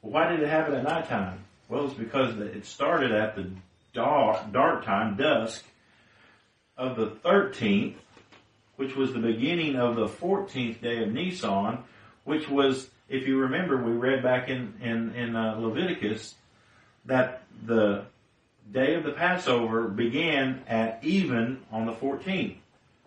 Well, 0.01 0.11
why 0.11 0.29
did 0.29 0.41
it 0.41 0.49
happen 0.49 0.75
at 0.75 0.83
nighttime? 0.83 1.39
Well, 1.69 1.85
it's 1.85 1.93
because 1.93 2.37
it 2.37 2.65
started 2.65 3.11
at 3.11 3.35
the 3.35 3.49
dark, 3.93 4.51
dark 4.51 4.85
time, 4.85 5.15
dusk, 5.15 5.63
of 6.77 6.95
the 6.95 7.07
13th, 7.07 7.95
which 8.75 8.95
was 8.95 9.13
the 9.13 9.19
beginning 9.19 9.75
of 9.75 9.95
the 9.95 10.07
14th 10.07 10.81
day 10.81 11.03
of 11.03 11.11
Nisan, 11.11 11.79
which 12.23 12.49
was, 12.49 12.89
if 13.07 13.27
you 13.27 13.39
remember, 13.39 13.77
we 13.77 13.91
read 13.91 14.23
back 14.23 14.49
in, 14.49 14.73
in, 14.81 15.13
in 15.15 15.35
uh, 15.35 15.57
Leviticus 15.59 16.35
that 17.05 17.43
the 17.65 18.05
day 18.71 18.95
of 18.95 19.03
the 19.03 19.11
Passover 19.11 19.87
began 19.87 20.63
at 20.67 20.99
even 21.03 21.61
on 21.71 21.85
the 21.85 21.93
14th, 21.93 22.55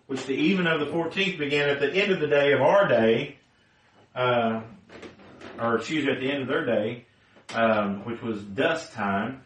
which 0.06 0.24
the 0.26 0.34
even 0.34 0.66
of 0.66 0.80
the 0.80 0.86
14th 0.86 1.38
began 1.38 1.68
at 1.68 1.80
the 1.80 1.92
end 1.92 2.12
of 2.12 2.20
the 2.20 2.26
day 2.26 2.52
of 2.52 2.60
our 2.60 2.88
day, 2.88 3.36
uh, 4.14 4.60
or 5.60 5.76
excuse 5.76 6.04
me, 6.04 6.12
at 6.12 6.20
the 6.20 6.30
end 6.30 6.42
of 6.42 6.48
their 6.48 6.64
day, 6.64 7.04
um, 7.54 8.04
which 8.04 8.20
was 8.22 8.42
dusk 8.42 8.92
time 8.92 9.42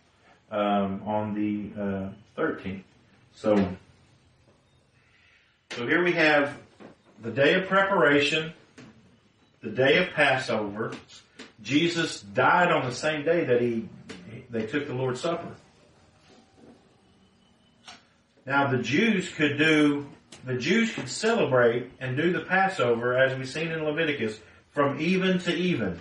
um, 0.51 1.03
on 1.05 1.35
the 1.35 1.81
uh, 1.81 2.41
13th. 2.41 2.83
So, 3.35 3.77
so 5.73 5.87
here 5.87 6.03
we 6.03 6.13
have 6.13 6.57
the 7.23 7.31
day 7.31 7.55
of 7.55 7.69
preparation, 7.69 8.53
the 9.67 9.73
day 9.73 9.99
of 9.99 10.11
Passover. 10.15 10.93
Jesus 11.61 12.21
died 12.21 12.71
on 12.71 12.89
the 12.89 12.95
same 12.95 13.25
day 13.25 13.45
that 13.45 13.61
he 13.61 13.89
they 14.49 14.65
took 14.65 14.87
the 14.87 14.95
Lord's 14.95 15.21
Supper. 15.21 15.57
Now 18.47 18.69
the 18.69 18.79
Jews 18.79 19.29
could 19.29 19.59
do 19.59 20.07
the 20.45 20.57
Jews 20.57 20.93
could 20.93 21.09
celebrate 21.09 21.91
and 21.99 22.17
do 22.17 22.33
the 22.33 22.43
Passover 22.43 23.19
as 23.19 23.37
we've 23.37 23.49
seen 23.49 23.73
in 23.73 23.83
Leviticus 23.83 24.39
from 24.71 25.01
even 25.01 25.41
to 25.41 25.53
even. 25.53 25.99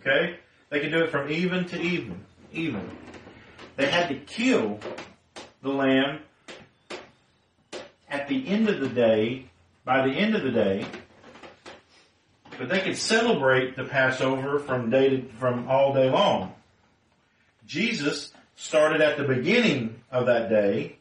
Okay? 0.00 0.36
They 0.68 0.80
could 0.80 0.92
do 0.92 1.04
it 1.04 1.10
from 1.10 1.30
even 1.30 1.64
to 1.68 1.80
even. 1.80 2.22
Even. 2.52 2.90
They 3.76 3.86
had 3.86 4.08
to 4.08 4.16
kill 4.16 4.80
the 5.62 5.70
lamb 5.70 6.18
at 8.10 8.28
the 8.28 8.46
end 8.46 8.68
of 8.68 8.80
the 8.80 8.88
day, 8.88 9.46
by 9.86 10.06
the 10.06 10.12
end 10.12 10.34
of 10.34 10.42
the 10.42 10.50
day, 10.50 10.84
but 12.58 12.68
they 12.68 12.80
could 12.80 12.96
celebrate 12.96 13.76
the 13.76 13.84
Passover 13.84 14.58
from 14.58 14.90
day 14.90 15.10
to, 15.10 15.22
from 15.38 15.68
all 15.68 15.92
day 15.92 16.10
long. 16.10 16.54
Jesus 17.66 18.32
started 18.56 19.00
at 19.00 19.16
the 19.16 19.24
beginning 19.24 20.02
of 20.10 20.26
that 20.26 20.48
day, 20.48 20.96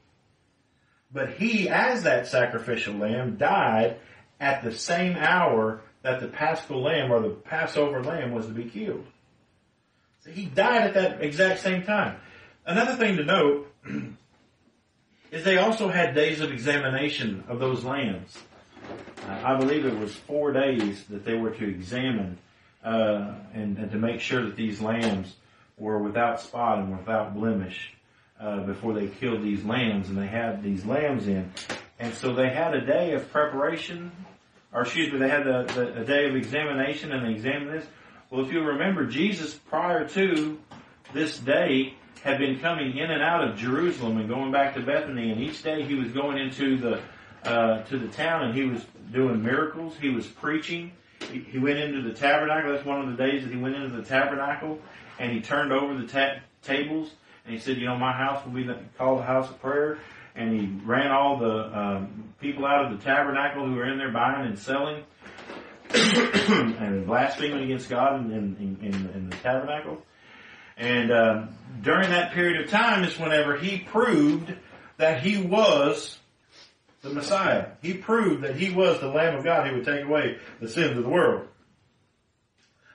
but 1.11 1.31
he, 1.31 1.69
as 1.69 2.03
that 2.03 2.27
sacrificial 2.27 2.95
lamb, 2.95 3.37
died 3.37 3.97
at 4.39 4.63
the 4.63 4.71
same 4.71 5.15
hour 5.15 5.81
that 6.01 6.19
the 6.19 6.27
paschal 6.27 6.81
lamb 6.81 7.11
or 7.11 7.21
the 7.21 7.29
Passover 7.29 8.03
lamb 8.03 8.31
was 8.31 8.45
to 8.47 8.51
be 8.51 8.65
killed. 8.65 9.05
So 10.23 10.31
he 10.31 10.45
died 10.45 10.83
at 10.83 10.93
that 10.93 11.21
exact 11.21 11.59
same 11.59 11.83
time. 11.83 12.17
Another 12.65 12.95
thing 12.95 13.17
to 13.17 13.25
note 13.25 13.67
is 15.31 15.43
they 15.43 15.57
also 15.57 15.89
had 15.89 16.15
days 16.15 16.41
of 16.41 16.51
examination 16.51 17.43
of 17.47 17.59
those 17.59 17.83
lambs. 17.83 18.37
Uh, 19.27 19.41
I 19.43 19.57
believe 19.57 19.85
it 19.85 19.97
was 19.97 20.13
four 20.13 20.51
days 20.51 21.03
that 21.05 21.25
they 21.25 21.35
were 21.35 21.51
to 21.51 21.67
examine 21.67 22.37
uh, 22.83 23.35
and, 23.53 23.77
and, 23.77 23.91
to 23.91 23.97
make 23.97 24.19
sure 24.19 24.43
that 24.43 24.57
these 24.57 24.81
lambs 24.81 25.35
were 25.77 25.99
without 25.99 26.41
spot 26.41 26.79
and 26.79 26.97
without 26.97 27.33
blemish 27.33 27.93
uh, 28.39 28.59
before 28.61 28.93
they 28.93 29.07
killed 29.07 29.41
these 29.41 29.63
lambs, 29.63 30.09
and 30.09 30.17
they 30.17 30.27
had 30.27 30.61
these 30.61 30.85
lambs 30.85 31.27
in. 31.27 31.49
And 31.99 32.13
so 32.13 32.33
they 32.33 32.49
had 32.49 32.73
a 32.73 32.85
day 32.85 33.13
of 33.13 33.31
preparation, 33.31 34.11
or 34.73 34.81
excuse 34.81 35.13
me, 35.13 35.19
they 35.19 35.29
had 35.29 35.47
a, 35.47 35.59
a, 35.79 36.01
a 36.01 36.05
day 36.05 36.27
of 36.27 36.35
examination, 36.35 37.13
and 37.13 37.25
they 37.25 37.31
examined 37.31 37.71
this. 37.71 37.85
Well, 38.29 38.45
if 38.45 38.51
you 38.51 38.61
remember, 38.61 39.05
Jesus 39.05 39.53
prior 39.53 40.07
to 40.09 40.59
this 41.13 41.39
day 41.39 41.93
had 42.23 42.39
been 42.39 42.59
coming 42.59 42.97
in 42.97 43.11
and 43.11 43.21
out 43.21 43.47
of 43.47 43.57
Jerusalem 43.57 44.17
and 44.17 44.27
going 44.27 44.51
back 44.51 44.73
to 44.75 44.81
Bethany, 44.81 45.31
and 45.31 45.41
each 45.41 45.61
day 45.63 45.83
he 45.83 45.95
was 45.95 46.11
going 46.11 46.37
into 46.37 46.77
the 46.77 47.01
uh, 47.45 47.83
to 47.83 47.97
the 47.97 48.07
town 48.07 48.43
and 48.43 48.55
he 48.55 48.63
was 48.63 48.85
doing 49.11 49.43
miracles. 49.43 49.95
He 49.99 50.09
was 50.09 50.25
preaching. 50.27 50.91
He, 51.31 51.39
he 51.39 51.59
went 51.59 51.79
into 51.79 52.01
the 52.01 52.13
tabernacle. 52.13 52.71
That's 52.71 52.85
one 52.85 53.01
of 53.01 53.15
the 53.15 53.23
days 53.23 53.43
that 53.43 53.53
he 53.53 53.59
went 53.59 53.75
into 53.75 53.95
the 53.95 54.03
tabernacle, 54.03 54.79
and 55.19 55.31
he 55.31 55.41
turned 55.41 55.71
over 55.71 55.95
the 55.99 56.07
ta- 56.07 56.39
tables 56.61 57.11
and 57.45 57.53
he 57.53 57.59
said, 57.59 57.77
"You 57.77 57.85
know, 57.85 57.97
my 57.97 58.13
house 58.13 58.45
will 58.45 58.53
be 58.53 58.67
called 58.97 59.19
the 59.19 59.23
house 59.23 59.49
of 59.49 59.61
prayer." 59.61 59.99
And 60.35 60.59
he 60.59 60.65
ran 60.83 61.11
all 61.11 61.37
the 61.37 61.79
um, 61.79 62.33
people 62.41 62.65
out 62.65 62.85
of 62.85 62.97
the 62.97 63.03
tabernacle 63.03 63.67
who 63.67 63.75
were 63.75 63.87
in 63.87 63.99
there 63.99 64.11
buying 64.11 64.47
and 64.47 64.57
selling 64.57 65.03
and 65.93 67.05
blaspheming 67.05 67.65
against 67.65 67.87
God 67.87 68.19
in, 68.19 68.31
in, 68.31 68.77
in, 68.81 69.09
in 69.13 69.29
the 69.29 69.35
tabernacle. 69.37 70.01
And 70.75 71.11
uh, 71.11 71.45
during 71.81 72.09
that 72.09 72.31
period 72.31 72.63
of 72.63 72.71
time 72.71 73.03
is 73.03 73.19
whenever 73.19 73.57
he 73.57 73.77
proved 73.77 74.55
that 74.97 75.21
he 75.21 75.37
was 75.37 76.17
the 77.03 77.09
Messiah. 77.09 77.67
He 77.81 77.93
proved 77.93 78.43
that 78.43 78.55
he 78.55 78.71
was 78.71 78.99
the 78.99 79.09
Lamb 79.09 79.35
of 79.35 79.43
God 79.43 79.67
who 79.67 79.75
would 79.75 79.85
take 79.85 80.05
away 80.05 80.37
the 80.59 80.69
sins 80.69 80.97
of 80.97 81.03
the 81.03 81.09
world 81.09 81.47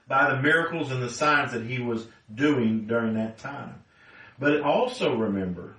by 0.07 0.31
the 0.31 0.41
miracles 0.41 0.91
and 0.91 1.01
the 1.01 1.09
signs 1.09 1.53
that 1.53 1.63
he 1.63 1.79
was 1.79 2.07
doing 2.33 2.87
during 2.87 3.13
that 3.13 3.37
time. 3.37 3.75
But 4.39 4.61
also 4.61 5.15
remember 5.15 5.75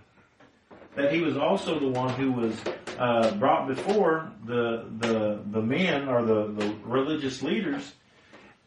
that 0.95 1.13
he 1.13 1.21
was 1.21 1.37
also 1.37 1.81
the 1.81 1.89
one 1.89 2.11
who 2.11 2.31
was 2.31 2.57
uh, 2.99 3.33
brought 3.33 3.67
before 3.67 4.31
the 4.45 4.87
the 4.99 5.41
the 5.51 5.63
men 5.63 6.09
or 6.09 6.23
the, 6.23 6.53
the 6.53 6.75
religious 6.85 7.43
leaders, 7.43 7.93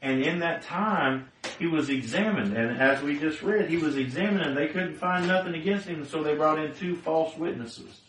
and 0.01 0.22
in 0.24 0.39
that 0.39 0.64
time 0.64 1.30
he 1.57 1.68
was 1.68 1.89
examined. 1.89 2.57
And 2.57 2.82
as 2.82 3.01
we 3.01 3.18
just 3.18 3.41
read, 3.41 3.70
he 3.70 3.78
was 3.78 3.95
examined 3.95 4.41
and 4.41 4.57
they 4.57 4.68
couldn't 4.68 4.95
find 4.95 5.28
nothing 5.28 5.53
against 5.53 5.88
him, 5.88 6.05
so 6.05 6.22
they 6.22 6.36
brought 6.36 6.59
in 6.59 6.74
two 6.74 6.95
false 6.97 7.38
witnesses. 7.38 8.01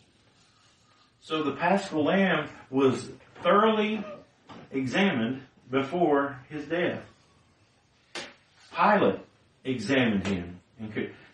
So 1.25 1.41
the 1.41 1.53
paschal 1.53 2.03
lamb 2.03 2.49
was 2.69 3.09
thoroughly 3.41 4.05
examined 4.71 5.41
before 5.71 6.39
his 6.49 6.65
death. 6.65 7.01
Pilate 8.75 9.19
examined 9.63 10.27
him. 10.27 10.59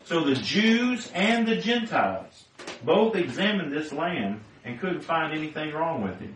So 0.06 0.24
the 0.24 0.36
Jews 0.36 1.12
and 1.14 1.46
the 1.46 1.58
Gentiles 1.58 2.46
both 2.86 3.18
examined 3.18 3.74
this 3.74 3.92
lamb 3.92 4.42
and 4.64 4.80
couldn't 4.80 5.02
find 5.02 5.34
anything 5.34 5.74
wrong 5.74 6.04
with 6.04 6.20
him. 6.20 6.36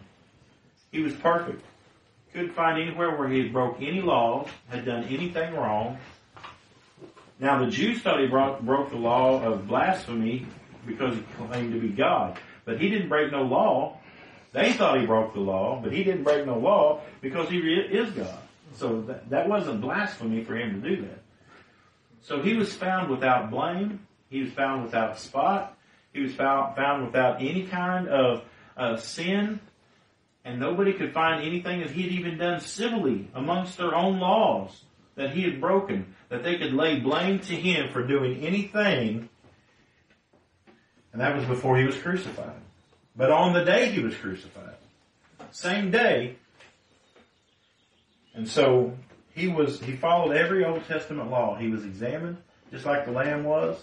He 0.91 0.99
was 0.99 1.13
perfect 1.13 1.63
couldn't 2.35 2.53
find 2.53 2.81
anywhere 2.81 3.15
where 3.15 3.29
he 3.29 3.39
had 3.39 3.53
broke 3.53 3.77
any 3.81 4.01
laws, 4.01 4.49
had 4.67 4.83
done 4.83 5.05
anything 5.05 5.53
wrong. 5.53 5.97
Now 7.39 7.63
the 7.63 7.71
Jews 7.71 8.01
thought 8.01 8.19
he 8.19 8.27
broke, 8.27 8.59
broke 8.59 8.89
the 8.89 8.97
law 8.97 9.41
of 9.41 9.65
blasphemy 9.67 10.45
because 10.85 11.15
he 11.15 11.21
claimed 11.37 11.71
to 11.71 11.79
be 11.79 11.87
God. 11.87 12.37
But 12.65 12.81
he 12.81 12.89
didn't 12.89 13.09
break 13.09 13.31
no 13.31 13.43
law. 13.43 13.99
They 14.51 14.73
thought 14.73 14.99
he 14.99 15.05
broke 15.05 15.33
the 15.33 15.39
law, 15.39 15.79
but 15.81 15.91
he 15.91 16.03
didn't 16.03 16.23
break 16.23 16.45
no 16.45 16.57
law 16.57 17.01
because 17.21 17.49
he 17.49 17.57
is 17.59 18.11
God. 18.11 18.39
So 18.73 19.01
that, 19.01 19.29
that 19.29 19.49
wasn't 19.49 19.81
blasphemy 19.81 20.43
for 20.43 20.55
him 20.55 20.81
to 20.81 20.89
do 20.89 21.01
that. 21.03 21.19
So 22.21 22.41
he 22.41 22.55
was 22.55 22.73
found 22.73 23.09
without 23.09 23.51
blame. 23.51 24.07
He 24.29 24.41
was 24.41 24.51
found 24.51 24.83
without 24.83 25.19
spot. 25.19 25.77
He 26.13 26.21
was 26.21 26.33
found, 26.33 26.75
found 26.75 27.05
without 27.05 27.41
any 27.41 27.67
kind 27.67 28.07
of 28.07 28.43
uh, 28.75 28.97
sin 28.97 29.59
and 30.45 30.59
nobody 30.59 30.93
could 30.93 31.11
find 31.11 31.43
anything 31.43 31.81
that 31.81 31.89
he 31.89 32.03
had 32.03 32.11
even 32.11 32.37
done 32.37 32.61
civilly 32.61 33.27
amongst 33.33 33.77
their 33.77 33.95
own 33.95 34.19
laws 34.19 34.83
that 35.15 35.31
he 35.31 35.41
had 35.41 35.59
broken, 35.59 36.13
that 36.29 36.43
they 36.43 36.57
could 36.57 36.73
lay 36.73 36.99
blame 36.99 37.39
to 37.39 37.55
him 37.55 37.91
for 37.91 38.05
doing 38.05 38.45
anything. 38.45 39.27
And 41.15 41.21
that 41.21 41.33
was 41.33 41.45
before 41.45 41.77
he 41.77 41.85
was 41.85 41.95
crucified. 41.95 42.59
But 43.15 43.31
on 43.31 43.53
the 43.53 43.63
day 43.63 43.89
he 43.89 44.01
was 44.01 44.13
crucified, 44.17 44.75
same 45.49 45.89
day, 45.89 46.35
and 48.33 48.45
so 48.45 48.97
he 49.33 49.47
was, 49.47 49.79
he 49.79 49.95
followed 49.95 50.35
every 50.35 50.65
Old 50.65 50.85
Testament 50.89 51.31
law. 51.31 51.55
He 51.55 51.69
was 51.69 51.85
examined, 51.85 52.35
just 52.69 52.85
like 52.85 53.05
the 53.05 53.13
lamb 53.13 53.45
was. 53.45 53.81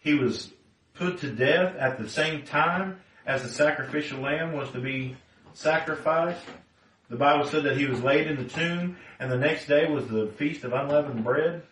He 0.00 0.12
was 0.12 0.50
put 0.92 1.20
to 1.20 1.30
death 1.30 1.74
at 1.76 1.98
the 1.98 2.06
same 2.06 2.42
time 2.42 3.00
as 3.24 3.42
the 3.42 3.48
sacrificial 3.48 4.20
lamb 4.20 4.52
was 4.52 4.70
to 4.72 4.78
be 4.78 5.16
sacrificed. 5.54 6.44
The 7.08 7.16
Bible 7.16 7.46
said 7.46 7.64
that 7.64 7.78
he 7.78 7.86
was 7.86 8.02
laid 8.02 8.26
in 8.26 8.36
the 8.36 8.44
tomb, 8.44 8.98
and 9.18 9.32
the 9.32 9.38
next 9.38 9.68
day 9.68 9.90
was 9.90 10.06
the 10.06 10.26
feast 10.36 10.64
of 10.64 10.74
unleavened 10.74 11.24
bread. 11.24 11.62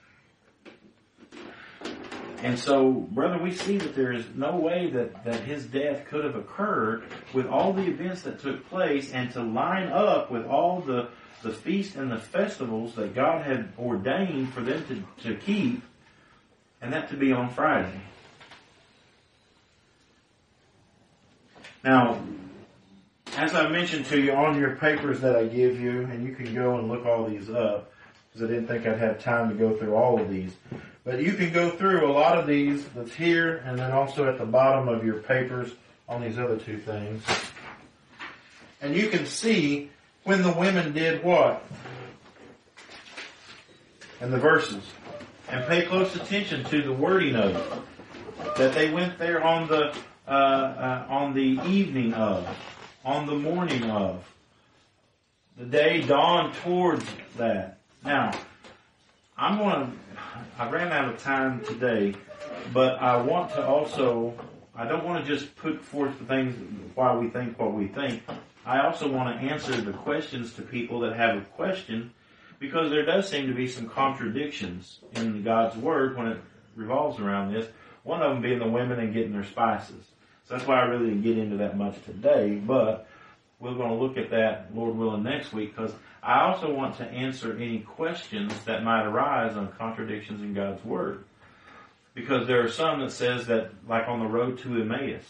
And 2.43 2.59
so, 2.59 2.93
brother, 2.93 3.39
we 3.39 3.53
see 3.53 3.77
that 3.77 3.95
there 3.95 4.13
is 4.13 4.25
no 4.35 4.57
way 4.57 4.91
that, 4.91 5.25
that 5.25 5.41
his 5.41 5.67
death 5.67 6.07
could 6.07 6.25
have 6.25 6.37
occurred 6.37 7.05
with 7.35 7.47
all 7.47 7.75
the 7.75 7.83
events 7.83 8.23
that 8.23 8.41
took 8.41 8.67
place 8.71 9.13
and 9.13 9.31
to 9.33 9.43
line 9.43 9.89
up 9.89 10.31
with 10.31 10.47
all 10.47 10.81
the, 10.81 11.11
the 11.43 11.51
feasts 11.51 11.97
and 11.97 12.11
the 12.11 12.17
festivals 12.17 12.95
that 12.95 13.15
God 13.15 13.45
had 13.45 13.73
ordained 13.79 14.55
for 14.55 14.63
them 14.63 14.85
to, 15.19 15.29
to 15.29 15.37
keep, 15.37 15.83
and 16.81 16.93
that 16.95 17.11
to 17.11 17.17
be 17.17 17.31
on 17.31 17.51
Friday. 17.51 18.01
Now, 21.85 22.23
as 23.37 23.55
I 23.55 23.69
mentioned 23.69 24.07
to 24.07 24.21
you 24.21 24.33
on 24.33 24.59
your 24.59 24.77
papers 24.77 25.21
that 25.21 25.37
I 25.37 25.45
give 25.45 25.79
you, 25.79 26.03
and 26.03 26.27
you 26.27 26.35
can 26.35 26.55
go 26.55 26.79
and 26.79 26.89
look 26.89 27.05
all 27.05 27.27
these 27.29 27.51
up, 27.51 27.93
because 28.33 28.49
I 28.49 28.53
didn't 28.53 28.67
think 28.67 28.87
I'd 28.87 28.99
have 28.99 29.23
time 29.23 29.51
to 29.51 29.55
go 29.55 29.77
through 29.77 29.95
all 29.95 30.19
of 30.19 30.31
these. 30.31 30.53
But 31.05 31.23
you 31.23 31.33
can 31.33 31.53
go 31.53 31.71
through 31.71 32.11
a 32.11 32.13
lot 32.13 32.39
of 32.39 32.47
these 32.47 32.85
that's 32.95 33.15
here, 33.15 33.63
and 33.65 33.79
then 33.79 33.91
also 33.91 34.29
at 34.29 34.39
the 34.39 34.45
bottom 34.45 34.89
of 34.89 35.05
your 35.05 35.21
papers 35.21 35.73
on 36.09 36.21
these 36.21 36.39
other 36.39 36.57
two 36.57 36.79
things. 36.79 37.23
And 38.83 38.95
you 38.95 39.09
can 39.09 39.27
see 39.27 39.91
when 40.25 40.43
the 40.43 40.53
women 40.53 40.93
did 40.93 41.25
what? 41.25 41.65
And 44.21 44.33
the 44.33 44.39
verses. 44.39 44.85
And 45.49 45.67
pay 45.67 45.87
close 45.87 46.15
attention 46.15 46.65
to 46.65 46.83
the 46.83 46.93
wording 46.93 47.35
of 47.35 47.57
it. 47.57 48.57
That 48.57 48.75
they 48.75 48.91
went 48.91 49.19
there 49.19 49.43
on 49.43 49.69
the, 49.69 49.95
uh, 50.29 50.31
uh, 50.31 51.07
on 51.09 51.35
the 51.35 51.61
evening 51.67 52.15
of 52.15 52.47
on 53.05 53.27
the 53.27 53.35
morning 53.35 53.85
of. 53.91 54.25
The 55.57 55.65
day 55.65 56.03
dawned 56.03 56.55
towards 56.55 57.05
that. 57.37 57.79
Now, 58.05 58.33
I'm 59.41 59.57
going 59.57 59.87
to, 59.87 59.93
I 60.59 60.71
ran 60.71 60.93
out 60.93 61.15
of 61.15 61.23
time 61.23 61.65
today, 61.65 62.15
but 62.75 63.01
I 63.01 63.17
want 63.17 63.51
to 63.53 63.67
also, 63.67 64.35
I 64.77 64.87
don't 64.87 65.03
want 65.03 65.25
to 65.25 65.35
just 65.35 65.57
put 65.57 65.81
forth 65.81 66.19
the 66.19 66.27
things, 66.27 66.55
why 66.95 67.17
we 67.17 67.31
think 67.31 67.59
what 67.59 67.73
we 67.73 67.87
think. 67.89 68.23
I 68.67 68.81
also 68.81 69.11
want 69.11 69.35
to 69.35 69.51
answer 69.51 69.81
the 69.81 69.95
questions 69.95 70.53
to 70.55 70.63
people 70.63 71.01
that 71.01 71.17
have 71.17 71.39
a 71.39 71.41
question 71.41 72.13
because 72.59 72.91
there 72.91 73.07
does 73.07 73.31
seem 73.31 73.47
to 73.47 73.55
be 73.55 73.67
some 73.67 73.89
contradictions 73.89 74.99
in 75.15 75.43
God's 75.43 75.75
Word 75.79 76.19
when 76.19 76.27
it 76.27 76.39
revolves 76.77 77.19
around 77.19 77.55
this. 77.55 77.67
One 78.03 78.21
of 78.21 78.35
them 78.35 78.43
being 78.43 78.59
the 78.59 78.69
women 78.69 79.01
and 79.01 79.15
getting 79.15 79.33
their 79.33 79.45
spices. 79.45 80.05
So 80.47 80.55
that's 80.55 80.67
why 80.67 80.81
I 80.81 80.85
really 80.85 81.07
didn't 81.07 81.23
get 81.23 81.39
into 81.39 81.57
that 81.57 81.79
much 81.79 81.97
today, 82.05 82.57
but 82.57 83.09
we're 83.59 83.75
going 83.75 83.89
to 83.89 84.05
look 84.05 84.19
at 84.19 84.29
that, 84.33 84.67
Lord 84.75 84.97
willing, 84.97 85.23
next 85.23 85.55
week 85.55 85.75
because 85.75 85.95
I 86.23 86.43
also 86.43 86.73
want 86.73 86.97
to 86.99 87.05
answer 87.05 87.57
any 87.57 87.81
questions 87.81 88.53
that 88.65 88.85
might 88.85 89.05
arise 89.05 89.57
on 89.57 89.73
contradictions 89.79 90.43
in 90.43 90.53
God's 90.53 90.85
Word. 90.85 91.25
Because 92.15 92.47
there 92.47 92.63
are 92.65 92.71
some 92.71 93.01
that 93.01 93.13
says 93.13 93.47
that, 93.47 93.71
like 93.89 94.09
on 94.09 94.21
the 94.21 94.27
road 94.27 94.59
to 94.61 94.81
Emmaus, 94.81 95.25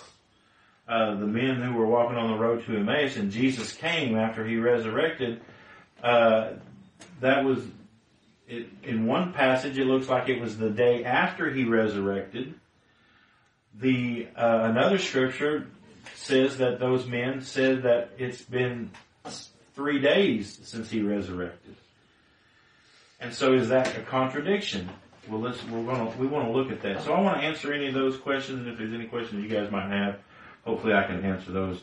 uh, 0.89 1.15
the 1.15 1.27
men 1.27 1.63
who 1.63 1.75
were 1.75 1.87
walking 1.87 2.17
on 2.17 2.33
the 2.33 2.39
road 2.39 2.65
to 2.67 2.77
Emmaus 2.77 3.17
and 3.17 3.31
Jesus 3.31 3.73
came 3.73 4.17
after 4.17 4.45
he 4.45 4.57
resurrected, 4.57 5.41
uh, 6.03 6.53
that 7.21 7.45
was, 7.45 7.63
it, 8.49 8.67
in 8.83 9.07
one 9.07 9.33
passage 9.33 9.79
it 9.79 9.85
looks 9.85 10.09
like 10.09 10.29
it 10.29 10.41
was 10.41 10.59
the 10.59 10.71
day 10.71 11.05
after 11.05 11.51
he 11.51 11.65
resurrected, 11.65 12.55
the 13.75 14.27
uh, 14.37 14.63
another 14.65 14.99
scripture 14.99 15.69
says 16.15 16.59
that 16.59 16.81
those 16.81 17.07
men 17.07 17.43
said 17.43 17.85
that 17.85 18.11
it's 18.19 18.43
been 18.43 18.91
three 19.81 19.99
days 19.99 20.59
since 20.63 20.91
he 20.91 21.01
resurrected. 21.01 21.75
And 23.19 23.33
so 23.33 23.55
is 23.55 23.71
that 23.71 23.97
a 23.97 24.03
contradiction? 24.03 24.91
Well, 25.27 25.41
let's, 25.41 25.65
we're 25.65 25.85
gonna, 25.85 26.11
we 26.19 26.27
want 26.27 26.49
to 26.49 26.53
look 26.53 26.71
at 26.71 26.83
that. 26.83 27.03
So 27.03 27.15
I 27.15 27.21
want 27.23 27.41
to 27.41 27.47
answer 27.47 27.73
any 27.73 27.87
of 27.89 27.95
those 27.95 28.19
questions, 28.19 28.61
and 28.61 28.69
if 28.69 28.77
there's 28.77 28.93
any 28.93 29.07
questions 29.07 29.43
you 29.43 29.49
guys 29.49 29.71
might 29.71 29.89
have, 29.89 30.19
hopefully 30.67 30.93
I 30.93 31.05
can 31.05 31.25
answer 31.25 31.51
those 31.51 31.81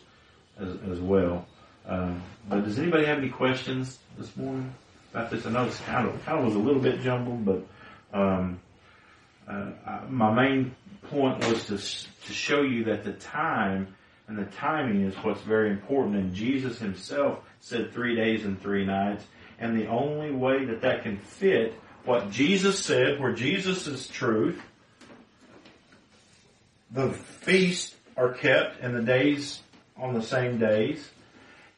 as, 0.59 0.77
as 0.91 0.99
well. 0.99 1.47
Um, 1.87 2.21
but 2.47 2.65
does 2.65 2.77
anybody 2.77 3.05
have 3.05 3.17
any 3.17 3.29
questions 3.29 3.97
this 4.15 4.35
morning 4.37 4.71
about 5.11 5.31
this? 5.31 5.47
I 5.47 5.49
know 5.49 5.65
it's 5.65 5.79
kind 5.79 6.07
of 6.07 6.23
kind 6.23 6.37
of 6.37 6.45
was 6.45 6.55
a 6.55 6.59
little 6.59 6.81
bit 6.81 7.01
jumbled, 7.01 7.45
but 7.45 7.65
um, 8.13 8.59
uh, 9.47 9.71
I, 9.87 10.01
my 10.07 10.31
main 10.31 10.75
point 11.09 11.39
was 11.47 11.65
to 11.67 11.77
to 12.27 12.33
show 12.33 12.61
you 12.61 12.83
that 12.85 13.03
the 13.03 13.13
time 13.13 13.95
and 14.27 14.37
the 14.37 14.45
timing 14.45 15.03
is 15.03 15.15
what's 15.15 15.41
very 15.41 15.69
important. 15.69 16.15
And 16.15 16.33
Jesus 16.33 16.79
Himself 16.79 17.39
said 17.59 17.93
three 17.93 18.15
days 18.15 18.45
and 18.45 18.61
three 18.61 18.85
nights, 18.85 19.23
and 19.59 19.77
the 19.77 19.87
only 19.87 20.31
way 20.31 20.65
that 20.65 20.81
that 20.81 21.03
can 21.03 21.17
fit 21.17 21.73
what 22.05 22.31
Jesus 22.31 22.83
said, 22.83 23.19
where 23.19 23.33
Jesus 23.33 23.87
is 23.87 24.07
truth, 24.07 24.61
the 26.91 27.11
feasts 27.11 27.95
are 28.15 28.33
kept 28.33 28.81
and 28.81 28.95
the 28.95 29.01
days 29.01 29.61
on 29.97 30.13
the 30.13 30.21
same 30.21 30.57
days, 30.57 31.09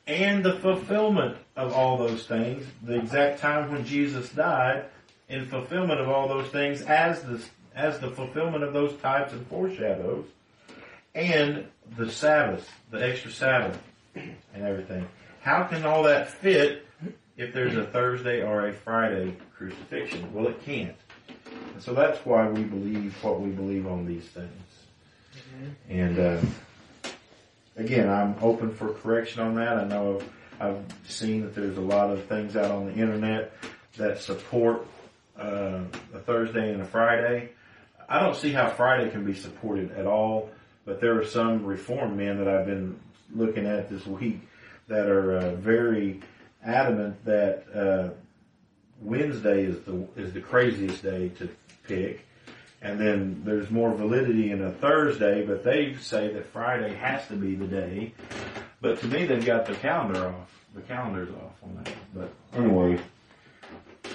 and 0.06 0.44
the 0.44 0.54
fulfillment 0.60 1.38
of 1.56 1.74
all 1.74 1.98
those 1.98 2.26
things, 2.26 2.66
the 2.84 2.98
exact 2.98 3.40
time 3.40 3.72
when 3.72 3.86
Jesus 3.86 4.30
died, 4.30 4.86
in 5.30 5.46
fulfillment 5.46 6.00
of 6.00 6.10
all 6.10 6.28
those 6.28 6.50
things 6.50 6.82
as 6.82 7.22
the 7.24 7.42
as 7.76 8.00
the 8.00 8.10
fulfillment 8.10 8.64
of 8.64 8.74
those 8.74 8.94
types 9.00 9.32
and 9.32 9.46
foreshadows, 9.48 10.26
and 11.16 11.66
the 11.98 12.12
Sabbath, 12.12 12.70
the 12.92 13.06
extra 13.08 13.32
Sabbath, 13.32 13.80
and 14.16 14.64
everything. 14.64 15.08
How 15.42 15.64
can 15.64 15.86
all 15.86 16.04
that 16.04 16.30
fit 16.30 16.86
if 17.38 17.54
there's 17.54 17.76
a 17.76 17.86
Thursday 17.86 18.42
or 18.44 18.68
a 18.68 18.74
Friday 18.74 19.36
crucifixion? 19.56 20.34
Well, 20.34 20.48
it 20.48 20.64
can't. 20.64 20.96
And 21.74 21.82
so 21.82 21.94
that's 21.94 22.26
why 22.26 22.48
we 22.50 22.64
believe 22.64 23.16
what 23.24 23.40
we 23.40 23.50
believe 23.50 23.88
on 23.88 24.06
these 24.06 24.26
things. 24.26 24.52
And 25.90 26.20
uh, 26.20 26.42
again, 27.78 28.10
I'm 28.10 28.36
open 28.42 28.74
for 28.74 28.94
correction 28.94 29.42
on 29.42 29.56
that. 29.56 29.78
I 29.78 29.86
know 29.86 30.22
I've, 30.60 30.70
I've, 30.70 30.84
seen 31.08 31.42
that 31.42 31.56
there's 31.56 31.78
a 31.78 31.82
lot 31.82 32.12
of 32.12 32.24
things 32.26 32.56
out 32.56 32.72
on 32.72 32.86
the 32.86 32.94
internet 32.94 33.54
that 33.98 34.22
support 34.22 34.86
uh, 35.38 35.82
a 36.14 36.20
Thursday 36.20 36.72
and 36.72 36.82
a 36.82 36.86
Friday. 36.86 37.50
I 38.08 38.20
don't 38.20 38.36
see 38.36 38.52
how 38.52 38.70
Friday 38.70 39.10
can 39.10 39.26
be 39.26 39.34
supported 39.34 39.92
at 39.92 40.06
all, 40.06 40.50
but 40.90 41.00
there 41.00 41.16
are 41.20 41.24
some 41.24 41.64
reform 41.64 42.18
men 42.18 42.40
that 42.40 42.48
I've 42.48 42.66
been 42.66 43.00
looking 43.36 43.68
at 43.68 43.92
this 43.92 44.08
week 44.08 44.42
that 44.88 45.08
are 45.08 45.38
uh, 45.38 45.52
very 45.52 46.20
adamant 46.66 47.24
that 47.26 47.64
uh, 47.76 48.10
Wednesday 49.00 49.66
is 49.66 49.80
the 49.82 50.08
is 50.18 50.34
the 50.34 50.42
craziest 50.42 51.04
day 51.04 51.30
to 51.38 51.48
pick, 51.84 52.26
and 52.82 53.00
then 53.00 53.44
there's 53.46 53.70
more 53.70 53.94
validity 53.94 54.52
in 54.52 54.64
a 54.64 54.72
Thursday, 54.72 55.46
but 55.46 55.64
they 55.64 55.96
say 56.02 56.34
that 56.34 56.48
Friday 56.48 56.96
has 56.96 57.28
to 57.28 57.36
be 57.36 57.54
the 57.54 57.68
day. 57.68 58.12
But 58.82 59.00
to 59.02 59.08
me, 59.08 59.26
they've 59.28 59.46
got 59.46 59.68
the 59.68 59.76
calendar 59.76 60.26
off. 60.26 60.66
The 60.74 60.82
calendar's 60.82 61.30
off 61.30 61.54
on 61.62 61.84
that. 61.84 61.94
But 62.16 62.34
anyway, 62.58 63.00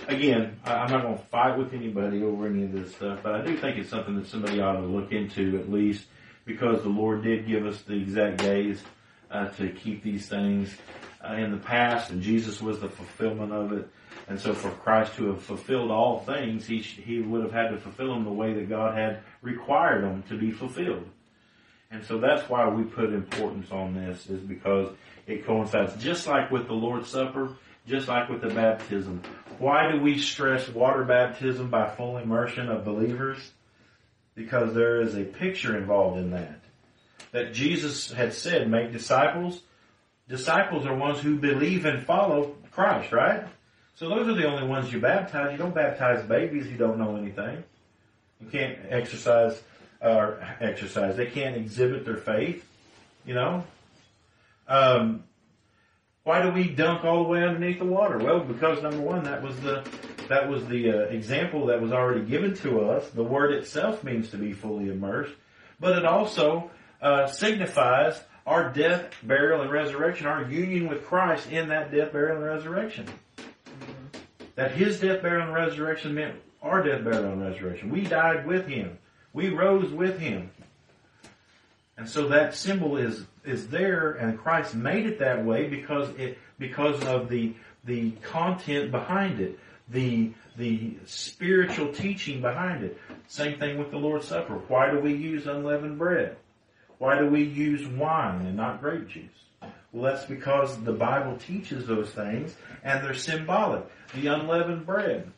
again, 0.08 0.58
I'm 0.64 0.90
not 0.90 1.02
going 1.02 1.18
to 1.18 1.24
fight 1.26 1.56
with 1.56 1.72
anybody 1.72 2.24
over 2.24 2.48
any 2.48 2.64
of 2.64 2.72
this 2.72 2.96
stuff, 2.96 3.20
but 3.22 3.32
I 3.36 3.42
do 3.42 3.56
think 3.56 3.78
it's 3.78 3.90
something 3.90 4.16
that 4.16 4.26
somebody 4.26 4.60
ought 4.60 4.72
to 4.72 4.80
look 4.80 5.12
into 5.12 5.56
at 5.60 5.70
least 5.70 6.06
because 6.44 6.82
the 6.82 6.88
Lord 6.88 7.22
did 7.22 7.46
give 7.46 7.66
us 7.66 7.80
the 7.82 7.94
exact 7.94 8.38
days 8.38 8.82
uh, 9.30 9.48
to 9.48 9.68
keep 9.70 10.02
these 10.02 10.28
things 10.28 10.74
uh, 11.26 11.34
in 11.34 11.50
the 11.50 11.58
past, 11.58 12.10
and 12.10 12.22
Jesus 12.22 12.60
was 12.60 12.80
the 12.80 12.88
fulfillment 12.88 13.52
of 13.52 13.72
it. 13.72 13.88
And 14.28 14.40
so 14.40 14.54
for 14.54 14.70
Christ 14.70 15.16
to 15.16 15.26
have 15.28 15.42
fulfilled 15.42 15.90
all 15.90 16.20
things, 16.20 16.66
he, 16.66 16.78
he 16.78 17.20
would 17.20 17.42
have 17.42 17.52
had 17.52 17.68
to 17.70 17.76
fulfill 17.76 18.14
them 18.14 18.24
the 18.24 18.32
way 18.32 18.54
that 18.54 18.68
God 18.68 18.96
had 18.96 19.20
required 19.42 20.04
them 20.04 20.22
to 20.28 20.38
be 20.38 20.50
fulfilled. 20.50 21.06
And 21.90 22.04
so 22.04 22.18
that's 22.18 22.48
why 22.48 22.68
we 22.68 22.84
put 22.84 23.12
importance 23.12 23.70
on 23.70 23.94
this 23.94 24.28
is 24.28 24.40
because 24.40 24.94
it 25.26 25.46
coincides 25.46 26.02
just 26.02 26.26
like 26.26 26.50
with 26.50 26.66
the 26.66 26.72
Lord's 26.72 27.08
Supper, 27.08 27.50
just 27.86 28.08
like 28.08 28.28
with 28.28 28.40
the 28.40 28.48
baptism. 28.48 29.22
Why 29.58 29.92
do 29.92 30.00
we 30.00 30.18
stress 30.18 30.68
water 30.68 31.04
baptism 31.04 31.70
by 31.70 31.88
full 31.88 32.16
immersion 32.16 32.68
of 32.68 32.84
believers? 32.84 33.52
Because 34.34 34.74
there 34.74 35.00
is 35.00 35.14
a 35.14 35.24
picture 35.24 35.76
involved 35.76 36.18
in 36.18 36.30
that. 36.30 36.60
That 37.32 37.52
Jesus 37.52 38.12
had 38.12 38.32
said, 38.32 38.70
make 38.70 38.92
disciples. 38.92 39.60
Disciples 40.28 40.86
are 40.86 40.94
ones 40.94 41.20
who 41.20 41.36
believe 41.36 41.84
and 41.84 42.04
follow 42.04 42.56
Christ, 42.70 43.12
right? 43.12 43.44
So 43.96 44.08
those 44.08 44.26
are 44.28 44.34
the 44.34 44.46
only 44.46 44.66
ones 44.66 44.92
you 44.92 45.00
baptize. 45.00 45.52
You 45.52 45.58
don't 45.58 45.74
baptize 45.74 46.26
babies 46.26 46.66
who 46.66 46.76
don't 46.76 46.98
know 46.98 47.16
anything. 47.16 47.62
You 48.40 48.48
can't 48.48 48.78
exercise 48.90 49.62
or 50.00 50.44
exercise. 50.60 51.16
They 51.16 51.26
can't 51.26 51.56
exhibit 51.56 52.04
their 52.04 52.16
faith. 52.16 52.66
You 53.24 53.34
know. 53.34 53.64
Um, 54.66 55.24
why 56.24 56.42
do 56.42 56.50
we 56.50 56.68
dunk 56.68 57.04
all 57.04 57.22
the 57.22 57.28
way 57.28 57.44
underneath 57.44 57.78
the 57.78 57.84
water? 57.84 58.18
Well, 58.18 58.40
because 58.40 58.82
number 58.82 59.00
one, 59.00 59.24
that 59.24 59.42
was 59.42 59.58
the 59.60 59.84
that 60.28 60.48
was 60.48 60.66
the 60.66 60.90
uh, 60.90 60.98
example 61.04 61.66
that 61.66 61.80
was 61.80 61.92
already 61.92 62.24
given 62.24 62.54
to 62.56 62.80
us. 62.90 63.08
The 63.10 63.24
word 63.24 63.52
itself 63.52 64.04
means 64.04 64.30
to 64.30 64.36
be 64.36 64.52
fully 64.52 64.88
immersed, 64.88 65.34
but 65.80 65.96
it 65.96 66.04
also 66.04 66.70
uh, 67.00 67.26
signifies 67.26 68.20
our 68.46 68.70
death, 68.70 69.12
burial, 69.22 69.62
and 69.62 69.70
resurrection, 69.70 70.26
our 70.26 70.42
union 70.44 70.88
with 70.88 71.04
Christ 71.04 71.50
in 71.50 71.68
that 71.68 71.90
death, 71.90 72.12
burial, 72.12 72.36
and 72.36 72.44
resurrection. 72.44 73.06
That 74.54 74.72
his 74.72 75.00
death, 75.00 75.22
burial, 75.22 75.46
and 75.46 75.54
resurrection 75.54 76.14
meant 76.14 76.36
our 76.62 76.82
death, 76.82 77.04
burial, 77.04 77.32
and 77.32 77.42
resurrection. 77.42 77.90
We 77.90 78.02
died 78.02 78.46
with 78.46 78.66
him. 78.66 78.98
We 79.32 79.48
rose 79.48 79.90
with 79.90 80.18
him. 80.18 80.50
And 81.96 82.08
so 82.08 82.28
that 82.28 82.54
symbol 82.54 82.96
is, 82.96 83.24
is 83.44 83.68
there 83.68 84.12
and 84.12 84.38
Christ 84.38 84.74
made 84.74 85.06
it 85.06 85.18
that 85.20 85.44
way 85.44 85.68
because 85.68 86.08
it, 86.18 86.38
because 86.58 87.02
of 87.04 87.28
the, 87.28 87.54
the 87.84 88.12
content 88.22 88.90
behind 88.90 89.40
it. 89.40 89.58
The, 89.88 90.32
the 90.56 90.94
spiritual 91.04 91.92
teaching 91.92 92.40
behind 92.40 92.84
it. 92.84 92.98
Same 93.28 93.58
thing 93.58 93.78
with 93.78 93.90
the 93.90 93.98
Lord's 93.98 94.26
Supper. 94.26 94.54
Why 94.68 94.90
do 94.90 94.98
we 94.98 95.12
use 95.12 95.46
unleavened 95.46 95.98
bread? 95.98 96.36
Why 96.98 97.18
do 97.18 97.26
we 97.26 97.42
use 97.42 97.86
wine 97.86 98.46
and 98.46 98.56
not 98.56 98.80
grape 98.80 99.08
juice? 99.08 99.28
Well, 99.92 100.12
that's 100.12 100.24
because 100.24 100.82
the 100.82 100.92
Bible 100.92 101.36
teaches 101.36 101.86
those 101.86 102.10
things 102.10 102.56
and 102.82 103.04
they're 103.04 103.14
symbolic. 103.14 103.84
The 104.14 104.26
unleavened 104.28 104.86
bread 104.86 105.30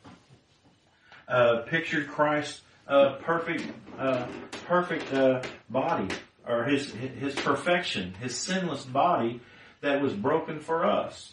uh, 1.29 1.59
pictured 1.67 2.09
Christ's 2.09 2.63
uh, 2.89 3.17
perfect, 3.17 3.65
uh, 3.99 4.27
perfect 4.67 5.13
uh, 5.13 5.43
body, 5.69 6.09
or 6.47 6.65
his 6.65 6.93
his 6.93 7.35
perfection, 7.35 8.15
his 8.15 8.37
sinless 8.37 8.85
body 8.85 9.41
that 9.81 10.01
was 10.01 10.13
broken 10.13 10.61
for 10.61 10.85
us. 10.85 11.33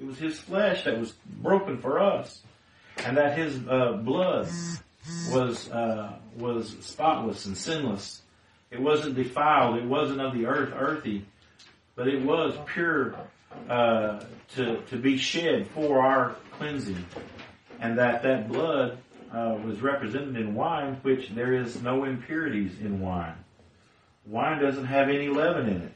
It 0.00 0.06
was 0.06 0.18
his 0.18 0.38
flesh 0.38 0.84
that 0.84 0.98
was 0.98 1.12
broken 1.42 1.78
for 1.78 2.00
us, 2.00 2.40
and 3.04 3.16
that 3.16 3.36
his 3.36 3.56
uh, 3.68 3.92
blood 4.02 4.48
was 5.30 5.70
uh, 5.70 6.14
was 6.36 6.76
spotless 6.80 7.46
and 7.46 7.56
sinless. 7.56 8.22
It 8.70 8.80
wasn't 8.80 9.16
defiled. 9.16 9.76
It 9.76 9.84
wasn't 9.84 10.20
of 10.20 10.32
the 10.32 10.46
earth, 10.46 10.72
earthy 10.76 11.26
but 12.00 12.08
it 12.08 12.22
was 12.24 12.56
pure 12.64 13.14
uh, 13.68 14.20
to 14.54 14.80
to 14.88 14.96
be 14.96 15.18
shed 15.18 15.66
for 15.66 16.00
our 16.00 16.34
cleansing, 16.52 17.04
and 17.78 17.98
that 17.98 18.22
that 18.22 18.48
blood 18.48 18.96
uh, 19.30 19.58
was 19.62 19.82
represented 19.82 20.34
in 20.36 20.54
wine, 20.54 20.98
which 21.02 21.28
there 21.30 21.52
is 21.52 21.82
no 21.82 22.04
impurities 22.04 22.72
in 22.80 23.00
wine. 23.00 23.34
Wine 24.24 24.62
doesn't 24.62 24.86
have 24.86 25.10
any 25.10 25.28
leaven 25.28 25.68
in 25.68 25.82
it. 25.82 25.92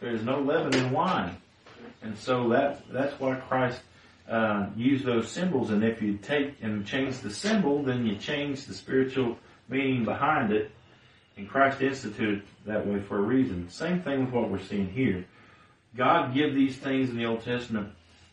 There 0.00 0.10
is 0.10 0.22
no 0.22 0.38
leaven 0.38 0.72
in 0.76 0.92
wine, 0.92 1.36
and 2.04 2.16
so 2.16 2.48
that 2.50 2.82
that's 2.92 3.18
why 3.18 3.34
Christ 3.34 3.80
uh, 4.28 4.66
used 4.76 5.04
those 5.04 5.30
symbols. 5.30 5.70
And 5.70 5.82
if 5.82 6.00
you 6.00 6.16
take 6.18 6.54
and 6.62 6.86
change 6.86 7.18
the 7.18 7.30
symbol, 7.30 7.82
then 7.82 8.06
you 8.06 8.16
change 8.16 8.66
the 8.66 8.74
spiritual 8.74 9.38
meaning 9.68 10.04
behind 10.04 10.52
it 10.52 10.70
and 11.36 11.48
Christ 11.48 11.80
instituted 11.80 12.42
that 12.66 12.86
way 12.86 13.00
for 13.00 13.18
a 13.18 13.22
reason. 13.22 13.68
Same 13.68 14.00
thing 14.02 14.24
with 14.24 14.34
what 14.34 14.50
we're 14.50 14.62
seeing 14.62 14.88
here. 14.88 15.24
God 15.96 16.34
give 16.34 16.54
these 16.54 16.76
things 16.76 17.10
in 17.10 17.16
the 17.16 17.26
Old 17.26 17.44
Testament 17.44 17.92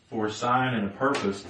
for 0.09 0.27
a 0.27 0.31
sign 0.31 0.73
and 0.73 0.87
a 0.87 0.89
purpose, 0.91 1.45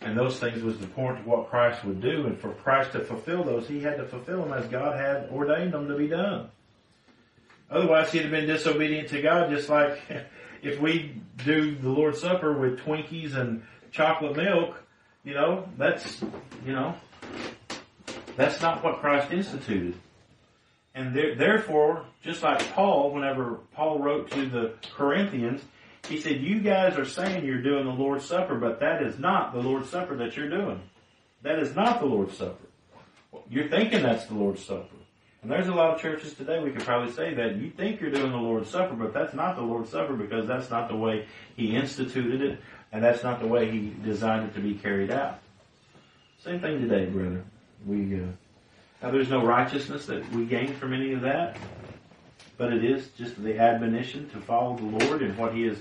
and 0.00 0.16
those 0.16 0.38
things 0.38 0.62
was 0.62 0.78
the 0.78 0.86
point 0.86 1.18
of 1.18 1.26
what 1.26 1.50
Christ 1.50 1.84
would 1.84 2.00
do. 2.00 2.26
And 2.26 2.38
for 2.38 2.50
Christ 2.50 2.92
to 2.92 3.00
fulfill 3.00 3.44
those, 3.44 3.66
he 3.66 3.80
had 3.80 3.96
to 3.98 4.04
fulfill 4.04 4.44
them 4.44 4.52
as 4.52 4.66
God 4.66 4.98
had 4.98 5.28
ordained 5.30 5.72
them 5.72 5.88
to 5.88 5.96
be 5.96 6.08
done. 6.08 6.48
Otherwise, 7.70 8.12
he'd 8.12 8.22
have 8.22 8.30
been 8.30 8.46
disobedient 8.46 9.08
to 9.08 9.20
God, 9.20 9.50
just 9.50 9.68
like 9.68 10.00
if 10.64 10.80
we 10.80 11.20
do 11.44 11.76
the 11.76 11.90
Lord's 11.90 12.20
Supper 12.20 12.52
with 12.52 12.80
Twinkies 12.80 13.36
and 13.36 13.62
chocolate 13.92 14.36
milk, 14.36 14.82
you 15.22 15.34
know, 15.34 15.68
that's, 15.78 16.22
you 16.64 16.72
know, 16.72 16.94
that's 18.36 18.60
not 18.60 18.82
what 18.82 19.00
Christ 19.00 19.30
instituted. 19.30 19.94
And 20.94 21.14
there, 21.14 21.34
therefore, 21.34 22.06
just 22.22 22.42
like 22.42 22.60
Paul, 22.72 23.12
whenever 23.12 23.58
Paul 23.74 23.98
wrote 23.98 24.30
to 24.32 24.46
the 24.46 24.74
Corinthians, 24.96 25.60
he 26.08 26.20
said, 26.20 26.40
you 26.40 26.60
guys 26.60 26.96
are 26.98 27.04
saying 27.04 27.44
you're 27.44 27.62
doing 27.62 27.84
the 27.84 27.92
Lord's 27.92 28.24
Supper, 28.24 28.56
but 28.56 28.80
that 28.80 29.02
is 29.02 29.18
not 29.18 29.52
the 29.52 29.60
Lord's 29.60 29.90
Supper 29.90 30.16
that 30.16 30.36
you're 30.36 30.50
doing. 30.50 30.80
That 31.42 31.58
is 31.58 31.74
not 31.74 32.00
the 32.00 32.06
Lord's 32.06 32.36
Supper. 32.36 32.56
You're 33.50 33.68
thinking 33.68 34.02
that's 34.02 34.26
the 34.26 34.34
Lord's 34.34 34.64
Supper. 34.64 34.93
And 35.44 35.52
there's 35.52 35.68
a 35.68 35.74
lot 35.74 35.94
of 35.94 36.00
churches 36.00 36.32
today 36.32 36.58
we 36.58 36.70
could 36.70 36.84
probably 36.84 37.12
say 37.12 37.34
that 37.34 37.56
you 37.56 37.68
think 37.68 38.00
you're 38.00 38.10
doing 38.10 38.32
the 38.32 38.38
Lord's 38.38 38.70
Supper, 38.70 38.94
but 38.94 39.12
that's 39.12 39.34
not 39.34 39.56
the 39.56 39.62
Lord's 39.62 39.90
Supper 39.90 40.14
because 40.14 40.46
that's 40.46 40.70
not 40.70 40.88
the 40.88 40.96
way 40.96 41.26
He 41.54 41.76
instituted 41.76 42.40
it, 42.40 42.60
and 42.92 43.04
that's 43.04 43.22
not 43.22 43.40
the 43.40 43.46
way 43.46 43.70
He 43.70 43.92
designed 44.02 44.48
it 44.48 44.54
to 44.54 44.60
be 44.60 44.72
carried 44.72 45.10
out. 45.10 45.40
Same 46.42 46.60
thing 46.60 46.80
today, 46.80 47.04
brother. 47.04 47.44
We 47.86 48.22
uh, 48.22 48.26
now 49.02 49.10
there's 49.10 49.28
no 49.28 49.44
righteousness 49.44 50.06
that 50.06 50.26
we 50.32 50.46
gain 50.46 50.72
from 50.76 50.94
any 50.94 51.12
of 51.12 51.20
that, 51.20 51.58
but 52.56 52.72
it 52.72 52.82
is 52.82 53.08
just 53.08 53.42
the 53.44 53.58
admonition 53.58 54.30
to 54.30 54.40
follow 54.40 54.78
the 54.78 55.04
Lord 55.04 55.20
and 55.20 55.36
what 55.36 55.52
He 55.52 55.64
has 55.64 55.76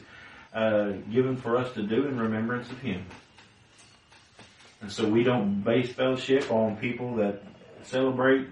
uh, 0.54 0.92
given 1.10 1.38
for 1.38 1.56
us 1.56 1.74
to 1.76 1.84
do 1.84 2.06
in 2.06 2.20
remembrance 2.20 2.70
of 2.70 2.80
Him. 2.80 3.06
And 4.82 4.92
so 4.92 5.08
we 5.08 5.24
don't 5.24 5.62
base 5.64 5.94
fellowship 5.94 6.52
on 6.52 6.76
people 6.76 7.16
that 7.16 7.42
celebrate, 7.84 8.50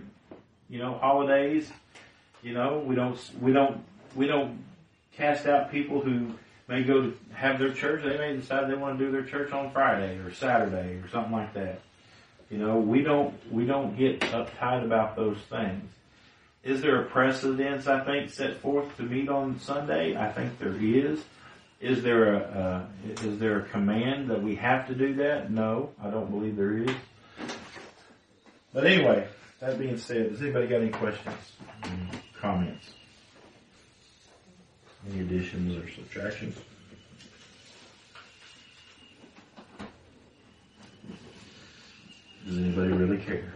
you 0.72 0.80
know, 0.80 0.97
holidays. 0.97 1.69
You 2.41 2.53
know, 2.53 2.80
we 2.80 2.95
don't, 2.95 3.19
we 3.39 3.53
don't, 3.53 3.84
we 4.15 4.26
don't 4.26 4.63
cast 5.15 5.45
out 5.45 5.69
people 5.69 6.01
who 6.01 6.32
may 6.67 6.82
go 6.84 7.01
to 7.01 7.17
have 7.34 7.59
their 7.59 7.74
church. 7.74 8.03
They 8.03 8.17
may 8.17 8.36
decide 8.36 8.72
they 8.72 8.76
want 8.76 8.97
to 8.97 9.05
do 9.05 9.11
their 9.11 9.26
church 9.26 9.51
on 9.51 9.72
Friday 9.72 10.17
or 10.17 10.34
Saturday 10.34 10.95
or 10.95 11.07
something 11.09 11.34
like 11.34 11.53
that. 11.53 11.82
You 12.49 12.57
know, 12.57 12.78
we 12.80 13.03
don't, 13.03 13.34
we 13.51 13.65
don't 13.65 13.95
get 13.95 14.22
uptight 14.22 14.84
about 14.84 15.15
those 15.15 15.38
things. 15.49 15.91
Is 16.63 16.82
there 16.82 17.01
a 17.01 17.05
precedence, 17.05 17.88
I 17.88 18.03
think, 18.03 18.30
set 18.30 18.57
forth 18.57 18.95
to 18.97 19.03
meet 19.03 19.30
on 19.30 19.59
Sunday? 19.59 20.15
I 20.15 20.32
think 20.32 20.57
there 20.57 20.76
is. 20.76 21.24
Is 21.80 22.03
there 22.03 22.36
a 22.36 22.38
uh, 22.38 22.86
is 23.24 23.39
there 23.39 23.61
a 23.61 23.63
command 23.63 24.30
that 24.30 24.43
we 24.43 24.53
have 24.55 24.88
to 24.88 24.93
do 24.93 25.15
that? 25.15 25.49
No, 25.49 25.89
I 25.99 26.11
don't 26.11 26.30
believe 26.30 26.55
there 26.55 26.78
is. 26.78 26.91
But 28.72 28.86
anyway, 28.86 29.28
that 29.62 29.78
being 29.78 29.95
said, 29.95 30.32
has 30.32 30.41
anybody 30.41 30.68
got 30.68 30.82
any 30.82 30.89
questions, 30.89 31.53
comments, 32.36 32.93
any 35.09 35.22
additions 35.22 35.78
or 35.78 35.88
subtractions? 35.91 36.57
Does 42.45 42.57
anybody 42.57 42.91
really 42.91 43.20
care? 43.20 43.53